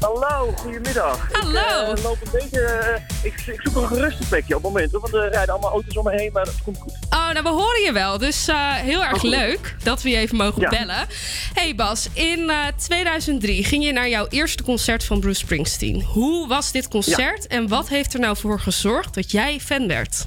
Hallo, 0.01 0.53
goedemiddag. 0.57 1.29
Hallo. 1.33 1.91
Ik, 1.91 1.97
eh, 1.99 2.05
loop 2.05 2.17
een 2.25 2.31
beetje, 2.33 2.61
eh, 2.61 3.03
ik, 3.23 3.33
ik 3.47 3.61
zoek 3.63 3.77
een 3.77 3.87
geruste 3.87 4.27
plekje 4.29 4.57
op 4.57 4.63
het 4.63 4.73
moment, 4.73 4.91
want 4.93 5.15
er 5.15 5.29
rijden 5.31 5.49
allemaal 5.55 5.71
auto's 5.71 5.97
om 5.97 6.05
me 6.05 6.11
heen, 6.15 6.33
maar 6.33 6.45
dat 6.45 6.63
komt 6.65 6.79
goed. 6.79 6.93
Oh, 7.11 7.31
nou 7.31 7.43
we 7.43 7.49
horen 7.49 7.83
je 7.83 7.93
wel. 7.93 8.19
Dus 8.19 8.49
eh, 8.49 8.73
heel 8.75 9.05
erg 9.05 9.25
Oh, 9.25 9.31
leuk 9.31 9.75
dat 9.83 10.03
we 10.03 10.09
je 10.11 10.17
even 10.17 10.37
mogen 10.37 10.61
Ja. 10.63 10.69
bellen. 10.69 11.07
Hey 11.55 11.75
Bas, 11.75 12.09
in 12.13 12.51
eh, 12.51 12.57
2003 12.77 13.65
ging 13.65 13.85
je 13.85 13.93
naar 13.93 14.09
jouw 14.09 14.27
eerste 14.29 14.63
concert 14.63 15.05
van 15.05 15.21
Bruce 15.21 15.39
Springsteen. 15.41 16.03
Hoe 16.03 16.49
was 16.49 16.73
dit 16.73 16.89
concert 16.89 17.47
en 17.47 17.69
wat 17.69 17.89
heeft 17.89 18.15
er 18.15 18.21
nou 18.21 18.37
voor 18.37 18.61
gezorgd 18.61 19.15
dat 19.15 19.31
jij 19.31 19.61
fan 19.61 19.89
werd? 19.89 20.27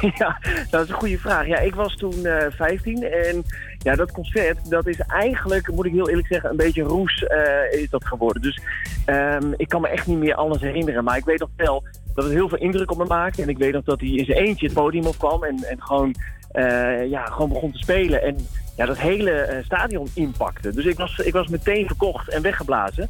ja, 0.18 0.38
dat 0.70 0.82
is 0.84 0.88
een 0.88 0.94
goede 0.94 1.18
vraag. 1.18 1.46
Ja, 1.46 1.58
ik 1.58 1.74
was 1.74 1.94
toen 1.96 2.26
eh 2.26 2.46
15 2.56 3.02
en 3.02 3.44
ja, 3.82 3.94
dat 3.94 4.12
concert, 4.12 4.70
dat 4.70 4.86
is 4.86 4.98
eigenlijk, 4.98 5.72
moet 5.72 5.86
ik 5.86 5.92
heel 5.92 6.08
eerlijk 6.08 6.28
zeggen, 6.28 6.50
een 6.50 6.56
beetje 6.56 6.82
roes 6.82 7.24
eh, 7.24 7.80
is 7.80 7.90
dat 7.90 8.06
geworden. 8.06 8.42
Dus 8.42 8.60
ehm, 9.04 9.52
ik 9.56 9.68
kan 9.68 9.80
me 9.80 9.88
echt 9.88 10.06
niet 10.06 10.18
meer 10.18 10.34
alles 10.34 10.60
herinneren, 10.60 11.04
maar 11.04 11.16
ik 11.16 11.24
weet 11.24 11.38
nog 11.38 11.50
wel 11.56 11.84
dat 12.14 12.24
het 12.24 12.32
heel 12.32 12.48
veel 12.48 12.58
indruk 12.58 12.90
op 12.90 12.98
me 12.98 13.04
maakte. 13.04 13.42
En 13.42 13.48
ik 13.48 13.58
weet 13.58 13.72
nog 13.72 13.84
dat 13.84 14.00
hij 14.00 14.08
in 14.08 14.24
zijn 14.24 14.38
eentje 14.38 14.66
het 14.66 14.74
podium 14.74 15.06
opkwam 15.06 15.44
en, 15.44 15.64
en 15.64 15.82
gewoon, 15.82 16.14
eh, 16.52 17.10
ja, 17.10 17.24
gewoon 17.24 17.48
begon 17.48 17.72
te 17.72 17.78
spelen. 17.78 18.22
En 18.22 18.36
ja, 18.76 18.86
dat 18.86 18.98
hele 18.98 19.30
eh, 19.30 19.64
stadion 19.64 20.08
inpakte. 20.14 20.70
Dus 20.70 20.84
ik 20.84 20.96
was, 20.96 21.18
ik 21.18 21.32
was 21.32 21.48
meteen 21.48 21.86
verkocht 21.86 22.28
en 22.28 22.42
weggeblazen. 22.42 23.08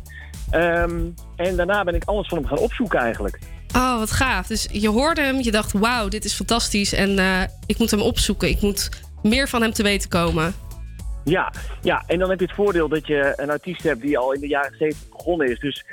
Ehm, 0.50 1.00
en 1.36 1.56
daarna 1.56 1.84
ben 1.84 1.94
ik 1.94 2.04
alles 2.04 2.28
van 2.28 2.38
hem 2.38 2.46
gaan 2.46 2.58
opzoeken 2.58 2.98
eigenlijk. 2.98 3.38
Oh, 3.76 3.98
wat 3.98 4.10
gaaf. 4.10 4.46
Dus 4.46 4.68
je 4.72 4.88
hoorde 4.88 5.20
hem, 5.20 5.40
je 5.40 5.50
dacht, 5.50 5.72
wauw, 5.72 6.08
dit 6.08 6.24
is 6.24 6.34
fantastisch. 6.34 6.92
En 6.92 7.18
ik 7.66 7.78
moet 7.78 7.90
hem 7.90 8.00
opzoeken. 8.00 8.48
Ik 8.48 8.60
moet 8.60 8.90
meer 9.22 9.48
van 9.48 9.62
hem 9.62 9.72
te 9.72 9.82
weten 9.82 10.08
komen. 10.08 10.54
Ja, 11.24 11.52
ja, 11.82 12.02
en 12.06 12.18
dan 12.18 12.30
heb 12.30 12.38
je 12.38 12.46
het 12.46 12.54
voordeel 12.54 12.88
dat 12.88 13.06
je 13.06 13.32
een 13.36 13.50
artiest 13.50 13.82
hebt 13.82 14.00
die 14.00 14.18
al 14.18 14.32
in 14.32 14.40
de 14.40 14.48
jaren 14.48 14.76
70 14.78 15.08
begonnen 15.08 15.50
is. 15.50 15.58
Dus 15.58 15.84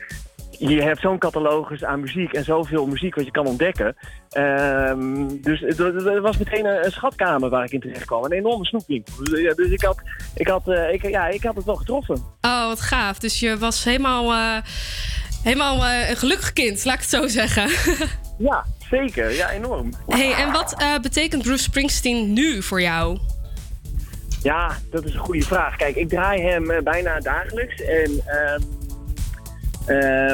je 0.59 0.81
hebt 0.81 0.99
zo'n 0.99 1.17
catalogus 1.17 1.83
aan 1.83 1.99
muziek 1.99 2.33
en 2.33 2.43
zoveel 2.43 2.85
muziek 2.85 3.15
wat 3.15 3.25
je 3.25 3.31
kan 3.31 3.47
ontdekken. 3.47 3.95
Ehm, 4.29 5.27
dus 5.41 5.59
het 5.59 6.19
was 6.21 6.37
meteen 6.37 6.65
een, 6.65 6.85
een 6.85 6.91
schatkamer 6.91 7.49
waar 7.49 7.63
ik 7.63 7.71
in 7.71 7.79
terecht 7.79 8.05
kwam. 8.05 8.23
Een 8.23 8.31
enorme 8.31 8.65
snoepwinkel. 8.65 9.13
Dus, 9.23 9.39
ja, 9.39 9.53
dus 9.53 9.69
ik, 9.69 9.81
had, 9.81 10.01
ik, 10.35 10.47
had, 10.47 10.67
eh, 10.67 10.93
ik, 10.93 11.09
ja, 11.09 11.27
ik 11.27 11.43
had 11.43 11.55
het 11.55 11.65
wel 11.65 11.75
getroffen. 11.75 12.15
Oh, 12.41 12.67
wat 12.67 12.81
gaaf. 12.81 13.19
Dus 13.19 13.39
je 13.39 13.57
was 13.57 13.83
helemaal, 13.83 14.31
eh, 14.31 14.57
helemaal 15.47 15.85
eh, 15.85 16.09
een 16.09 16.15
gelukkig 16.15 16.53
kind, 16.53 16.85
laat 16.85 16.95
ik 16.95 17.01
het 17.01 17.09
zo 17.09 17.27
zeggen. 17.27 17.69
Ja, 18.39 18.65
zeker. 18.89 19.31
Ja, 19.31 19.51
enorm. 19.51 19.93
hey, 20.07 20.33
en 20.33 20.51
wat 20.51 20.81
eh, 20.81 20.99
betekent 20.99 21.43
Bruce 21.43 21.63
Springsteen 21.63 22.33
nu 22.33 22.61
voor 22.61 22.81
jou? 22.81 23.19
Ja, 24.43 24.77
dat 24.91 25.05
is 25.05 25.13
een 25.13 25.19
goede 25.19 25.41
vraag. 25.41 25.75
Kijk, 25.75 25.95
ik 25.95 26.09
draai 26.09 26.41
hem 26.41 26.71
eh, 26.71 26.83
bijna 26.83 27.19
dagelijks. 27.19 27.81
En 27.81 28.21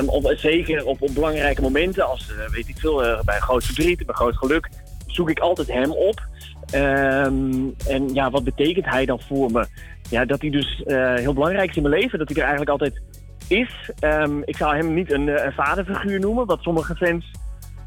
op, 0.06 0.34
zeker 0.36 0.86
op, 0.86 1.02
op 1.02 1.14
belangrijke 1.14 1.62
momenten, 1.62 2.10
als 2.10 2.32
weet 2.52 2.68
ik 2.68 2.78
veel, 2.78 3.22
bij 3.26 3.40
groot 3.40 3.64
verdriet, 3.64 4.06
bij 4.06 4.16
groot 4.16 4.38
geluk, 4.38 4.70
zoek 5.08 5.30
ik 5.30 5.40
altijd 5.40 5.68
hem 5.68 5.92
op. 5.92 6.28
Ehm, 6.72 7.70
en 7.88 8.14
ja, 8.14 8.30
wat 8.30 8.44
betekent 8.44 8.86
hij 8.86 9.06
dan 9.06 9.20
voor 9.28 9.52
me? 9.52 9.66
Ja, 10.10 10.26
dat 10.26 10.42
hij 10.42 10.50
dus 10.50 10.82
heel 11.16 11.34
belangrijk 11.34 11.70
is 11.70 11.76
in 11.76 11.82
mijn 11.82 11.96
leven, 11.96 12.20
dat 12.20 12.28
hij 12.28 12.38
er 12.38 12.50
eigenlijk 12.50 12.72
altijd 12.72 13.02
is. 13.48 13.92
Ehm, 14.00 14.42
ik 14.46 14.56
zou 14.56 14.76
hem 14.76 14.94
niet 14.94 15.12
een, 15.12 15.30
eh, 15.30 15.46
een 15.46 15.54
vaderfiguur 15.54 16.20
noemen, 16.20 16.46
wat 16.46 16.62
sommige 16.62 16.96
fans 16.96 17.32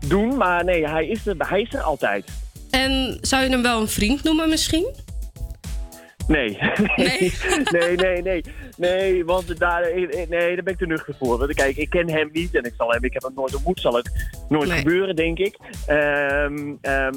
doen. 0.08 0.36
Maar 0.36 0.64
nee, 0.64 0.88
hij 0.88 1.06
is 1.06 1.26
er, 1.26 1.34
hij 1.38 1.60
is 1.60 1.74
er 1.74 1.80
altijd. 1.80 2.24
En 2.70 3.18
zou 3.20 3.42
je 3.42 3.50
hem 3.50 3.62
wel 3.62 3.80
een 3.80 3.88
vriend 3.88 4.22
noemen 4.22 4.48
misschien? 4.48 4.86
Nee. 6.28 6.58
Nee? 6.96 7.32
nee, 7.70 7.96
nee, 7.96 8.22
nee. 8.22 8.44
Nee, 8.76 9.24
want 9.24 9.58
daar, 9.58 9.94
nee, 9.94 10.28
daar 10.28 10.62
ben 10.62 10.72
ik 10.72 10.78
te 10.78 10.86
nuchter 10.86 11.14
voor. 11.18 11.38
Want 11.38 11.54
kijk, 11.54 11.76
ik 11.76 11.90
ken 11.90 12.10
hem 12.10 12.28
niet 12.32 12.54
en 12.54 12.64
ik, 12.64 12.72
zal 12.76 12.90
hem, 12.90 13.04
ik 13.04 13.12
heb 13.12 13.22
hem 13.22 13.32
nooit 13.34 13.54
ontmoet. 13.54 13.80
Zal 13.80 13.94
het 13.94 14.10
nooit 14.48 14.70
gebeuren, 14.70 15.16
denk 15.16 15.38
ik. 15.38 15.56
Ehm, 15.86 16.74
ehm, 16.80 17.12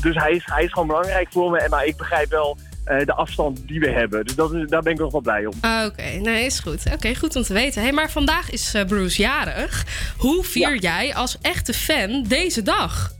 dus 0.00 0.16
hij 0.16 0.32
is, 0.32 0.42
hij 0.44 0.64
is 0.64 0.72
gewoon 0.72 0.88
belangrijk 0.88 1.28
voor 1.30 1.50
me. 1.50 1.66
Maar 1.68 1.86
ik 1.86 1.96
begrijp 1.96 2.30
wel 2.30 2.56
de 2.84 3.12
afstand 3.14 3.68
die 3.68 3.80
we 3.80 3.88
hebben. 3.90 4.24
Dus 4.24 4.34
dat 4.34 4.52
is, 4.54 4.68
daar 4.68 4.82
ben 4.82 4.92
ik 4.92 4.98
nog 4.98 5.12
wel 5.12 5.20
blij 5.20 5.46
om. 5.46 5.52
Ah, 5.60 5.84
Oké, 5.86 6.02
nee, 6.02 6.44
is 6.44 6.58
goed. 6.60 6.82
Oké, 6.94 7.14
goed 7.14 7.36
om 7.36 7.42
te 7.42 7.52
weten. 7.52 7.82
Hey, 7.82 7.92
maar 7.92 8.10
vandaag 8.10 8.50
is 8.50 8.74
eh, 8.74 8.84
Bruce 8.84 9.22
jarig. 9.22 9.84
Hoe 10.18 10.44
vier 10.44 10.76
jij 10.76 11.14
als 11.14 11.38
echte 11.42 11.72
fan 11.72 12.22
deze 12.28 12.62
dag? 12.62 13.10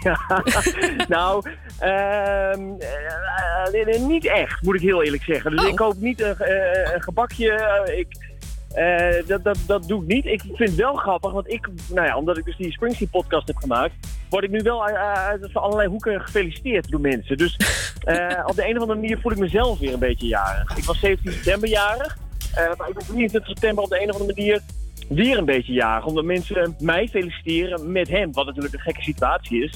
Ja, 0.00 0.20
nou, 1.08 1.50
ehm, 1.78 2.60
eh, 2.78 3.94
eh, 3.94 4.00
niet 4.02 4.26
echt, 4.26 4.62
moet 4.62 4.74
ik 4.74 4.80
heel 4.80 5.02
eerlijk 5.02 5.22
zeggen. 5.22 5.56
Dus 5.56 5.64
ik 5.66 5.76
koop 5.76 5.96
niet 6.00 6.20
een, 6.20 6.38
eh, 6.38 6.94
een 6.94 7.02
gebakje. 7.02 7.50
eh, 7.52 7.98
ik, 7.98 8.06
eh, 8.74 9.26
dat, 9.26 9.44
dat, 9.44 9.58
dat 9.66 9.88
doe 9.88 10.02
ik 10.02 10.08
niet. 10.08 10.26
Ik 10.26 10.40
vind 10.40 10.58
het 10.58 10.74
wel 10.74 10.94
grappig, 10.94 11.32
want 11.32 11.52
ik, 11.52 11.68
nou 11.90 12.06
ja, 12.06 12.16
omdat 12.16 12.38
ik 12.38 12.44
dus 12.44 12.56
die 12.56 12.72
Springsteen 12.72 13.10
podcast 13.10 13.46
heb 13.46 13.56
gemaakt, 13.56 13.94
word 14.28 14.44
ik 14.44 14.50
nu 14.50 14.60
wel 14.62 14.84
uit, 14.84 14.96
uit 14.96 15.52
van 15.52 15.62
allerlei 15.62 15.88
hoeken 15.88 16.20
gefeliciteerd 16.20 16.90
door 16.90 17.00
mensen. 17.00 17.36
Dus 17.36 17.56
eh, 18.04 18.44
op 18.46 18.54
de 18.54 18.68
een 18.68 18.76
of 18.76 18.80
andere 18.80 19.00
manier 19.00 19.18
voel 19.18 19.32
ik 19.32 19.38
mezelf 19.38 19.78
weer 19.78 19.92
een 19.92 19.98
beetje 19.98 20.26
jarig. 20.26 20.76
Ik 20.76 20.84
was 20.84 21.00
17 21.00 21.32
september 21.32 21.68
jarig, 21.68 22.18
eh, 22.54 22.76
maar 22.76 22.88
ik 22.88 22.94
ben 22.94 23.06
23 23.06 23.46
september 23.46 23.84
op 23.84 23.90
de 23.90 24.02
een 24.02 24.10
of 24.10 24.20
andere 24.20 24.34
manier 24.34 24.60
weer 25.08 25.38
een 25.38 25.44
beetje 25.44 25.72
jagen. 25.72 26.08
Omdat 26.08 26.24
mensen 26.24 26.76
mij 26.78 27.08
feliciteren 27.08 27.92
met 27.92 28.08
hem. 28.08 28.32
Wat 28.32 28.46
natuurlijk 28.46 28.74
een 28.74 28.80
gekke 28.80 29.02
situatie 29.02 29.64
is. 29.64 29.72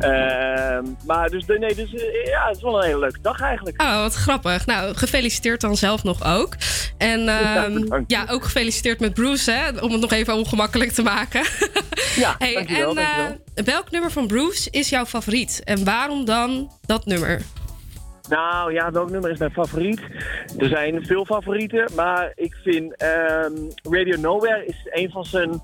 Ehm, 0.00 0.84
maar 1.06 1.28
dus, 1.28 1.46
nee, 1.46 1.74
dus 1.74 1.94
eh, 1.94 2.24
ja, 2.24 2.46
het 2.46 2.56
is 2.56 2.62
wel 2.62 2.78
een 2.78 2.84
hele 2.84 2.98
leuke 2.98 3.20
dag 3.22 3.40
eigenlijk. 3.40 3.82
Oh, 3.82 4.00
wat 4.00 4.14
grappig. 4.14 4.66
Nou, 4.66 4.94
gefeliciteerd 4.94 5.60
dan 5.60 5.76
zelf 5.76 6.04
nog 6.04 6.24
ook. 6.24 6.56
En 6.98 7.28
ehm, 7.28 7.74
bedankt. 7.74 8.10
ja, 8.10 8.26
ook 8.30 8.44
gefeliciteerd 8.44 9.00
met 9.00 9.14
Bruce, 9.14 9.50
hè, 9.50 9.78
om 9.78 9.92
het 9.92 10.00
nog 10.00 10.12
even 10.12 10.34
ongemakkelijk 10.34 10.90
te 10.90 11.02
maken. 11.02 11.42
Ja, 12.16 12.34
hey, 12.38 12.54
dankjewel, 12.54 12.90
en 12.90 12.96
eh, 12.96 13.16
dankjewel. 13.16 13.64
welk 13.74 13.90
nummer 13.90 14.10
van 14.10 14.26
Bruce 14.26 14.70
is 14.70 14.88
jouw 14.88 15.06
favoriet? 15.06 15.60
En 15.64 15.84
waarom 15.84 16.24
dan 16.24 16.70
dat 16.86 17.06
nummer? 17.06 17.42
Nou 18.28 18.72
ja, 18.72 18.90
welk 18.90 19.10
nummer 19.10 19.30
is 19.30 19.38
mijn 19.38 19.50
favoriet? 19.50 20.00
Er 20.58 20.68
zijn 20.68 21.06
veel 21.06 21.24
favorieten, 21.24 21.88
maar 21.94 22.32
ik 22.34 22.54
vind 22.62 22.96
ehm, 22.96 23.52
Radio 23.82 24.20
Nowhere 24.20 24.64
is 24.66 24.88
een 24.90 25.10
van 25.10 25.24
zijn 25.24 25.60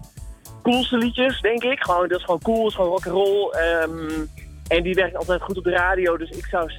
coolste 0.70 0.98
liedjes, 0.98 1.40
denk 1.40 1.62
ik. 1.62 1.82
Gewoon, 1.82 2.08
dat 2.08 2.18
is 2.18 2.24
gewoon 2.24 2.40
cool, 2.42 2.68
is 2.68 2.74
gewoon 2.74 2.90
rock'n'roll. 2.90 3.50
ehm 3.50 4.26
en 4.68 4.82
die 4.82 4.94
werkt 4.94 5.16
altijd 5.16 5.42
goed 5.42 5.58
op 5.58 5.64
de 5.64 5.70
radio, 5.70 6.16
dus 6.16 6.30
ik 6.30 6.46
zou, 6.50 6.70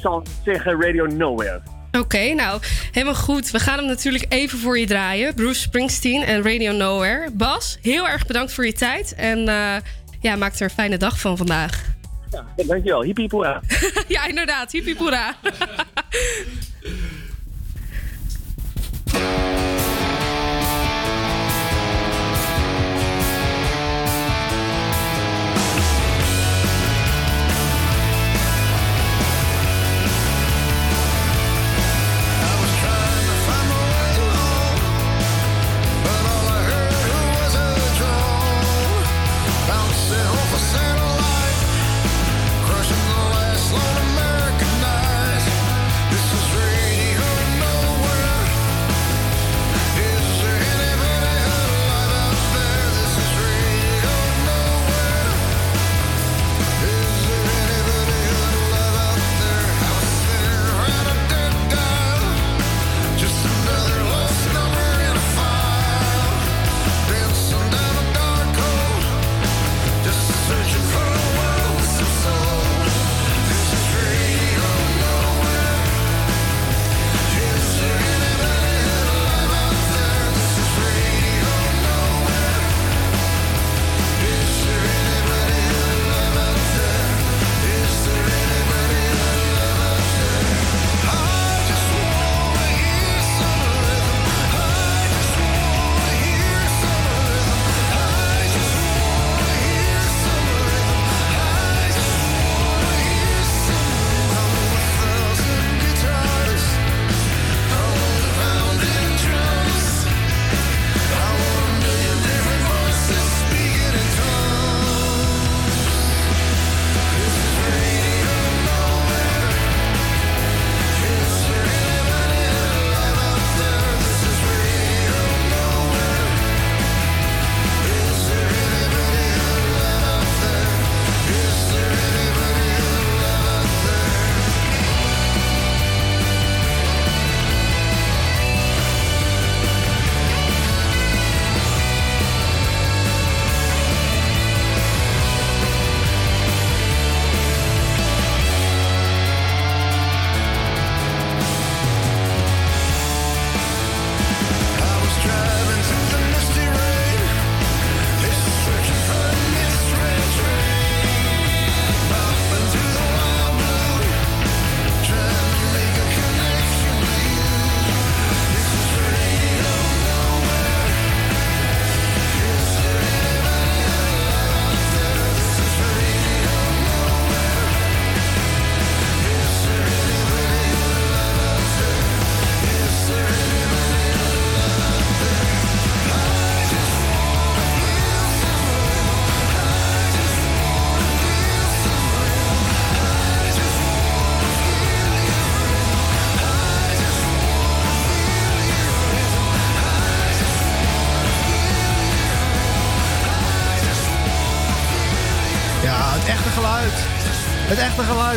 zou 0.00 0.24
zeggen 0.44 0.80
Radio 0.80 1.06
Nowhere. 1.06 1.62
Oké, 1.92 2.32
nou, 2.34 2.60
helemaal 2.92 3.14
goed. 3.14 3.50
We 3.50 3.58
gaan 3.58 3.78
hem 3.78 3.86
natuurlijk 3.86 4.26
even 4.28 4.58
voor 4.58 4.78
je 4.78 4.86
draaien. 4.86 5.34
Bruce 5.34 5.60
Springsteen 5.60 6.22
en 6.22 6.42
Radio 6.42 6.72
Nowhere. 6.72 7.30
Bas, 7.32 7.78
heel 7.82 8.08
erg 8.08 8.26
bedankt 8.26 8.52
voor 8.52 8.66
je 8.66 8.72
tijd. 8.72 9.14
En 9.14 9.48
eh, 9.48 9.76
ja, 10.20 10.36
maak 10.36 10.54
er 10.54 10.62
een 10.62 10.70
fijne 10.70 10.96
dag 10.98 11.20
van 11.20 11.36
vandaag. 11.36 11.84
Ja, 12.30 12.44
dankjewel. 12.56 13.02
Hippie 13.02 13.22
hiep 13.22 13.32
hoera. 13.32 13.60
ja, 14.08 14.26
inderdaad. 14.26 14.72
Hippie 14.72 14.96
poera. 14.96 15.36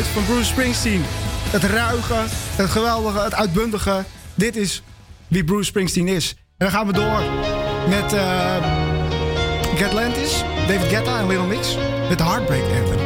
geluid 0.00 0.26
van 0.26 0.34
Bruce 0.34 0.50
Springsteen. 0.50 1.02
Het 1.50 1.64
ruige, 1.64 2.14
het 2.56 2.70
geweldige, 2.70 3.18
het 3.20 3.34
uitbundige. 3.34 4.04
Dit 4.34 4.56
is 4.56 4.82
wie 5.28 5.44
Bruce 5.44 5.64
Springsteen 5.64 6.08
is. 6.08 6.34
En 6.38 6.66
dan 6.66 6.70
gaan 6.70 6.86
we 6.86 6.92
door 6.92 7.22
met 7.88 8.12
eh 8.12 8.56
Gatlantis, 9.76 10.42
David 10.66 10.88
Guetta 10.88 11.18
en 11.18 11.26
Little 11.26 11.46
Mix. 11.46 11.76
Met 12.08 12.20
Heartbreak 12.20 12.62
Anthem. 12.62 12.98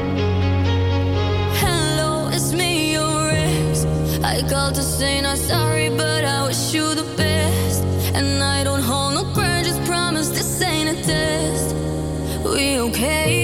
Hello, 1.52 2.28
it's 2.28 2.52
me, 2.52 2.90
your 2.90 3.30
ex. 3.30 3.84
I 4.22 4.42
called 4.48 4.74
to 4.74 4.82
say 4.82 5.20
not 5.20 5.38
sorry, 5.38 5.90
but 5.90 6.22
I 6.24 6.46
wish 6.46 6.72
you 6.72 6.94
the 6.94 7.06
best. 7.16 7.82
And 8.14 8.42
I 8.42 8.64
don't 8.64 8.82
hold 8.82 9.14
no 9.14 9.32
grudges, 9.32 9.78
promise 9.84 10.28
this 10.28 10.60
ain't 10.60 10.88
a 10.88 11.02
test. 11.02 11.74
We 12.44 12.80
okay? 12.80 13.43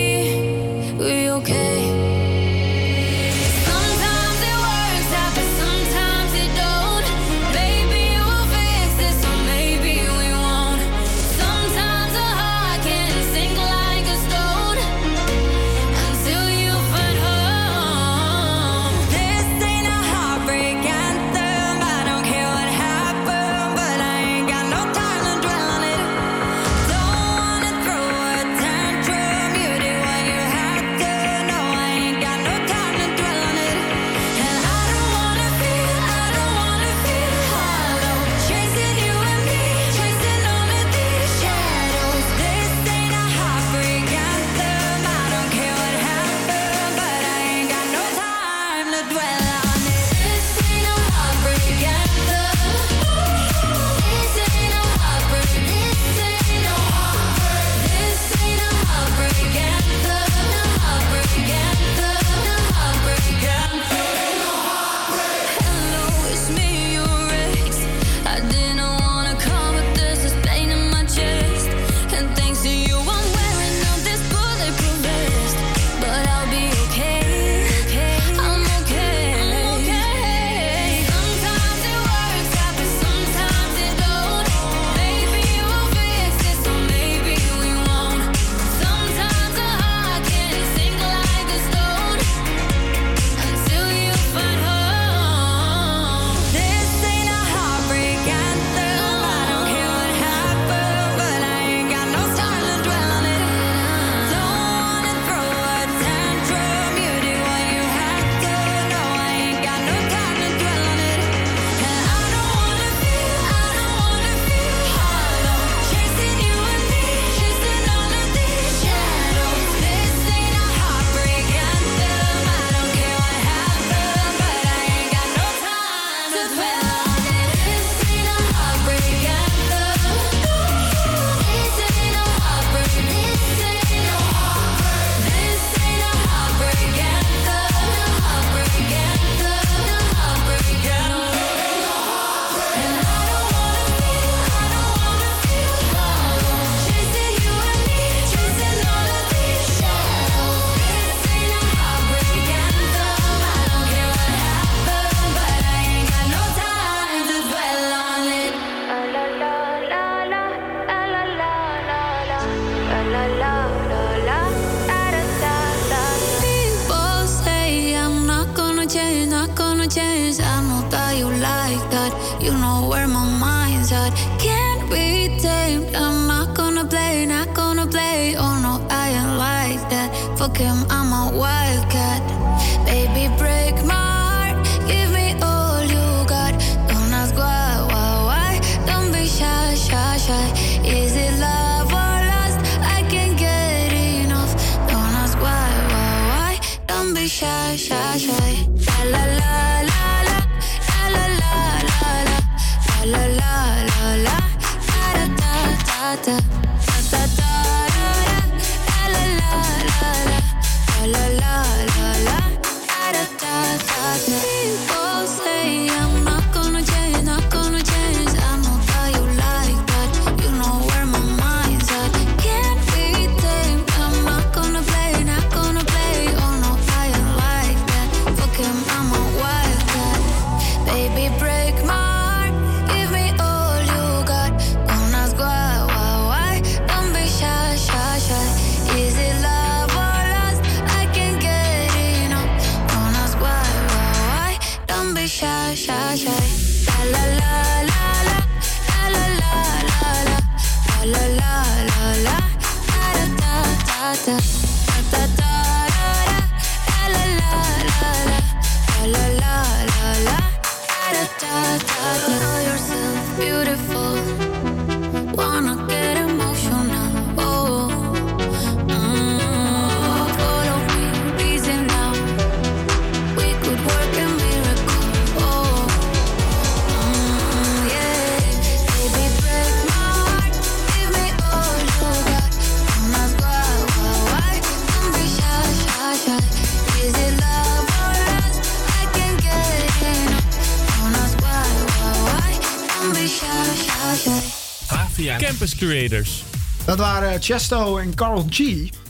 Chesto 297.40 297.96
en 297.96 298.14
Carl 298.14 298.46
G 298.50 298.60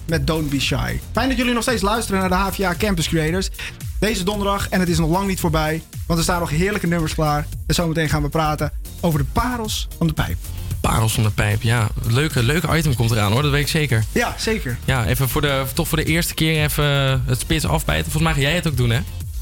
met 0.06 0.26
Don't 0.26 0.50
Be 0.50 0.60
Shy. 0.60 0.98
Fijn 1.12 1.28
dat 1.28 1.36
jullie 1.36 1.54
nog 1.54 1.62
steeds 1.62 1.82
luisteren 1.82 2.20
naar 2.20 2.28
de 2.28 2.34
HVA 2.34 2.74
Campus 2.78 3.08
Creators. 3.08 3.50
Deze 3.98 4.24
donderdag, 4.24 4.68
en 4.68 4.80
het 4.80 4.88
is 4.88 4.98
nog 4.98 5.10
lang 5.10 5.26
niet 5.26 5.40
voorbij, 5.40 5.82
want 6.06 6.18
er 6.18 6.24
staan 6.24 6.40
nog 6.40 6.50
heerlijke 6.50 6.86
nummers 6.86 7.14
klaar. 7.14 7.46
En 7.66 7.74
zometeen 7.74 8.08
gaan 8.08 8.22
we 8.22 8.28
praten 8.28 8.72
over 9.00 9.18
de 9.18 9.26
parels 9.32 9.88
van 9.98 10.06
de 10.06 10.12
pijp. 10.12 10.36
Parels 10.80 11.12
van 11.12 11.22
de 11.22 11.30
pijp, 11.30 11.62
ja. 11.62 11.88
Leuke, 12.08 12.42
leuke 12.42 12.76
item 12.76 12.94
komt 12.94 13.10
eraan 13.10 13.32
hoor, 13.32 13.42
dat 13.42 13.50
weet 13.50 13.60
ik 13.60 13.68
zeker. 13.68 14.04
Ja, 14.12 14.34
zeker. 14.38 14.78
Ja, 14.84 15.06
even 15.06 15.28
voor 15.28 15.40
de, 15.40 15.64
toch 15.74 15.88
voor 15.88 15.98
de 15.98 16.04
eerste 16.04 16.34
keer 16.34 16.64
even 16.64 17.22
het 17.26 17.40
spits 17.40 17.66
afbijten. 17.66 18.10
Volgens 18.10 18.24
mij 18.24 18.42
ga 18.42 18.48
jij 18.48 18.54
het 18.54 18.66
ook 18.68 18.76
doen, 18.76 18.90
hè? 18.90 19.00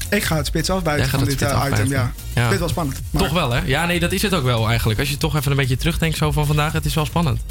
Ik 0.09 0.23
ga 0.23 0.35
het 0.35 0.45
spits 0.45 0.69
afbuiten 0.69 1.09
van 1.09 1.25
dit 1.25 1.41
eh, 1.41 1.65
item, 1.71 1.87
ja. 1.87 2.11
Ja. 2.35 2.49
Dit 2.49 2.59
wel 2.59 2.69
spannend. 2.69 3.01
Maar, 3.09 3.23
Toch 3.23 3.31
wel, 3.31 3.51
hè? 3.51 3.61
Ja, 3.65 3.85
nee, 3.85 3.99
dat 3.99 4.11
is 4.11 4.21
het 4.21 4.33
ook 4.33 4.43
wel 4.43 4.67
eigenlijk. 4.67 4.99
Als 4.99 5.09
je 5.09 5.17
toch 5.17 5.35
even 5.35 5.51
een 5.51 5.57
beetje 5.57 5.77
terugdenkt 5.77 6.17
zo 6.17 6.31
van 6.31 6.45
vandaag, 6.45 6.71
het 6.71 6.85
is 6.85 6.93
wel 6.93 7.05
spannend. 7.05 7.41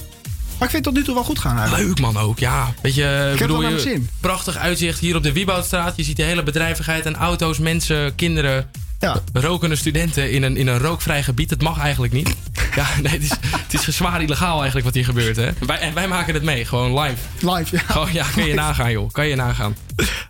Maar 0.58 0.68
ik 0.68 0.74
vind 0.74 0.84
het 0.84 0.84
tot 0.84 0.94
nu 0.94 1.02
toe 1.04 1.14
wel 1.14 1.24
goed 1.24 1.38
gaan 1.38 1.58
eigenlijk. 1.58 1.86
Leuk 1.88 2.00
man 2.00 2.16
ook, 2.16 2.38
ja. 2.38 2.74
Weet 2.82 2.94
je, 2.94 3.30
Ik 3.32 3.38
heb 3.38 3.48
bedoel, 3.48 3.68
je- 3.68 3.80
zin. 3.80 4.08
prachtig 4.20 4.56
uitzicht 4.56 4.98
hier 5.00 5.16
op 5.16 5.22
de 5.22 5.32
Wieboudstraat. 5.32 5.96
Je 5.96 6.02
ziet 6.02 6.16
de 6.16 6.22
hele 6.22 6.42
bedrijvigheid 6.42 7.06
en 7.06 7.16
auto's, 7.16 7.58
mensen, 7.58 8.14
kinderen. 8.14 8.70
Rokende 9.32 9.76
studenten 9.76 10.30
in 10.32 10.42
een, 10.42 10.56
in 10.56 10.66
een 10.66 10.78
rookvrij 10.78 11.22
gebied. 11.22 11.50
Het 11.50 11.62
mag 11.62 11.78
eigenlijk 11.78 12.12
niet. 12.12 12.34
Ja, 12.74 12.86
nee, 13.02 13.12
het 13.12 13.22
is, 13.22 13.30
het 13.70 13.72
is 13.88 13.96
zwaar 13.96 14.22
illegaal 14.22 14.54
eigenlijk 14.56 14.84
wat 14.84 14.94
hier 14.94 15.04
gebeurt. 15.04 15.36
Hè? 15.36 15.50
Wij, 15.66 15.78
en 15.78 15.94
wij 15.94 16.08
maken 16.08 16.34
het 16.34 16.42
mee, 16.42 16.64
gewoon 16.64 17.00
live. 17.00 17.16
Live, 17.40 17.76
ja. 17.76 17.82
Gewoon, 17.86 18.12
ja, 18.12 18.26
kan 18.34 18.46
je 18.46 18.54
nagaan 18.64 18.90
joh. 18.92 19.10
Kan 19.10 19.26
je 19.26 19.34
nagaan. 19.36 19.76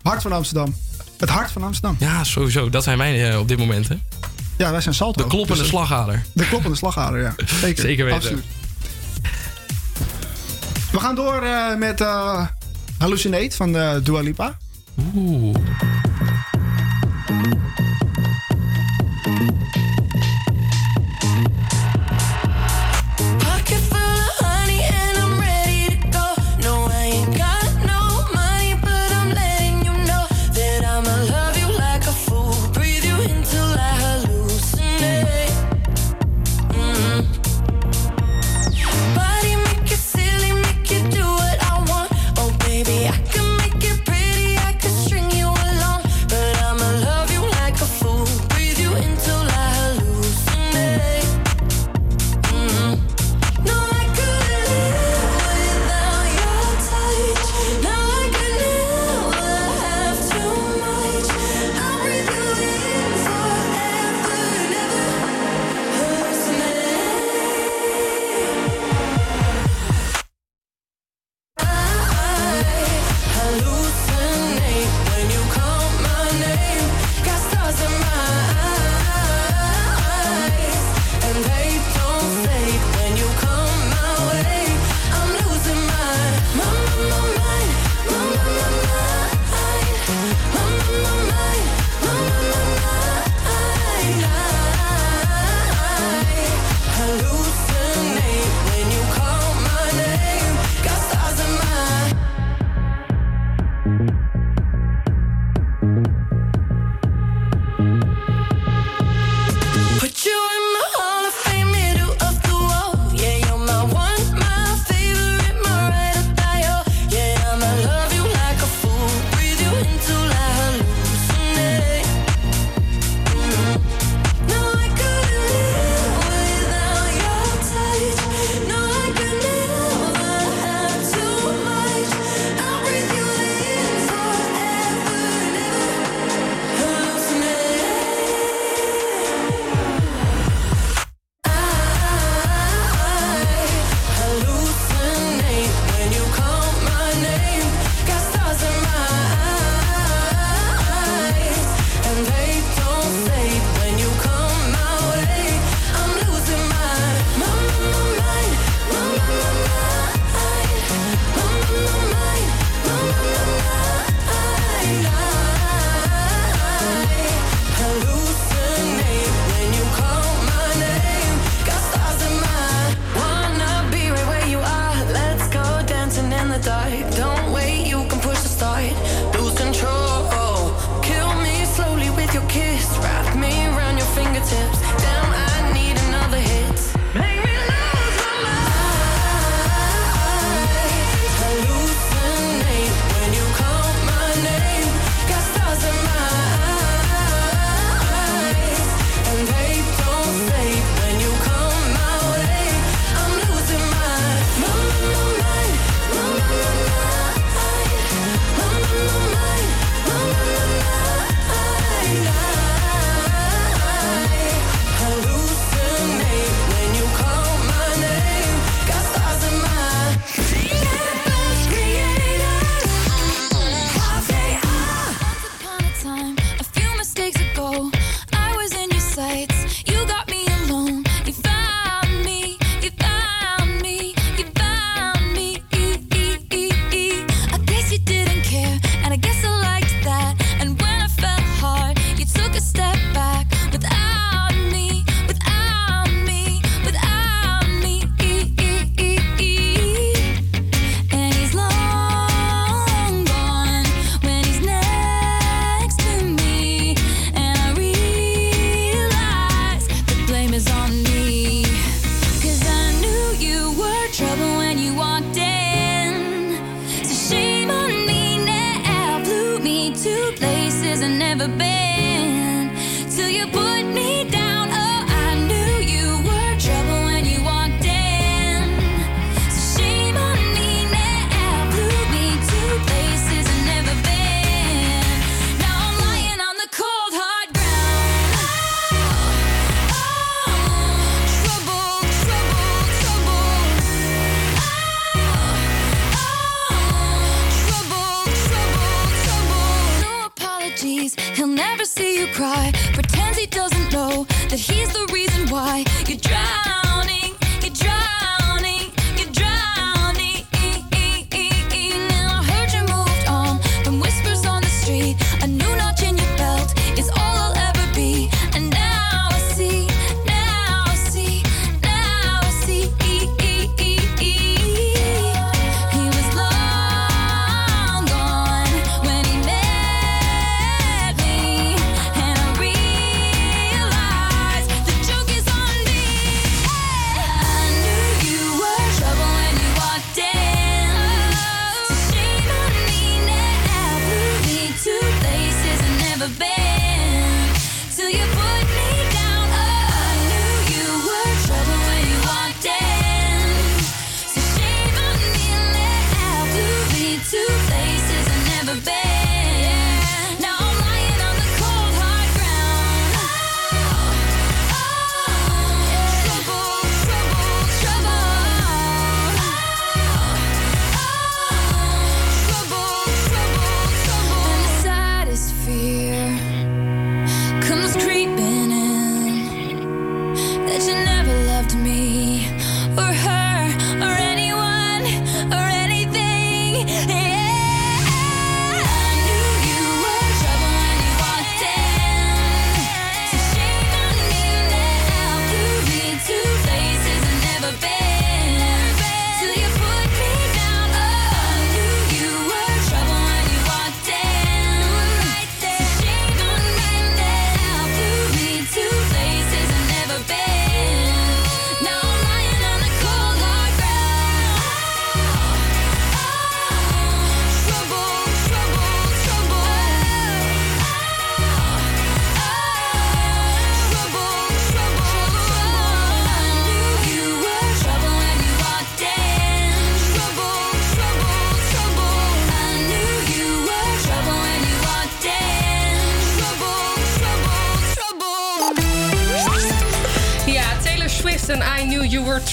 Hart 0.01 0.21
van 0.21 0.31
Amsterdam. 0.31 0.75
Het 1.17 1.29
hart 1.29 1.51
van 1.51 1.63
Amsterdam. 1.63 1.95
Ja, 1.99 2.23
sowieso. 2.23 2.69
Dat 2.69 2.83
zijn 2.83 2.97
wij 2.97 3.29
eh, 3.31 3.39
op 3.39 3.47
dit 3.47 3.57
moment. 3.57 3.87
Hè? 3.87 3.95
Ja, 4.57 4.71
wij 4.71 4.81
zijn 4.81 4.95
Salto. 4.95 5.21
De 5.23 5.27
kloppende 5.29 5.61
Dus, 5.61 5.71
eh, 5.71 5.77
slagader. 5.77 6.23
De 6.33 6.47
kloppende 6.47 6.77
slagader, 6.77 7.21
ja. 7.21 7.35
Zeker. 7.61 7.83
Zeker 7.83 8.05
weten. 8.05 8.19
Absoluut. 8.19 8.45
We 10.99 11.05
gaan 11.05 11.15
door 11.15 11.41
eh, 11.41 11.75
met 11.75 12.01
eh, 12.01 12.45
Hallucinate 12.97 13.55
van 13.55 13.77
eh 13.77 13.95
Dua 14.03 14.21
Lipa. 14.21 14.57
Oeh. 15.15 15.55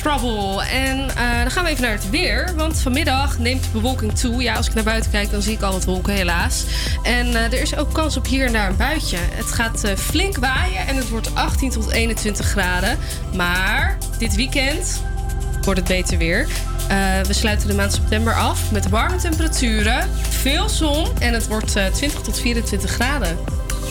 Trouble. 0.06 0.62
En 0.62 1.08
eh, 1.08 1.40
dan 1.40 1.50
gaan 1.50 1.64
we 1.64 1.70
even 1.70 1.82
naar 1.82 1.92
het 1.92 2.10
weer. 2.10 2.52
Want 2.56 2.80
vanmiddag 2.80 3.38
neemt 3.38 3.62
de 3.62 3.68
bewolking 3.72 4.18
toe. 4.18 4.42
Ja, 4.42 4.54
als 4.54 4.68
ik 4.68 4.74
naar 4.74 4.84
buiten 4.84 5.10
kijk, 5.10 5.30
dan 5.30 5.42
zie 5.42 5.52
ik 5.52 5.62
al 5.62 5.72
wat 5.72 5.84
wolken, 5.84 6.12
helaas. 6.12 6.64
En 7.02 7.26
eh, 7.26 7.44
er 7.44 7.60
is 7.60 7.76
ook 7.76 7.92
kans 7.92 8.16
op 8.16 8.26
hier 8.26 8.46
en 8.46 8.52
daar 8.52 8.68
een 8.68 8.76
buitje. 8.76 9.16
Het 9.20 9.52
gaat 9.52 9.84
eh, 9.84 9.96
flink 9.96 10.36
waaien 10.36 10.86
en 10.86 10.96
het 10.96 11.08
wordt 11.08 11.34
18 11.34 11.70
tot 11.70 11.90
21 11.90 12.46
graden. 12.46 12.98
Maar 13.34 13.98
dit 14.18 14.34
weekend 14.34 15.02
wordt 15.62 15.80
het 15.80 15.88
beter 15.88 16.18
weer. 16.18 16.48
We 17.26 17.32
sluiten 17.32 17.68
de 17.68 17.74
maand 17.74 17.92
september 17.92 18.34
af 18.34 18.72
met 18.72 18.88
warme 18.88 19.16
temperaturen, 19.16 20.08
veel 20.28 20.68
zon 20.68 21.06
en 21.18 21.32
het 21.32 21.46
wordt 21.46 21.76
eh, 21.76 21.86
20 21.86 22.20
tot 22.20 22.40
24 22.40 22.90
graden. 22.90 23.38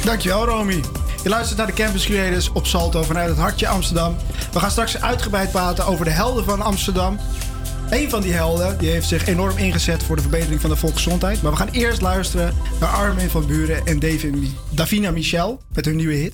Dankjewel, 0.04 0.46
Romy. 0.46 0.82
Je 1.26 1.32
luistert 1.32 1.58
naar 1.58 1.68
de 1.68 1.74
Campus 1.74 2.06
Creators 2.06 2.52
op 2.52 2.66
Salto 2.66 3.04
vanuit 3.04 3.30
het 3.30 3.38
hartje 3.38 3.68
Amsterdam. 3.68 4.16
We 4.52 4.60
gaan 4.60 4.72
straks 4.72 5.02
uitgebreid 5.02 5.52
praten 5.52 5.86
over 5.86 6.06
de 6.06 6.12
helden 6.12 6.46
van 6.46 6.62
Amsterdam. 6.62 7.20
Een 7.90 8.10
van 8.10 8.22
die 8.22 8.34
helden 8.34 8.78
die 8.78 8.90
heeft 8.90 9.08
zich 9.08 9.28
enorm 9.28 9.58
ingezet 9.58 10.04
voor 10.04 10.16
de 10.16 10.22
verbetering 10.22 10.62
van 10.62 10.70
de 10.70 10.76
volksgezondheid. 10.76 11.42
Maar 11.42 11.52
we 11.52 11.58
gaan 11.58 11.70
eerst 11.72 12.02
luisteren 12.02 12.54
naar 12.80 12.90
Armin 12.90 13.30
van 13.30 13.46
Buren 13.46 13.86
en 13.86 14.00
Davin- 14.00 14.56
Davina 14.70 15.12
Michel 15.12 15.62
met 15.74 15.86
hun 15.86 15.96
nieuwe 15.96 16.14
hit. 16.14 16.34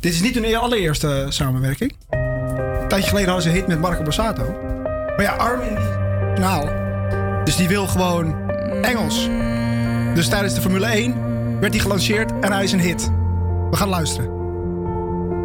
Dit 0.00 0.12
is 0.12 0.20
niet 0.20 0.34
hun 0.34 0.56
allereerste 0.56 1.26
samenwerking. 1.28 1.96
Een 2.10 2.88
tijdje 2.88 3.08
geleden 3.08 3.30
hadden 3.30 3.42
ze 3.42 3.48
een 3.48 3.54
hit 3.54 3.66
met 3.66 3.80
Marco 3.80 4.02
Borsato. 4.02 4.44
Maar 5.16 5.22
ja, 5.22 5.32
Armin. 5.32 5.78
Nou, 6.40 6.70
dus 7.44 7.56
die 7.56 7.68
wil 7.68 7.86
gewoon 7.86 8.50
Engels. 8.82 9.28
Dus 10.14 10.28
tijdens 10.28 10.54
de 10.54 10.60
Formule 10.60 10.86
1 10.86 11.60
werd 11.60 11.72
hij 11.72 11.82
gelanceerd 11.82 12.32
en 12.40 12.52
hij 12.52 12.64
is 12.64 12.72
een 12.72 12.80
hit. 12.80 13.10
We 13.70 13.76
gaan 13.76 13.88
luisteren. 13.88 14.30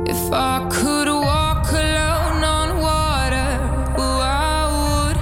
If 0.03 0.31
I 0.31 0.67
could 0.67 1.07
walk 1.07 1.71
alone 1.71 2.43
on 2.43 2.79
water, 2.79 3.59
I 4.21 4.67
would. 4.75 5.17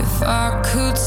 If 0.00 0.22
I 0.22 0.60
could 0.72 0.98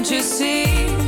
Can't 0.00 0.12
you 0.12 0.22
see? 0.22 0.99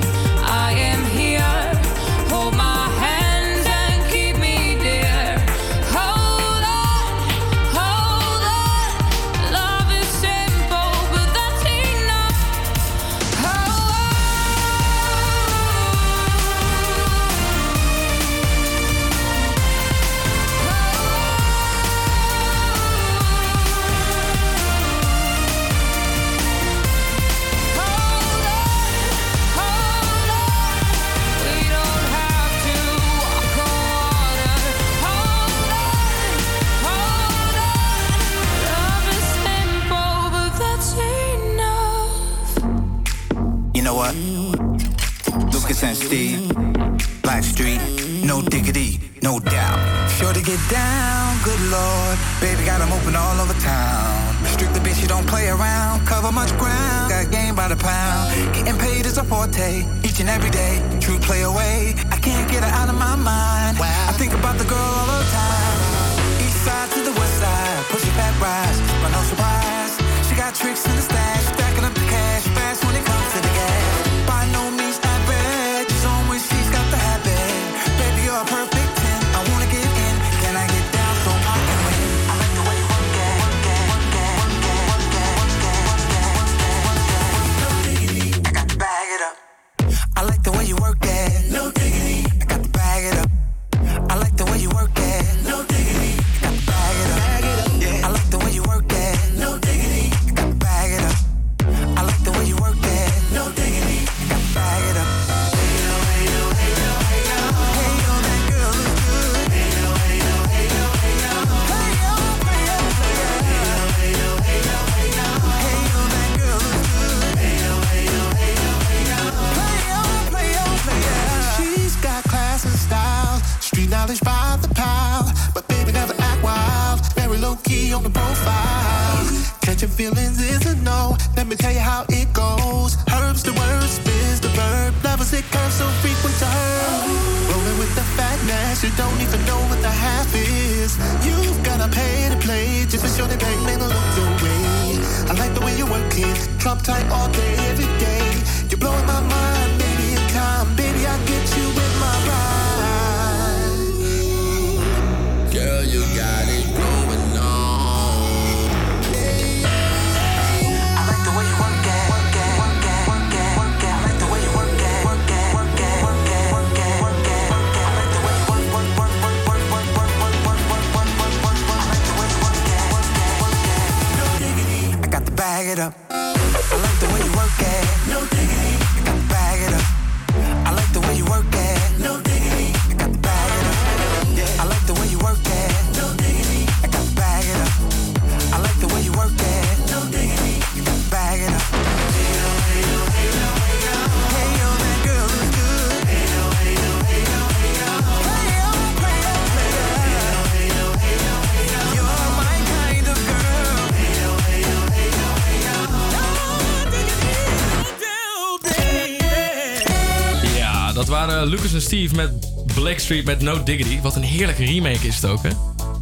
Eh, 211.43 211.49
Lucas 211.49 211.73
en 211.73 211.83
Steve 211.83 212.15
met 212.15 212.31
Blackstreet 212.75 213.25
met 213.25 213.41
No 213.41 213.63
Diggity. 213.63 214.01
Wat 214.01 214.17
een 214.17 214.23
heerlijke 214.23 214.65
remake 214.65 215.07
is 215.07 215.15
het 215.15 215.25
ook, 215.25 215.43
hè? 215.43 215.51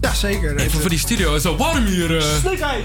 Ja, 0.00 0.14
zeker. 0.14 0.56
Even 0.56 0.80
voor 0.80 0.90
die 0.90 0.98
studio 0.98 1.38
zo 1.38 1.56
warm 1.56 1.84
hier. 1.84 2.16
Eh. 2.16 2.24
hij. 2.42 2.82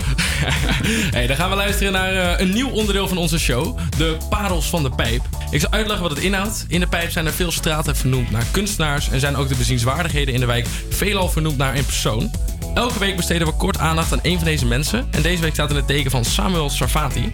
hey, 1.16 1.28
dan 1.28 1.36
gaan 1.36 1.50
we 1.50 1.56
luisteren 1.56 1.94
naar 1.94 2.14
eh, 2.14 2.40
een 2.40 2.54
nieuw 2.54 2.70
onderdeel 2.70 3.08
van 3.08 3.18
onze 3.18 3.40
show. 3.40 3.78
De 3.98 4.18
parels 4.30 4.70
van 4.70 4.84
de 4.84 4.90
pijp. 4.90 5.22
Ik 5.52 5.60
zal 5.60 5.72
uitleggen 5.72 6.08
wat 6.08 6.16
het 6.16 6.26
inhoudt. 6.26 6.66
In 6.68 6.80
de 6.80 6.88
pijp 6.88 7.12
zijn 7.12 7.26
er 7.26 7.34
veel 7.34 7.52
straten 7.52 7.96
vernoemd 7.96 8.32
naar 8.32 8.46
kunstenaars... 8.52 9.10
en 9.10 9.20
zijn 9.20 9.36
ook 9.36 9.48
de 9.48 9.56
bezienswaardigheden 9.56 10.34
in 10.34 10.40
de 10.40 10.46
wijk 10.46 10.68
veelal 10.90 11.30
vernoemd 11.30 11.58
naar 11.58 11.76
een 11.76 11.86
persoon. 11.86 12.32
Elke 12.74 13.00
week 13.00 13.16
besteden 13.16 13.48
we 13.48 13.54
kort 13.54 13.78
aandacht 13.78 14.12
aan 14.12 14.22
één 14.24 14.38
van 14.38 14.46
deze 14.46 14.66
mensen. 14.66 15.08
En 15.12 15.22
deze 15.22 15.42
week 15.42 15.54
staat 15.54 15.70
in 15.70 15.76
het 15.76 15.88
teken 15.88 16.12
van 16.12 16.26
Samuel 16.26 16.70
Sarfati. 16.70 17.34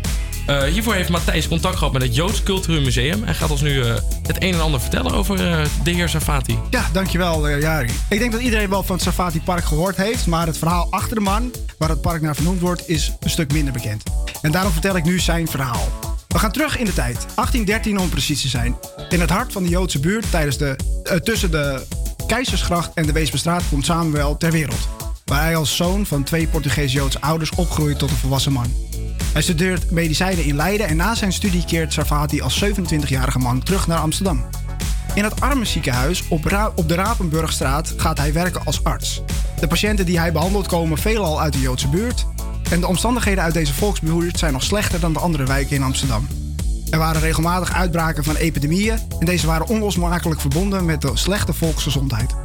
Eh, 0.52 0.64
hiervoor 0.64 0.94
heeft 0.94 1.10
Matthijs 1.10 1.48
contact 1.48 1.78
gehad 1.78 1.94
met 1.94 2.02
het 2.02 2.16
Joods 2.16 2.44
Cultureel 2.44 2.82
Museum. 2.82 3.24
En 3.24 3.36
gaat 3.36 3.52
ons 3.52 3.62
nu 3.62 3.82
eh, 3.82 3.94
het 4.24 4.44
een 4.44 4.54
en 4.54 4.62
ander 4.62 4.82
vertellen 4.82 5.12
over 5.12 5.52
eh, 5.52 5.66
de 5.84 5.92
heer 5.92 6.10
Safati. 6.10 6.60
Ja, 6.70 6.86
dankjewel 6.94 7.50
Jari. 7.50 7.90
Ik 8.10 8.20
denk 8.20 8.32
dat 8.32 8.42
iedereen 8.42 8.70
wel 8.70 8.84
van 8.84 8.96
het 8.96 9.04
Safati 9.04 9.42
Park 9.42 9.64
gehoord 9.64 9.96
heeft. 9.96 10.28
Maar 10.28 10.48
het 10.48 10.58
verhaal 10.58 10.88
achter 10.90 11.16
de 11.16 11.22
man, 11.22 11.52
waar 11.78 11.90
het 11.90 12.02
park 12.02 12.22
naar 12.22 12.36
vernoemd 12.36 12.60
wordt, 12.60 12.90
is 12.90 13.12
een 13.20 13.30
stuk 13.30 13.54
minder 13.54 13.74
bekend. 13.74 14.04
En 14.42 14.52
daarom 14.52 14.72
vertel 14.72 14.96
ik 14.96 15.04
nu 15.04 15.20
zijn 15.20 15.48
verhaal. 15.48 15.88
We 16.28 16.40
gaan 16.40 16.52
terug 16.52 16.78
in 16.78 16.86
de 16.86 16.94
tijd, 16.94 17.16
1813 17.16 18.00
om 18.00 18.10
precies 18.10 18.42
te 18.42 18.48
zijn. 18.48 18.76
In 19.10 19.20
het 19.20 19.30
hart 19.30 19.52
van 19.52 19.64
de 19.64 19.70
Joodse 19.70 20.00
buurt 20.00 20.32
tijdens 20.32 20.58
de, 20.58 20.76
tussen 21.24 21.52
de 21.52 21.86
Keizersgracht 22.28 22.92
en 22.94 23.06
de 23.06 23.12
Weesbestraat 23.12 23.64
komt 23.70 23.86
Samuel 23.86 24.38
ter 24.38 24.52
wereld. 24.52 24.88
Waar 25.26 25.42
hij 25.42 25.56
als 25.56 25.76
zoon 25.76 26.06
van 26.06 26.24
twee 26.24 26.48
Portugese 26.48 26.96
Joodse 26.96 27.22
ouders 27.22 27.52
opgroeit 27.56 28.00
tot 28.00 28.10
een 28.10 28.16
volwassen 28.16 28.52
man. 28.52 28.91
Hij 29.34 29.42
studeert 29.42 29.92
medicijnen 29.92 30.46
in 30.46 30.56
Leiden 30.56 30.88
en 30.88 30.96
na 30.96 31.16
zijn 31.16 31.34
studie 31.34 31.66
keert 31.66 31.94
Sarvati 31.94 32.42
als 32.42 32.64
27-jarige 32.64 33.40
man 33.40 33.64
terug 33.64 33.88
naar 33.88 34.00
Amsterdam. 34.00 34.46
In 35.14 35.24
het 35.24 35.42
armenziekenhuis 35.42 36.28
op, 36.28 36.72
op 36.76 36.88
de 36.88 36.96
Rapenburgstraat 36.96 37.94
gaat 37.98 38.18
hij 38.18 38.34
werken 38.34 38.66
als 38.66 38.84
arts. 38.84 39.22
De 39.60 39.68
patiënten 39.68 40.06
die 40.06 40.20
hij 40.20 40.32
behandelt 40.32 40.68
komen 40.68 40.98
veelal 40.98 41.42
uit 41.42 41.54
de 41.54 41.60
Joodse 41.60 41.88
buurt. 41.88 42.26
En 42.70 42.80
de 42.80 42.88
omstandigheden 42.88 43.44
uit 43.44 43.54
deze 43.54 43.74
volksbuurt 43.74 44.40
zijn 44.40 44.54
nog 44.54 44.64
slechter 44.64 45.00
dan 45.00 45.14
de 45.14 45.20
andere 45.20 45.46
wijken 45.46 45.76
in 45.76 45.84
Amsterdam. 45.84 46.28
Er 46.90 46.98
waren 46.98 47.22
regelmatig 47.22 47.74
uitbraken 47.74 48.24
van 48.24 48.36
epidemieën 48.36 49.00
en 49.20 49.26
deze 49.26 49.48
waren 49.48 49.68
onlosmakelijk 49.68 50.42
verbonden 50.42 50.86
met 50.86 51.02
de 51.02 51.12
slechte 51.14 51.54
volksgezondheid. 51.54 52.36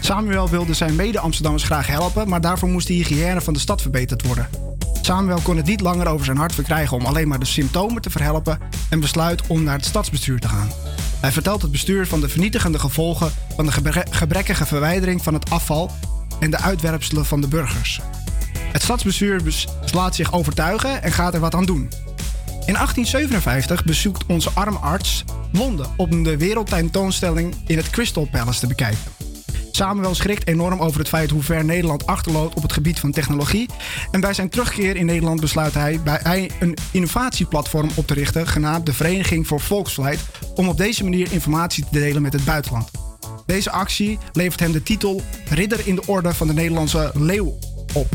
Samuel 0.00 0.48
wilde 0.48 0.74
zijn 0.74 0.96
mede-Amsterdammers 0.96 1.64
graag 1.64 1.86
helpen, 1.86 2.28
maar 2.28 2.40
daarvoor 2.40 2.68
moest 2.68 2.86
de 2.86 2.92
hygiëne 2.92 3.40
van 3.40 3.52
de 3.52 3.58
stad 3.58 3.82
verbeterd 3.82 4.26
worden. 4.26 4.71
Samuel 5.04 5.40
kon 5.40 5.56
het 5.56 5.66
niet 5.66 5.80
langer 5.80 6.06
over 6.06 6.24
zijn 6.24 6.36
hart 6.36 6.54
verkrijgen 6.54 6.96
om 6.96 7.06
alleen 7.06 7.28
maar 7.28 7.38
de 7.38 7.46
symptomen 7.46 8.02
te 8.02 8.10
verhelpen 8.10 8.58
en 8.90 9.00
besluit 9.00 9.46
om 9.46 9.62
naar 9.62 9.76
het 9.76 9.84
stadsbestuur 9.84 10.40
te 10.40 10.48
gaan. 10.48 10.70
Hij 11.20 11.32
vertelt 11.32 11.62
het 11.62 11.70
bestuur 11.70 12.06
van 12.06 12.20
de 12.20 12.28
vernietigende 12.28 12.78
gevolgen 12.78 13.32
van 13.56 13.66
de 13.66 13.72
gebre- 13.72 14.06
gebrekkige 14.10 14.66
verwijdering 14.66 15.22
van 15.22 15.34
het 15.34 15.50
afval 15.50 15.90
en 16.40 16.50
de 16.50 16.58
uitwerpselen 16.58 17.26
van 17.26 17.40
de 17.40 17.48
burgers. 17.48 18.00
Het 18.72 18.82
stadsbestuur 18.82 19.42
bes- 19.42 19.68
laat 19.92 20.14
zich 20.14 20.32
overtuigen 20.32 21.02
en 21.02 21.12
gaat 21.12 21.34
er 21.34 21.40
wat 21.40 21.54
aan 21.54 21.64
doen. 21.64 21.90
In 22.66 22.74
1857 22.74 23.84
bezoekt 23.84 24.26
onze 24.26 24.50
armarts 24.54 25.24
Londen 25.52 25.86
om 25.96 26.22
de 26.22 26.36
wereldtentoonstelling 26.36 27.54
in 27.66 27.76
het 27.76 27.90
Crystal 27.90 28.28
Palace 28.30 28.60
te 28.60 28.66
bekijken. 28.66 29.11
Samuel 29.82 30.14
schrikt 30.14 30.46
enorm 30.46 30.80
over 30.80 30.98
het 30.98 31.08
feit 31.08 31.30
hoe 31.30 31.42
ver 31.42 31.64
Nederland 31.64 32.06
achterloopt 32.06 32.54
op 32.54 32.62
het 32.62 32.72
gebied 32.72 33.00
van 33.00 33.12
technologie. 33.12 33.68
En 34.10 34.20
bij 34.20 34.34
zijn 34.34 34.48
terugkeer 34.48 34.96
in 34.96 35.06
Nederland 35.06 35.40
besluit 35.40 35.74
hij, 35.74 36.00
bij, 36.02 36.50
een 36.60 36.76
innovatieplatform 36.90 37.90
op 37.94 38.06
te 38.06 38.14
richten, 38.14 38.46
genaamd 38.46 38.86
de 38.86 38.92
Vereniging 38.92 39.46
voor 39.46 39.60
Volksvlijt, 39.60 40.20
om 40.54 40.68
op 40.68 40.76
deze 40.76 41.02
manier 41.02 41.32
informatie 41.32 41.84
te 41.84 41.98
delen 41.98 42.22
met 42.22 42.32
het 42.32 42.44
buitenland. 42.44 42.90
Deze 43.46 43.70
actie 43.70 44.18
levert 44.32 44.60
hem 44.60 44.72
de 44.72 44.82
titel 44.82 45.22
Ridder 45.48 45.86
in 45.86 45.94
de 45.94 46.06
Orde 46.06 46.34
van 46.34 46.46
de 46.46 46.54
Nederlandse 46.54 47.10
Leeuw 47.14 47.58
op. 47.92 48.08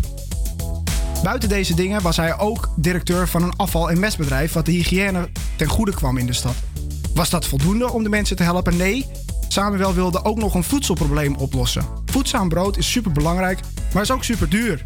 Buiten 1.23 1.49
deze 1.49 1.75
dingen 1.75 2.01
was 2.01 2.17
hij 2.17 2.37
ook 2.39 2.69
directeur 2.75 3.27
van 3.27 3.43
een 3.43 3.55
afval- 3.55 3.89
en 3.89 3.99
mestbedrijf 3.99 4.53
wat 4.53 4.65
de 4.65 4.71
hygiëne 4.71 5.29
ten 5.55 5.67
goede 5.67 5.93
kwam 5.93 6.17
in 6.17 6.25
de 6.25 6.33
stad. 6.33 6.55
Was 7.13 7.29
dat 7.29 7.45
voldoende 7.45 7.91
om 7.91 8.03
de 8.03 8.09
mensen 8.09 8.35
te 8.35 8.43
helpen? 8.43 8.77
Nee. 8.77 9.26
Samuel 9.57 9.93
wilde 9.93 10.23
ook 10.23 10.37
nog 10.37 10.53
een 10.53 10.63
voedselprobleem 10.63 11.35
oplossen. 11.35 11.85
Voedzaam 12.05 12.49
brood 12.49 12.77
is 12.77 12.91
super 12.91 13.11
belangrijk, 13.11 13.59
maar 13.93 14.01
is 14.01 14.11
ook 14.11 14.23
super 14.23 14.49
duur. 14.49 14.85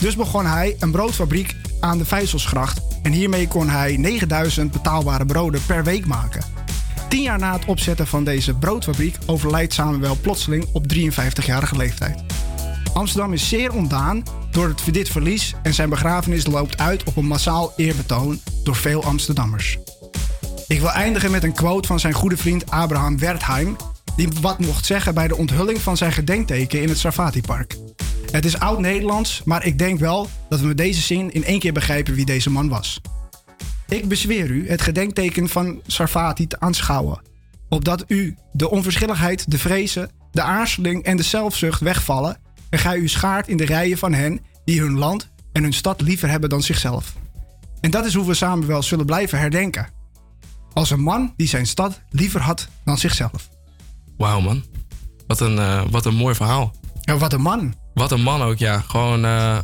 Dus 0.00 0.16
begon 0.16 0.46
hij 0.46 0.76
een 0.78 0.90
broodfabriek 0.90 1.56
aan 1.80 1.98
de 1.98 2.04
Vijzelsgracht 2.04 2.80
en 3.02 3.12
hiermee 3.12 3.48
kon 3.48 3.68
hij 3.68 3.96
9000 3.96 4.72
betaalbare 4.72 5.26
broden 5.26 5.60
per 5.66 5.84
week 5.84 6.06
maken. 6.06 6.42
Tien 7.08 7.22
jaar 7.22 7.38
na 7.38 7.52
het 7.52 7.64
opzetten 7.64 8.06
van 8.06 8.24
deze 8.24 8.54
broodfabriek 8.54 9.18
overlijdt 9.26 9.72
Samuel 9.72 10.16
plotseling 10.20 10.66
op 10.72 10.84
53-jarige 10.94 11.76
leeftijd. 11.76 12.22
Amsterdam 12.92 13.32
is 13.32 13.48
zeer 13.48 13.72
ontdaan 13.72 14.22
door 14.50 14.74
dit 14.90 15.08
verlies 15.08 15.54
en 15.62 15.74
zijn 15.74 15.88
begrafenis 15.88 16.46
loopt 16.46 16.78
uit 16.78 17.04
op 17.04 17.16
een 17.16 17.26
massaal 17.26 17.72
eerbetoon 17.76 18.40
door 18.64 18.76
veel 18.76 19.04
Amsterdammers. 19.04 19.78
Ik 20.68 20.80
wil 20.80 20.90
eindigen 20.90 21.30
met 21.30 21.44
een 21.44 21.52
quote 21.54 21.88
van 21.88 22.00
zijn 22.00 22.12
goede 22.12 22.36
vriend 22.36 22.70
Abraham 22.70 23.18
Wertheim, 23.18 23.76
die 24.18 24.28
wat 24.40 24.58
mocht 24.58 24.86
zeggen 24.86 25.14
bij 25.14 25.28
de 25.28 25.36
onthulling 25.36 25.80
van 25.80 25.96
zijn 25.96 26.12
gedenkteken 26.12 26.82
in 26.82 26.88
het 26.88 26.98
Sarfati-park. 26.98 27.76
Het 28.30 28.44
is 28.44 28.58
oud-Nederlands, 28.58 29.42
maar 29.44 29.66
ik 29.66 29.78
denk 29.78 29.98
wel 29.98 30.28
dat 30.48 30.60
we 30.60 30.66
met 30.66 30.76
deze 30.76 31.00
zin 31.00 31.32
in 31.32 31.44
één 31.44 31.58
keer 31.58 31.72
begrijpen 31.72 32.14
wie 32.14 32.24
deze 32.24 32.50
man 32.50 32.68
was. 32.68 33.00
Ik 33.88 34.08
bezweer 34.08 34.50
u 34.50 34.68
het 34.68 34.82
gedenkteken 34.82 35.48
van 35.48 35.80
Sarfati 35.86 36.46
te 36.46 36.60
aanschouwen, 36.60 37.20
opdat 37.68 38.04
u 38.06 38.36
de 38.52 38.70
onverschilligheid, 38.70 39.50
de 39.50 39.58
vrezen, 39.58 40.10
de 40.30 40.42
aarzeling 40.42 41.04
en 41.04 41.16
de 41.16 41.22
zelfzucht 41.22 41.80
wegvallen 41.80 42.36
en 42.70 42.78
gij 42.78 42.96
u 42.96 43.08
schaart 43.08 43.48
in 43.48 43.56
de 43.56 43.64
rijen 43.64 43.98
van 43.98 44.12
hen 44.12 44.40
die 44.64 44.80
hun 44.80 44.98
land 44.98 45.28
en 45.52 45.62
hun 45.62 45.72
stad 45.72 46.00
liever 46.00 46.28
hebben 46.28 46.48
dan 46.50 46.62
zichzelf. 46.62 47.14
En 47.80 47.90
dat 47.90 48.06
is 48.06 48.14
hoe 48.14 48.26
we 48.26 48.34
samen 48.34 48.66
wel 48.66 48.82
zullen 48.82 49.06
blijven 49.06 49.38
herdenken. 49.38 49.88
Als 50.72 50.90
een 50.90 51.02
man 51.02 51.34
die 51.36 51.48
zijn 51.48 51.66
stad 51.66 52.00
liever 52.10 52.40
had 52.40 52.68
dan 52.84 52.98
zichzelf. 52.98 53.48
Wauw, 54.18 54.40
man. 54.40 54.64
Wat 55.26 55.40
een, 55.40 55.58
eh, 55.58 55.82
wat 55.90 56.06
een 56.06 56.14
mooi 56.14 56.34
verhaal. 56.34 56.74
Ja, 57.00 57.16
wat 57.16 57.32
een 57.32 57.40
man. 57.40 57.74
Wat 57.94 58.12
een 58.12 58.22
man 58.22 58.42
ook, 58.42 58.58
ja. 58.58 58.80
Gewoon, 58.80 59.24
eh, 59.24 59.58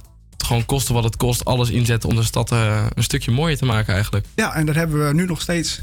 gewoon 0.44 0.66
kosten 0.66 0.94
wat 0.94 1.04
het 1.04 1.16
kost. 1.16 1.44
Alles 1.44 1.70
inzetten 1.70 2.08
om 2.08 2.16
de 2.16 2.22
stad 2.22 2.52
eh, 2.52 2.86
een 2.94 3.02
stukje 3.02 3.30
mooier 3.30 3.56
te 3.56 3.64
maken 3.64 3.94
eigenlijk. 3.94 4.26
Ja, 4.34 4.54
en 4.54 4.66
daar 4.66 4.74
hebben 4.74 5.06
we 5.06 5.14
nu 5.14 5.26
nog 5.26 5.40
steeds, 5.40 5.82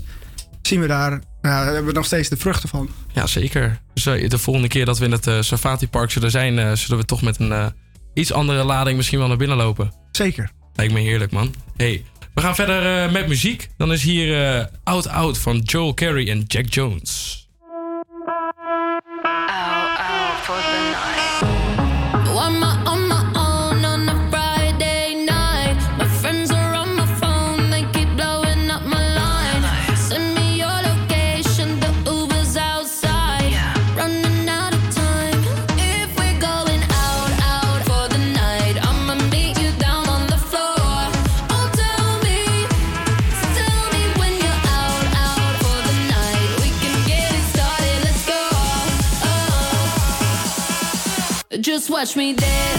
zien 0.62 0.80
we 0.80 0.88
daar, 0.88 1.12
ja, 1.12 1.20
daar 1.42 1.66
hebben 1.66 1.86
we 1.86 1.92
nog 1.92 2.06
steeds 2.06 2.30
de 2.30 2.38
vruchten 2.38 2.70
van. 2.70 2.90
Ja, 3.14 3.28
zeker. 3.28 3.82
Dus 3.94 4.04
de 4.04 4.38
volgende 4.38 4.68
keer 4.68 4.86
dat 4.86 5.00
we 5.00 5.06
in 5.06 5.12
het 5.12 5.28
eh, 5.28 5.42
Safati 5.42 5.88
Park 5.88 6.12
zullen 6.12 6.32
zijn... 6.32 6.78
zullen 6.78 6.98
we 6.98 7.06
toch 7.06 7.22
met 7.22 7.40
een 7.40 7.74
iets 8.14 8.34
andere 8.34 8.64
lading 8.64 8.98
misschien 8.98 9.20
wel 9.20 9.28
naar 9.28 9.38
binnen 9.38 9.58
lopen. 9.58 9.94
Zeker. 10.12 10.52
Lijkt 10.74 10.94
me 10.94 11.00
heerlijk, 11.00 11.32
man. 11.32 11.54
Hey, 11.76 12.06
we 12.34 12.42
gaan 12.42 12.56
verder 12.56 13.12
met 13.12 13.28
muziek. 13.28 13.70
Dan 13.78 13.92
is 13.92 14.04
hier 14.04 14.70
Out 14.84 15.08
Out 15.08 15.38
van 15.38 15.58
Joel 15.58 15.94
Carey 15.94 16.30
en 16.30 16.44
Jack 16.48 16.74
Jones. 16.74 17.40
On 20.50 21.61
watch 52.02 52.16
me 52.16 52.34
dance. 52.34 52.71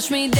Just 0.00 0.10
watch 0.10 0.30
me 0.34 0.39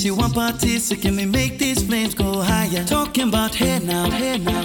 says 0.00 0.04
she 0.04 0.10
want 0.10 0.34
parties, 0.34 0.84
so 0.84 0.96
can 0.96 1.16
we 1.16 1.26
make 1.26 1.58
these 1.58 1.82
flames 1.82 2.14
go 2.14 2.40
higher? 2.40 2.84
Talking 2.84 3.28
about 3.28 3.54
hey 3.54 3.78
now, 3.78 4.10
hey 4.10 4.38
now, 4.38 4.59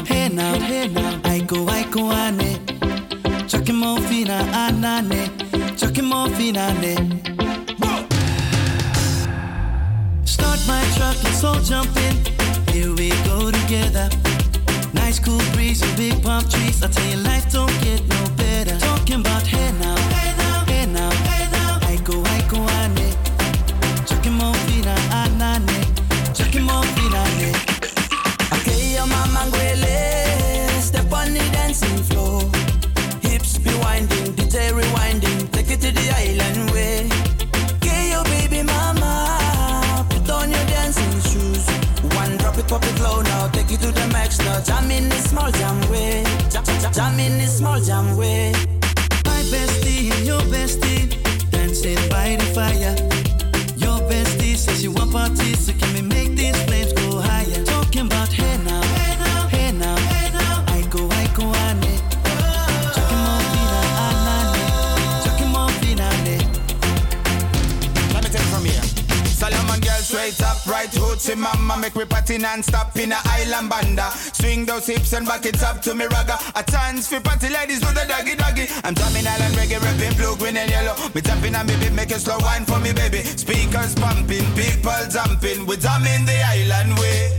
hoochie 71.26 71.38
mama 71.38 71.78
Make 71.78 71.96
me 71.96 72.06
party 72.06 72.38
non-stop 72.38 72.96
in 72.98 73.12
a 73.12 73.18
island 73.26 73.70
banda. 73.70 74.10
Swing 74.12 74.66
those 74.66 74.88
hips 74.88 75.14
and 75.14 75.26
back 75.26 75.46
it 75.46 75.62
up 75.64 75.82
to 75.82 75.94
me 75.94 76.06
ragga. 76.06 76.38
A 76.56 76.64
chance 76.64 77.08
for 77.08 77.20
party 77.20 77.50
ladies 77.50 77.80
do 77.80 77.88
the 77.88 78.06
doggy 78.08 78.36
doggy. 78.36 78.68
I'm 78.84 78.94
drumming 78.94 79.28
island 79.28 79.56
reggae, 79.56 79.82
rapping 79.82 80.18
blue, 80.18 80.36
green 80.38 80.58
and 80.58 80.70
yellow. 80.70 80.96
Me 81.14 81.22
tapping 81.22 81.54
me 81.54 81.76
beat, 81.78 81.94
make 81.94 82.12
it 82.12 82.20
slow 82.20 82.38
wine 82.40 82.66
for 82.66 82.80
me 82.80 82.94
baby. 82.94 83.24
Speakers 83.24 83.96
pumping, 83.96 84.46
people 84.56 85.02
jumping. 85.10 85.66
We 85.66 85.78
drumming 85.78 86.26
the 86.26 86.38
island 86.54 86.98
way. 87.00 87.38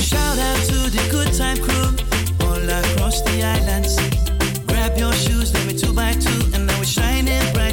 Shout 0.00 0.38
out 0.38 0.60
to 0.70 0.78
the 0.90 1.04
good 1.10 1.32
time 1.34 1.58
crew 1.58 1.90
all 2.46 2.62
across 2.62 3.22
the 3.22 3.42
islands. 3.42 3.96
Grab 4.66 4.96
your 4.98 5.12
shoes, 5.12 5.52
let 5.54 5.66
me 5.66 5.78
two 5.78 5.92
by 5.92 6.12
two, 6.14 6.40
and 6.54 6.66
now 6.66 6.78
we're 6.78 6.84
shining 6.84 7.52
bright 7.52 7.65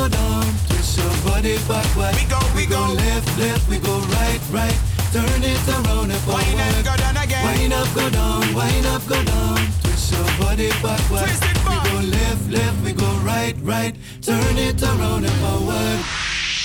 go 0.00 0.08
down. 0.08 0.44
Twist 0.68 0.98
your 0.98 1.14
body 1.28 1.56
backward. 1.68 2.14
We 2.16 2.24
go, 2.34 2.40
we 2.56 2.64
go 2.66 2.82
left, 3.04 3.28
left, 3.38 3.68
we 3.68 3.78
go 3.78 3.96
right, 4.16 4.40
right. 4.50 4.78
Turn 5.12 5.42
it 5.42 5.60
around 5.68 6.10
and 6.10 6.22
forward. 6.24 6.46
Wind 6.46 6.60
up, 6.60 6.84
go 6.88 6.94
down 6.96 7.16
again 7.16 7.44
Wind 7.44 7.72
up, 7.72 7.88
go 7.94 8.06
down, 8.08 8.54
wind 8.54 8.86
up, 8.86 9.02
go 9.08 9.18
down. 9.24 9.58
Twist 9.82 10.12
your 10.12 10.28
body 10.40 10.70
backward. 10.82 11.28
Twist 11.28 11.44
it 11.44 11.58
back. 11.66 11.84
We 11.84 11.90
go 11.90 12.00
left, 12.16 12.44
left, 12.56 12.78
we 12.84 12.92
go 12.92 13.10
right, 13.30 13.56
right. 13.60 13.94
Turn 14.22 14.56
it 14.56 14.82
around 14.82 15.24
and 15.28 15.38
forward. 15.42 15.98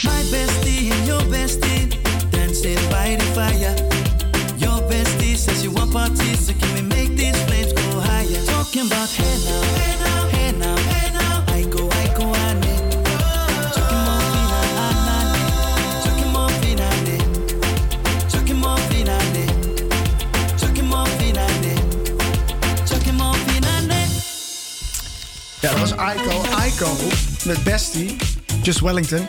My 0.08 0.22
bestie 0.32 0.92
and 0.94 1.04
your 1.08 1.24
bestie 1.34 1.92
dancing 2.32 2.80
by 2.90 3.16
the 3.20 3.28
fire. 3.36 3.76
Your 4.64 4.80
bestie 4.90 5.36
says 5.36 5.64
you 5.64 5.72
want 5.72 5.92
parties, 5.92 6.48
so 6.48 6.54
can 6.54 6.72
we 6.76 6.82
make 6.96 7.12
these 7.18 7.40
flames 7.48 7.74
go 7.74 8.00
higher? 8.00 8.42
Talking 8.46 8.88
about 8.88 9.10
hey 9.10 9.36
now, 9.48 9.62
hey 9.80 9.94
now, 10.00 10.05
Ico. 25.96 26.42
Ico 26.66 26.98
met 27.46 27.64
Bestie. 27.64 28.16
Just 28.62 28.80
Wellington. 28.80 29.26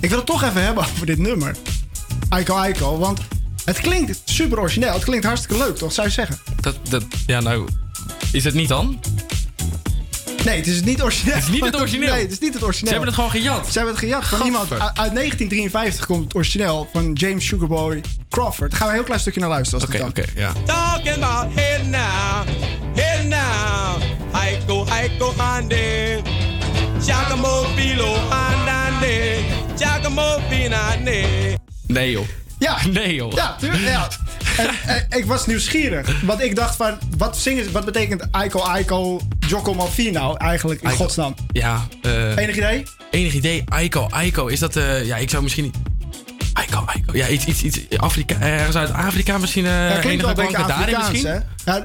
Ik 0.00 0.08
wil 0.08 0.18
het 0.18 0.26
toch 0.26 0.42
even 0.42 0.64
hebben 0.64 0.84
over 0.84 1.06
dit 1.06 1.18
nummer. 1.18 1.56
Ico 2.38 2.62
Ico, 2.62 2.98
want 2.98 3.20
het 3.64 3.80
klinkt 3.80 4.22
super 4.24 4.60
origineel. 4.60 4.92
Het 4.92 5.04
klinkt 5.04 5.24
hartstikke 5.24 5.58
leuk, 5.64 5.76
toch? 5.76 5.92
Zou 5.92 6.06
je 6.06 6.12
zeggen? 6.12 6.38
Dat, 6.60 6.76
dat, 6.88 7.04
ja, 7.26 7.40
nou, 7.40 7.68
is 8.32 8.44
het 8.44 8.54
niet 8.54 8.68
dan? 8.68 9.00
Nee, 10.44 10.56
het 10.56 10.66
is 10.66 10.82
niet 10.82 11.02
origineel. 11.02 11.34
Het 11.34 11.44
is 11.44 11.50
niet 11.50 11.64
het 11.64 11.76
origineel. 11.76 12.12
Nee, 12.12 12.22
het 12.22 12.32
is 12.32 12.38
niet 12.38 12.54
het 12.54 12.62
origineel. 12.62 12.92
Ze 12.92 12.96
hebben 12.98 13.06
het 13.06 13.14
gewoon 13.14 13.30
gejat. 13.30 13.66
Ze 13.66 13.78
hebben 13.78 13.94
het 13.94 14.04
gejat 14.04 14.24
van 14.24 14.46
iemand. 14.46 14.70
Uit 14.70 14.80
uit 14.80 15.14
1953 15.14 16.06
komt 16.06 16.24
het 16.24 16.34
origineel 16.34 16.88
van 16.92 17.12
James 17.12 17.46
Sugarboy 17.46 18.00
Crawford. 18.28 18.70
Daar 18.70 18.78
gaan 18.78 18.86
we 18.86 18.92
een 18.92 18.98
heel 18.98 19.04
klein 19.04 19.20
stukje 19.20 19.40
naar 19.40 19.48
luisteren. 19.48 19.80
Als 19.80 19.94
Oké, 19.94 20.04
het 20.04 20.18
oké, 20.18 20.40
ja. 20.40 20.52
Talking 20.64 21.24
about 21.24 21.54
now, 21.86 22.46
go, 25.18 25.32
hande. 25.36 26.20
Giacomo 27.04 27.64
Filo, 27.76 28.14
handande. 28.28 29.36
Giacomo 29.76 30.38
Finane. 30.48 31.24
Nee, 31.86 32.10
joh. 32.10 32.24
Ja. 32.58 32.76
Nee, 32.90 33.14
joh. 33.14 33.32
Ja, 33.32 33.56
tuurlijk. 33.58 33.82
Ja. 33.84 34.08
En, 34.56 34.68
en 34.86 35.18
ik 35.18 35.24
was 35.24 35.46
nieuwsgierig. 35.46 36.22
Want 36.22 36.42
ik 36.42 36.56
dacht 36.56 36.76
van, 36.76 36.98
wat, 37.18 37.36
zingen, 37.38 37.72
wat 37.72 37.84
betekent 37.84 38.26
Aiko 38.30 38.60
Aiko 38.60 39.20
Jocko 39.48 39.74
Malfi 39.74 40.10
nou 40.10 40.36
eigenlijk 40.38 40.80
in 40.82 40.88
Aiko. 40.88 41.02
godsnaam? 41.04 41.34
Ja. 41.52 41.86
eh 42.02 42.36
Enig 42.36 42.56
idee? 42.56 42.82
Enig 43.10 43.32
idee? 43.32 43.64
Aiko, 43.68 44.06
Aiko. 44.10 44.46
Is 44.46 44.58
dat, 44.58 44.76
eh, 44.76 45.04
ja, 45.06 45.16
ik 45.16 45.30
zou 45.30 45.42
misschien 45.42 45.64
niet... 45.64 45.76
Aiko, 46.52 46.84
Aiko. 46.86 47.16
Ja, 47.16 47.28
iets, 47.28 47.44
iets, 47.44 47.62
iets 47.62 47.78
Afrika, 47.96 48.40
ergens 48.40 48.76
uit 48.76 48.92
Afrika 48.92 49.38
misschien. 49.38 49.64
eh 49.66 49.70
Ja, 49.88 49.98
klinkt 49.98 50.22
wel 50.24 50.30
enige 50.30 50.46
een 50.46 50.52
beetje 50.52 50.72
Afrikaans, 50.74 51.10
misschien. 51.10 51.30
hè? 51.64 51.72
Ja, 51.72 51.80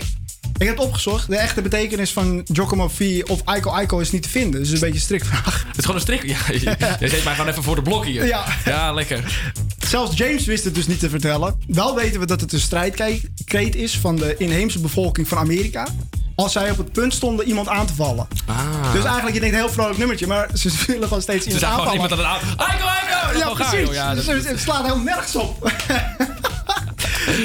ik 0.60 0.68
heb 0.68 0.78
het 0.78 0.86
opgezocht. 0.86 1.28
De 1.28 1.36
echte 1.38 1.62
betekenis 1.62 2.12
van 2.12 2.46
Malfi 2.76 3.24
of 3.24 3.42
Aiko 3.46 3.72
Aiko 3.72 4.00
is 4.00 4.12
niet 4.12 4.24
te 4.24 4.30
vinden. 4.30 4.60
Dus 4.60 4.72
een 4.72 4.80
beetje 4.80 4.94
een 4.96 5.00
strikvraag. 5.02 5.64
Het 5.68 5.78
is 5.78 5.86
gewoon 5.86 5.96
een 5.96 6.02
strik. 6.02 6.24
Ja, 6.26 6.38
je, 6.48 6.96
je 7.00 7.08
zet 7.16 7.24
mij 7.24 7.34
gewoon 7.36 7.50
even 7.52 7.64
voor 7.64 7.76
de 7.76 7.82
blok 7.82 8.06
hier. 8.06 8.26
Ja. 8.26 8.46
ja 8.66 8.94
lekker. 8.94 9.52
Zelfs 9.88 10.18
James 10.18 10.46
wist 10.46 10.64
het 10.64 10.76
dus 10.76 10.88
niet 10.88 11.00
te 11.00 11.10
vertellen. 11.10 11.60
Wel 11.68 11.96
weten 11.96 12.20
we 12.20 12.26
dat 12.26 12.42
het 12.42 12.54
een 12.54 12.60
strijdkreet 12.60 13.76
is 13.76 13.98
van 13.98 14.16
de 14.16 14.36
inheemse 14.38 14.80
bevolking 14.80 15.28
van 15.28 15.38
Amerika. 15.38 15.88
Als 16.36 16.52
zij 16.52 16.72
op 16.72 16.78
het 16.78 16.92
punt 16.92 17.14
stonden 17.14 17.48
iemand 17.48 17.68
aan 17.68 17.86
te 17.86 17.94
vallen. 17.94 18.28
Ah. 18.46 18.92
Dus 18.94 19.04
eigenlijk, 19.04 19.34
je 19.34 19.40
denkt 19.40 19.56
heel 19.56 19.70
vrolijk 19.70 19.98
nummertje, 19.98 20.28
maar 20.28 20.50
ze 20.54 20.72
willen 20.88 21.04
gewoon 21.08 21.22
steeds 21.22 21.44
Ze 21.46 21.52
iemand 21.52 21.66
zijn 21.66 21.74
gewoon 21.80 21.94
aanvallen. 21.94 22.18
iemand 22.18 22.36
aan 22.36 22.42
het 22.42 22.60
aan... 22.60 22.68
Aiko, 22.68 22.86
Aiko! 22.86 23.40
Ja, 23.40 23.50
precies. 23.70 23.96
Ja, 23.96 24.14
dus 24.16 24.26
dat- 24.26 24.36
het- 24.36 24.48
het 24.48 24.60
slaat 24.60 24.82
helemaal 24.84 25.04
nergens 25.04 25.36
op. 25.36 25.58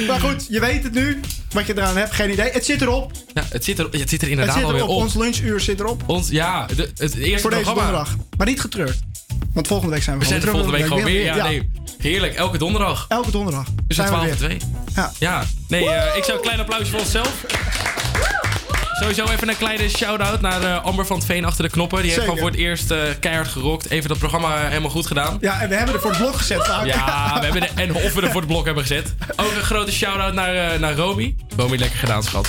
maar 0.07 0.19
goed, 0.19 0.45
je 0.49 0.59
weet 0.59 0.83
het 0.83 0.93
nu. 0.93 1.19
Wat 1.51 1.65
je 1.67 1.73
eraan 1.77 1.97
hebt, 1.97 2.11
geen 2.13 2.31
idee. 2.31 2.49
Het 2.51 2.65
zit 2.65 2.81
erop. 2.81 3.11
Ja, 3.33 3.43
het 3.49 3.63
zit 3.63 3.79
er, 3.79 3.87
het 3.91 4.09
zit 4.09 4.11
er 4.11 4.17
Het 4.19 4.27
inderdaad 4.29 4.55
zit 4.55 4.63
alweer 4.63 4.79
erop. 4.81 4.95
op. 4.95 5.01
Ons 5.01 5.13
lunchuur 5.13 5.59
zit 5.59 5.79
erop. 5.79 6.03
Ons, 6.05 6.29
ja, 6.29 6.65
de, 6.65 6.91
het 6.95 6.99
eerste 6.99 7.17
Voor 7.17 7.27
deze 7.27 7.41
programma. 7.63 7.73
donderdag. 7.73 8.15
Maar 8.37 8.47
niet 8.47 8.61
getreurd. 8.61 8.99
Want 9.53 9.67
volgende 9.67 9.93
week 9.93 10.03
zijn 10.03 10.15
we, 10.17 10.21
We 10.23 10.29
zijn 10.29 10.41
er 10.41 10.47
volgende 10.49 10.77
week 10.77 10.87
gewoon 10.87 11.03
weer. 11.03 11.23
Ja, 11.23 11.47
nee. 11.47 11.71
Heerlijk, 11.97 12.33
elke 12.33 12.57
donderdag. 12.57 13.05
Elke 13.09 13.31
donderdag. 13.31 13.65
Dus 13.87 13.95
zijn 13.95 14.07
het 14.13 14.19
we 14.21 14.25
12 14.25 14.39
weer. 14.39 14.49
en 14.51 14.57
2. 14.59 14.69
Ja. 14.95 15.11
Ja, 15.19 15.43
nee, 15.67 15.89
eh, 15.89 16.17
ik 16.17 16.23
zou 16.23 16.37
een 16.37 16.43
klein 16.43 16.59
applausje 16.59 16.91
voor 16.91 16.99
onszelf. 16.99 17.45
Sowieso 18.99 19.25
even 19.25 19.49
een 19.49 19.57
kleine 19.57 19.89
shout-out 19.89 20.41
naar 20.41 20.63
eh, 20.63 20.83
Amber 20.83 21.05
van 21.05 21.17
het 21.17 21.25
Veen 21.25 21.45
achter 21.45 21.63
de 21.63 21.69
knoppen. 21.69 22.01
Die 22.01 22.11
heeft 22.11 22.21
Zeker. 22.21 22.33
gewoon 22.37 22.49
voor 22.51 22.57
het 22.59 22.67
eerst 22.69 22.91
eh, 22.91 22.99
keihard 23.19 23.47
gerokt. 23.47 23.89
Even 23.89 24.09
dat 24.09 24.17
programma 24.17 24.55
eh, 24.57 24.67
helemaal 24.67 24.89
goed 24.89 25.07
gedaan. 25.07 25.37
Ja, 25.41 25.61
en 25.61 25.69
we 25.69 25.75
hebben 25.75 25.95
er 25.95 26.01
voor 26.01 26.09
het 26.09 26.19
blok 26.19 26.35
gezet 26.35 26.65
vaak. 26.67 26.85
Ja, 26.85 27.37
we 27.39 27.43
hebben 27.45 27.61
de, 27.61 27.69
en 27.81 27.95
of 27.95 28.13
we 28.13 28.21
er 28.21 28.31
voor 28.31 28.41
het 28.41 28.49
blok 28.49 28.65
hebben 28.65 28.83
gezet. 28.83 29.13
Ook 29.35 29.51
een 29.55 29.63
grote 29.63 29.91
shout-out 29.91 30.33
naar, 30.33 30.79
naar 30.79 30.95
Romy. 30.95 31.35
Romy, 31.57 31.77
lekker 31.77 31.99
gedaan, 31.99 32.23
schat. 32.23 32.47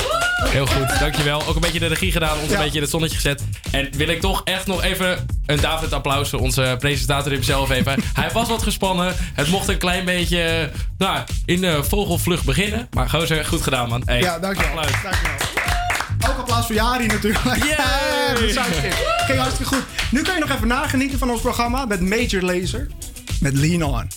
Heel 0.48 0.66
goed, 0.66 0.98
dankjewel. 0.98 1.46
Ook 1.46 1.54
een 1.54 1.60
beetje 1.60 1.78
de 1.78 1.86
regie 1.86 2.12
gedaan, 2.12 2.38
ons 2.38 2.48
Ja. 2.50 2.56
een 2.56 2.60
beetje 2.62 2.76
in 2.76 2.82
het 2.82 2.90
zonnetje 2.90 3.16
gezet. 3.16 3.42
En 3.70 3.88
wil 3.96 4.08
ik 4.08 4.20
toch 4.20 4.40
echt 4.44 4.66
nog 4.66 4.82
even 4.82 5.26
een 5.46 5.60
David 5.60 5.92
applaus 5.92 6.28
voor 6.30 6.40
onze 6.40 6.76
presentator 6.78 7.32
hemzelf 7.32 7.70
even. 7.70 8.00
Hij 8.20 8.30
was 8.32 8.48
wat 8.48 8.62
gespannen. 8.62 9.14
Het 9.34 9.48
mocht 9.48 9.68
een 9.68 9.78
klein 9.78 10.04
beetje 10.04 10.70
nou, 10.98 11.18
in 11.44 11.60
de 11.60 11.84
vogelvlucht 11.84 12.44
beginnen. 12.44 12.88
Maar 12.90 13.08
gozer, 13.10 13.44
goed 13.44 13.62
gedaan, 13.62 13.88
man. 13.88 14.02
Hey, 14.04 14.20
Ja, 14.20 14.38
dankjewel. 14.38 14.70
applaus. 14.78 15.02
dankjewel. 15.02 15.65
Applaus 16.56 16.66
voor 16.66 16.88
Jari 16.90 17.06
natuurlijk. 17.06 17.44
Hartstikke- 17.44 18.96
Ging 19.26 19.38
hartstikke 19.38 19.74
goed. 19.74 19.84
Nu 20.10 20.22
kun 20.22 20.34
je 20.34 20.40
nog 20.40 20.50
even 20.50 20.68
nagenieten 20.68 21.18
van 21.18 21.30
ons 21.30 21.40
programma 21.40 21.84
met 21.84 22.00
Major 22.00 22.42
Laser. 22.42 22.86
Met 23.40 23.54
Lean 23.54 23.82
On. 23.82 24.08